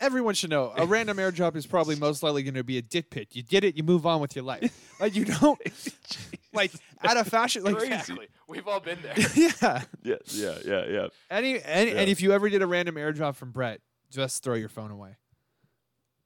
Everyone 0.00 0.34
should 0.34 0.50
know 0.50 0.72
a 0.76 0.84
random 0.86 1.16
airdrop 1.18 1.56
is 1.56 1.66
probably 1.66 1.96
most 1.96 2.22
likely 2.22 2.42
going 2.42 2.54
to 2.54 2.64
be 2.64 2.78
a 2.78 2.82
dick 2.82 3.10
pic. 3.10 3.34
You 3.36 3.42
get 3.42 3.64
it, 3.64 3.76
you 3.76 3.82
move 3.82 4.06
on 4.06 4.20
with 4.20 4.34
your 4.36 4.44
life. 4.44 4.90
Like 5.00 5.16
you 5.16 5.24
don't 5.24 5.60
like 6.54 6.70
out 7.02 7.16
of 7.16 7.26
fashion. 7.26 7.64
Like 7.64 7.74
Exactly. 7.82 8.28
We've 8.48 8.66
all 8.68 8.78
been 8.78 8.98
there. 9.02 9.14
yeah. 9.34 9.82
yeah, 10.04 10.14
yeah, 10.28 10.58
yeah, 10.64 10.84
yeah. 10.88 11.06
Any 11.28 11.60
and, 11.60 11.90
Yeah. 11.90 11.96
and 11.96 12.08
if 12.08 12.20
you 12.22 12.32
ever 12.32 12.48
did 12.48 12.62
a 12.62 12.66
random 12.66 12.94
airdrop 12.94 13.34
from 13.34 13.50
Brett, 13.50 13.80
just 14.12 14.44
throw 14.44 14.54
your 14.54 14.68
phone 14.68 14.92
away. 14.92 15.16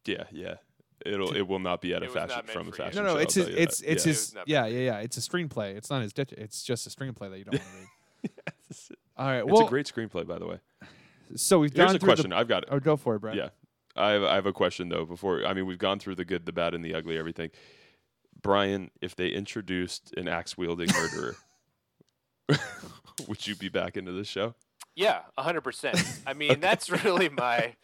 Yeah, 0.05 0.25
yeah. 0.31 0.57
It'll 1.07 1.35
it 1.35 1.49
will 1.49 1.59
not 1.61 1.81
be 1.81 1.95
out 1.95 2.03
a 2.03 2.05
It 2.05 2.09
was 2.09 2.15
not 2.17 2.31
fashion 2.31 2.47
from 2.49 2.69
a 2.69 2.73
for 2.73 2.77
you. 2.77 2.85
fashion 2.91 3.03
No, 3.05 3.09
no, 3.09 3.15
show, 3.17 3.23
it's 3.23 3.35
his, 3.35 3.47
it's 3.49 3.79
that. 3.81 3.91
it's 3.93 4.05
yeah. 4.07 4.11
His 4.11 4.35
not 4.35 4.49
yeah 4.49 4.67
yeah 4.67 4.79
yeah. 4.81 4.99
It's 4.99 5.17
a 5.17 5.21
screenplay. 5.21 5.75
It's 5.77 5.89
not 5.89 6.03
his 6.03 6.13
ditch. 6.13 6.33
It's 6.37 6.63
just 6.63 6.87
a 6.87 6.91
screenplay 6.91 7.31
that 7.31 7.39
you 7.39 7.45
don't 7.45 7.55
want 7.55 7.65
to 7.65 7.79
read. 7.81 7.91
All 9.17 9.27
right, 9.27 9.39
it's 9.43 9.51
All 9.51 9.59
right. 9.61 9.67
a 9.67 9.69
great 9.71 9.87
screenplay, 9.87 10.27
by 10.27 10.39
the 10.39 10.47
way. 10.47 10.59
So 11.37 11.59
we've 11.59 11.73
Here's 11.73 11.87
gone 11.87 11.97
a 11.97 11.99
through 11.99 12.07
question. 12.07 12.31
The, 12.31 12.37
I've 12.37 12.49
got 12.49 12.65
it. 12.65 12.69
oh, 12.73 12.81
go 12.81 12.97
for 12.97 13.17
it, 13.17 13.21
Brett. 13.21 13.37
Yeah. 13.37 13.49
I 13.97 14.11
have, 14.11 14.23
I 14.23 14.35
have 14.37 14.47
a 14.47 14.53
question 14.53 14.89
though. 14.89 15.05
Before 15.05 15.45
I 15.45 15.55
mean, 15.55 15.67
we've 15.67 15.79
gone 15.79 15.99
through 15.99 16.15
the 16.15 16.25
good, 16.25 16.47
the 16.47 16.53
bad, 16.53 16.75
and 16.75 16.85
the 16.85 16.95
ugly, 16.95 17.19
everything. 17.19 17.51
Brian, 18.41 18.91
if 19.01 19.17
they 19.17 19.29
introduced 19.29 20.15
an 20.17 20.29
axe 20.29 20.57
wielding 20.57 20.89
murderer, 20.93 21.37
would 23.29 23.47
you 23.47 23.57
be 23.57 23.69
back 23.69 23.97
into 23.97 24.13
the 24.13 24.25
show? 24.25 24.55
Yeah, 24.95 25.21
hundred 25.37 25.63
percent. 25.63 26.01
I 26.27 26.35
mean, 26.35 26.61
that's 26.61 26.91
really 27.05 27.29
my 27.29 27.75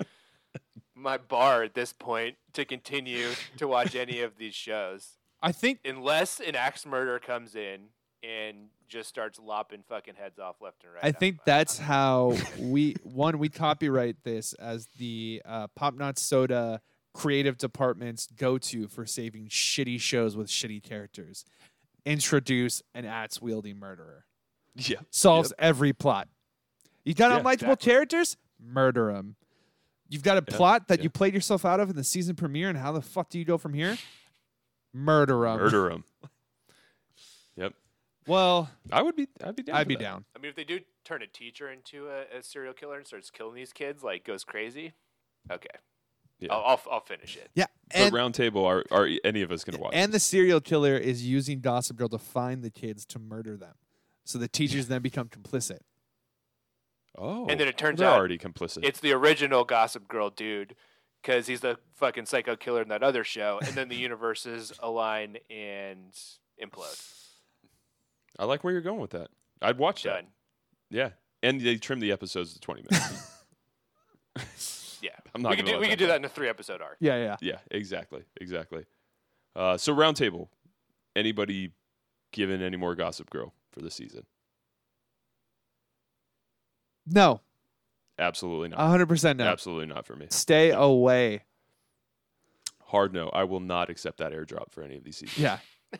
my 0.94 1.18
bar 1.18 1.62
at 1.62 1.74
this 1.74 1.92
point 1.92 2.36
to 2.52 2.64
continue 2.64 3.30
to 3.56 3.66
watch 3.68 3.94
any 3.94 4.20
of 4.20 4.36
these 4.38 4.54
shows, 4.54 5.18
I 5.42 5.52
think 5.52 5.80
unless 5.84 6.40
an 6.40 6.56
axe 6.56 6.86
murder 6.86 7.18
comes 7.18 7.54
in 7.54 7.88
and 8.24 8.68
just 8.88 9.08
starts 9.08 9.38
lopping 9.38 9.82
fucking 9.88 10.14
heads 10.14 10.38
off 10.38 10.56
left 10.60 10.82
and 10.84 10.94
right. 10.94 11.04
I 11.04 11.12
think 11.12 11.38
that's 11.44 11.78
how 11.92 12.36
we 12.58 12.94
one 13.02 13.38
we 13.38 13.48
copyright 13.48 14.22
this 14.24 14.52
as 14.54 14.88
the 14.98 15.42
uh, 15.44 15.66
Pop 15.74 15.94
Not 15.94 16.18
Soda 16.18 16.80
creative 17.12 17.58
department's 17.58 18.26
go 18.26 18.58
to 18.58 18.88
for 18.88 19.06
saving 19.06 19.48
shitty 19.48 20.00
shows 20.00 20.36
with 20.36 20.48
shitty 20.48 20.82
characters. 20.82 21.44
Introduce 22.04 22.82
an 22.94 23.04
axe 23.04 23.40
wielding 23.40 23.78
murderer. 23.78 24.24
Yeah. 24.76 24.96
Solves 25.10 25.52
every 25.56 25.92
plot. 25.92 26.26
You 27.04 27.14
got 27.14 27.30
Yeah, 27.30 27.38
unlikable 27.38 27.52
exactly. 27.74 27.92
characters? 27.92 28.36
Murder 28.60 29.12
them. 29.12 29.36
You've 30.08 30.24
got 30.24 30.36
a 30.36 30.44
Yeah, 30.48 30.56
plot 30.56 30.88
that 30.88 30.98
yeah. 30.98 31.04
you 31.04 31.10
played 31.10 31.32
yourself 31.32 31.64
out 31.64 31.78
of 31.78 31.90
in 31.90 31.94
the 31.96 32.02
season 32.02 32.34
premiere, 32.34 32.68
and 32.70 32.76
how 32.76 32.90
the 32.90 33.00
fuck 33.00 33.28
do 33.30 33.38
you 33.38 33.44
go 33.44 33.56
from 33.56 33.72
here? 33.72 33.96
Murder 34.92 35.34
them. 35.42 35.58
Murder 35.58 35.90
him. 35.90 36.04
Yep. 37.56 37.74
Well, 38.26 38.70
I 38.90 39.02
would 39.02 39.16
be. 39.16 39.28
I'd 39.42 39.56
be 39.56 39.62
down. 39.62 39.76
I'd 39.76 39.88
be 39.88 39.96
that. 39.96 40.02
down. 40.02 40.24
I 40.34 40.38
mean, 40.38 40.48
if 40.50 40.56
they 40.56 40.64
do 40.64 40.80
turn 41.04 41.22
a 41.22 41.26
teacher 41.26 41.70
into 41.70 42.08
a, 42.08 42.38
a 42.38 42.42
serial 42.42 42.72
killer 42.72 42.96
and 42.96 43.06
starts 43.06 43.30
killing 43.30 43.54
these 43.54 43.72
kids, 43.72 44.02
like 44.02 44.24
goes 44.24 44.44
crazy, 44.44 44.92
okay, 45.50 45.68
Yeah. 46.40 46.52
I'll, 46.52 46.64
I'll 46.64 46.80
I'll 46.92 47.00
finish 47.00 47.36
it. 47.36 47.50
Yeah, 47.54 47.66
But 47.88 47.96
and 48.00 48.14
round 48.14 48.34
table, 48.34 48.64
are 48.64 48.84
are 48.90 49.08
any 49.24 49.42
of 49.42 49.52
us 49.52 49.62
gonna 49.64 49.78
watch? 49.78 49.92
and 49.94 50.12
the 50.12 50.20
serial 50.20 50.60
killer 50.60 50.96
is 50.96 51.26
using 51.26 51.60
Gossip 51.60 51.96
Girl 51.96 52.08
to 52.08 52.18
find 52.18 52.62
the 52.62 52.70
kids 52.70 53.04
to 53.06 53.18
murder 53.18 53.56
them. 53.56 53.74
So 54.24 54.38
the 54.38 54.48
teachers 54.48 54.88
then 54.88 55.02
become 55.02 55.28
complicit. 55.28 55.80
oh, 57.18 57.46
And 57.46 57.60
then 57.60 57.68
it 57.68 57.76
turns 57.76 57.98
they're 57.98 58.08
out 58.08 58.18
already 58.18 58.38
complicit. 58.38 58.84
It's 58.84 59.00
the 59.00 59.12
original 59.12 59.64
Gossip 59.64 60.08
Girl 60.08 60.30
dude 60.30 60.74
because 61.22 61.46
he's 61.46 61.60
the 61.60 61.78
fucking 61.94 62.26
psycho 62.26 62.56
killer 62.56 62.80
in 62.82 62.88
that 62.88 63.02
other 63.02 63.22
show, 63.24 63.58
and 63.62 63.74
then 63.74 63.88
the 63.88 63.96
universes 64.08 64.72
align 64.80 65.36
and 65.50 66.12
implode. 66.62 67.12
I 68.38 68.44
like 68.44 68.64
where 68.64 68.72
you're 68.72 68.82
going 68.82 69.00
with 69.00 69.10
that. 69.10 69.28
I'd 69.62 69.78
watch 69.78 70.02
that. 70.04 70.24
Yeah, 70.90 71.10
and 71.42 71.60
they 71.60 71.76
trim 71.76 72.00
the 72.00 72.12
episodes 72.12 72.54
to 72.54 72.60
20 72.60 72.84
minutes. 72.90 73.30
Yeah, 75.04 75.10
I'm 75.34 75.42
not 75.42 75.50
we 75.50 75.56
could 75.56 75.66
do 75.66 75.72
we 75.74 75.80
that 75.84 75.90
could 75.90 75.98
do 75.98 76.06
that 76.06 76.16
in 76.16 76.24
a 76.24 76.30
three 76.30 76.48
episode 76.48 76.80
arc. 76.80 76.96
Yeah, 76.98 77.16
yeah. 77.18 77.36
yeah, 77.42 77.58
exactly, 77.70 78.22
exactly. 78.40 78.86
Uh, 79.54 79.76
so 79.76 79.94
roundtable. 79.94 80.48
Anybody 81.14 81.72
given 82.32 82.62
any 82.62 82.78
more 82.78 82.94
Gossip 82.94 83.28
Girl 83.28 83.52
for 83.70 83.82
the 83.82 83.90
season? 83.90 84.24
No, 87.06 87.42
Absolutely 88.18 88.68
not. 88.68 88.78
hundred 88.78 89.08
percent 89.08 89.38
no. 89.38 89.46
Absolutely 89.46 89.86
not 89.86 90.06
for 90.06 90.16
me. 90.16 90.26
Stay 90.30 90.70
away. 90.70 91.42
Hard 92.84 93.12
no. 93.12 93.28
I 93.28 93.44
will 93.44 93.60
not 93.60 93.90
accept 93.90 94.18
that 94.18 94.32
airdrop 94.32 94.70
for 94.70 94.82
any 94.82 94.96
of 94.96 95.04
these 95.04 95.18
seasons. 95.18 95.38
Yeah, 95.38 95.58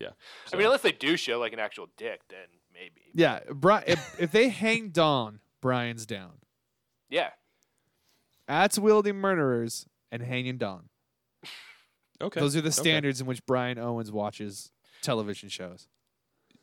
Yeah. 0.00 0.10
I 0.52 0.56
mean, 0.56 0.64
unless 0.66 0.80
they 0.82 0.92
do 0.92 1.16
show 1.16 1.38
like 1.38 1.52
an 1.52 1.58
actual 1.60 1.88
dick, 1.96 2.22
then 2.30 2.46
maybe. 2.72 3.02
yeah. 3.14 3.40
Bri- 3.52 3.84
if, 3.86 4.20
if 4.20 4.32
they 4.32 4.48
hang 4.48 4.88
Dawn, 4.88 5.40
Brian's 5.60 6.06
down. 6.06 6.32
Yeah, 7.10 7.30
Axe 8.48 8.78
wielding 8.78 9.16
murderers 9.16 9.86
and 10.10 10.22
hanging 10.22 10.56
Dawn. 10.58 10.88
okay. 12.20 12.40
Those 12.40 12.56
are 12.56 12.60
the 12.60 12.68
okay. 12.68 12.74
standards 12.82 13.20
in 13.20 13.26
which 13.26 13.44
Brian 13.46 13.78
Owens 13.78 14.10
watches 14.10 14.70
television 15.02 15.48
shows. 15.48 15.88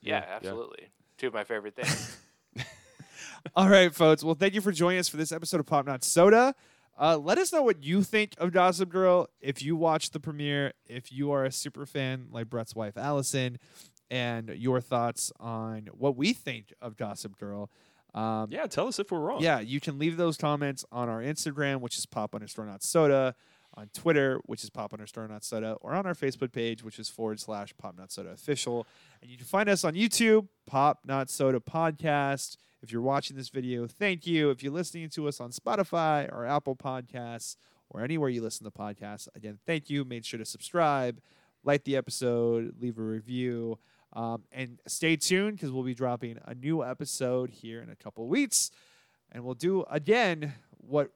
yeah, 0.01 0.19
Yeah, 0.19 0.25
yeah. 0.27 0.35
absolutely. 0.35 0.87
Two 1.17 1.27
of 1.27 1.33
my 1.33 1.43
favorite 1.43 1.75
things. 1.75 2.17
All 3.55 3.69
right, 3.69 3.93
folks. 3.93 4.23
Well, 4.23 4.35
thank 4.35 4.53
you 4.53 4.61
for 4.61 4.71
joining 4.71 4.99
us 4.99 5.07
for 5.09 5.17
this 5.17 5.31
episode 5.31 5.59
of 5.59 5.65
Pop 5.65 5.85
Not 5.85 6.03
Soda. 6.03 6.53
Uh, 6.99 7.17
let 7.17 7.37
us 7.37 7.53
know 7.53 7.61
what 7.61 7.83
you 7.83 8.01
think 8.03 8.33
of 8.39 8.51
Gossip 8.51 8.89
Girl. 8.89 9.27
If 9.39 9.61
you 9.61 9.75
watched 9.75 10.13
the 10.13 10.19
premiere, 10.19 10.73
if 10.87 11.11
you 11.11 11.31
are 11.31 11.45
a 11.45 11.51
super 11.51 11.85
fan 11.85 12.27
like 12.31 12.49
Brett's 12.49 12.75
wife 12.75 12.97
Allison, 12.97 13.59
and 14.09 14.49
your 14.49 14.81
thoughts 14.81 15.31
on 15.39 15.89
what 15.91 16.15
we 16.15 16.33
think 16.33 16.73
of 16.81 16.95
Gossip 16.97 17.37
Girl. 17.37 17.69
Um, 18.13 18.47
Yeah, 18.51 18.65
tell 18.65 18.87
us 18.87 18.99
if 18.99 19.11
we're 19.11 19.19
wrong. 19.19 19.41
yeah, 19.41 19.59
you 19.59 19.79
can 19.79 19.99
leave 19.99 20.17
those 20.17 20.37
comments 20.37 20.85
on 20.91 21.09
our 21.09 21.21
Instagram, 21.21 21.81
which 21.81 21.97
is 21.97 22.05
pop 22.05 22.33
underscore 22.33 22.65
not 22.65 22.81
soda, 22.83 23.35
on 23.75 23.89
Twitter, 23.93 24.39
which 24.45 24.63
is 24.63 24.69
pop 24.69 24.93
underscore 24.93 25.27
not 25.27 25.43
soda, 25.43 25.73
or 25.81 25.93
on 25.93 26.05
our 26.07 26.15
Facebook 26.15 26.51
page, 26.51 26.83
which 26.83 26.97
is 26.97 27.09
forward 27.09 27.39
slash 27.39 27.73
pop 27.77 27.95
not 27.97 28.11
soda 28.11 28.29
official. 28.29 28.87
And 29.21 29.29
you 29.29 29.37
can 29.37 29.45
find 29.45 29.69
us 29.69 29.83
on 29.83 29.93
YouTube, 29.93 30.47
pop 30.65 31.01
not 31.05 31.29
soda 31.29 31.59
podcast. 31.59 32.57
If 32.81 32.91
you're 32.91 33.01
watching 33.01 33.35
this 33.35 33.49
video, 33.49 33.87
thank 33.87 34.27
you. 34.27 34.49
If 34.51 34.61
you're 34.61 34.73
listening 34.73 35.09
to 35.09 35.27
us 35.27 35.41
on 35.41 35.51
Spotify 35.51 36.31
or 36.31 36.45
Apple 36.45 36.75
Podcasts 36.75 37.55
or 37.89 38.03
anywhere 38.03 38.29
you 38.29 38.41
listen 38.41 38.65
to 38.65 38.71
podcasts, 38.71 39.27
again, 39.35 39.57
thank 39.65 39.89
you. 39.89 40.05
Make 40.05 40.25
sure 40.25 40.37
to 40.37 40.45
subscribe, 40.45 41.19
like 41.63 41.83
the 41.85 41.95
episode, 41.95 42.75
leave 42.79 42.97
a 42.97 43.01
review. 43.01 43.79
Um, 44.13 44.43
and 44.51 44.79
stay 44.87 45.15
tuned 45.15 45.57
because 45.57 45.71
we'll 45.71 45.83
be 45.83 45.93
dropping 45.93 46.39
a 46.45 46.55
new 46.55 46.83
episode 46.83 47.49
here 47.49 47.81
in 47.81 47.89
a 47.89 47.95
couple 47.95 48.27
weeks. 48.27 48.71
And 49.31 49.43
we'll 49.43 49.53
do 49.53 49.83
again 49.89 50.53
what 50.77 51.11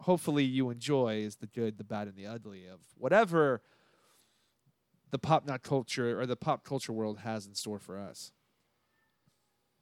hopefully 0.00 0.44
you 0.44 0.70
enjoy 0.70 1.16
is 1.16 1.36
the 1.36 1.46
good, 1.46 1.78
the 1.78 1.84
bad, 1.84 2.08
and 2.08 2.16
the 2.16 2.26
ugly 2.26 2.66
of 2.66 2.80
whatever 2.98 3.62
the 5.10 5.18
pop 5.18 5.46
not 5.46 5.62
culture 5.62 6.20
or 6.20 6.26
the 6.26 6.36
pop 6.36 6.64
culture 6.64 6.92
world 6.92 7.20
has 7.20 7.46
in 7.46 7.54
store 7.54 7.78
for 7.78 7.98
us. 7.98 8.32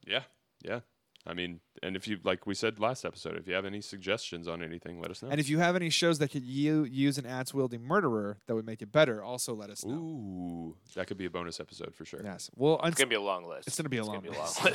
Yeah. 0.07 0.23
Yeah. 0.65 0.81
I 1.25 1.35
mean, 1.35 1.61
and 1.85 1.95
if 1.95 2.09
you 2.09 2.19
like 2.25 2.47
we 2.49 2.55
said 2.55 2.81
last 2.81 3.05
episode, 3.05 3.37
if 3.37 3.47
you 3.47 3.55
have 3.55 3.65
any 3.65 3.81
suggestions 3.81 4.49
on 4.49 4.61
anything, 4.61 5.01
let 5.01 5.11
us 5.13 5.23
know. 5.23 5.29
And 5.29 5.39
if 5.39 5.49
you 5.49 5.61
have 5.61 5.77
any 5.77 5.89
shows 5.89 6.19
that 6.19 6.33
could 6.33 6.43
u- 6.43 6.83
use 6.85 7.17
an 7.17 7.27
axe 7.27 7.55
wielding 7.55 7.81
murderer 7.83 8.39
that 8.49 8.57
would 8.57 8.67
make 8.67 8.83
it 8.83 8.91
better, 8.91 9.23
also 9.23 9.55
let 9.55 9.71
us 9.71 9.85
know. 9.85 9.95
Ooh, 9.95 10.77
that 10.97 11.07
could 11.07 11.19
be 11.19 11.27
a 11.27 11.31
bonus 11.31 11.61
episode 11.61 11.95
for 11.95 12.05
sure. 12.05 12.23
Yes. 12.25 12.51
Well, 12.57 12.81
It's 12.83 12.97
gonna 12.97 13.07
be 13.07 13.15
a 13.15 13.21
long 13.21 13.45
list. 13.47 13.69
It's 13.69 13.77
gonna 13.77 13.89
be 13.89 13.99
a 13.99 14.05
long 14.05 14.17
gonna 14.17 14.33
be 14.33 14.37
a 14.37 14.41
list. 14.41 14.65
long 14.65 14.75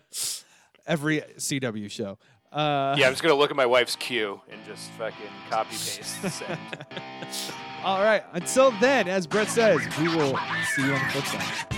list. 0.00 0.44
every 0.86 1.20
CW 1.36 1.88
show. 1.90 2.18
Uh, 2.50 2.96
yeah, 2.98 3.06
I'm 3.06 3.12
just 3.12 3.22
gonna 3.22 3.34
look 3.36 3.50
at 3.50 3.56
my 3.56 3.66
wife's 3.66 3.94
queue 3.94 4.40
and 4.50 4.58
just 4.64 4.90
fucking 4.92 5.26
copy 5.48 5.70
paste. 5.76 6.02
Send. 6.28 6.58
All 7.84 8.02
right. 8.02 8.24
Until 8.32 8.72
then, 8.80 9.06
as 9.06 9.28
Brett 9.28 9.48
says, 9.48 9.80
we 10.00 10.08
will 10.08 10.36
see 10.74 10.82
you 10.86 10.92
on 10.92 11.04
the 11.06 11.12
flip 11.12 11.24
side. 11.26 11.77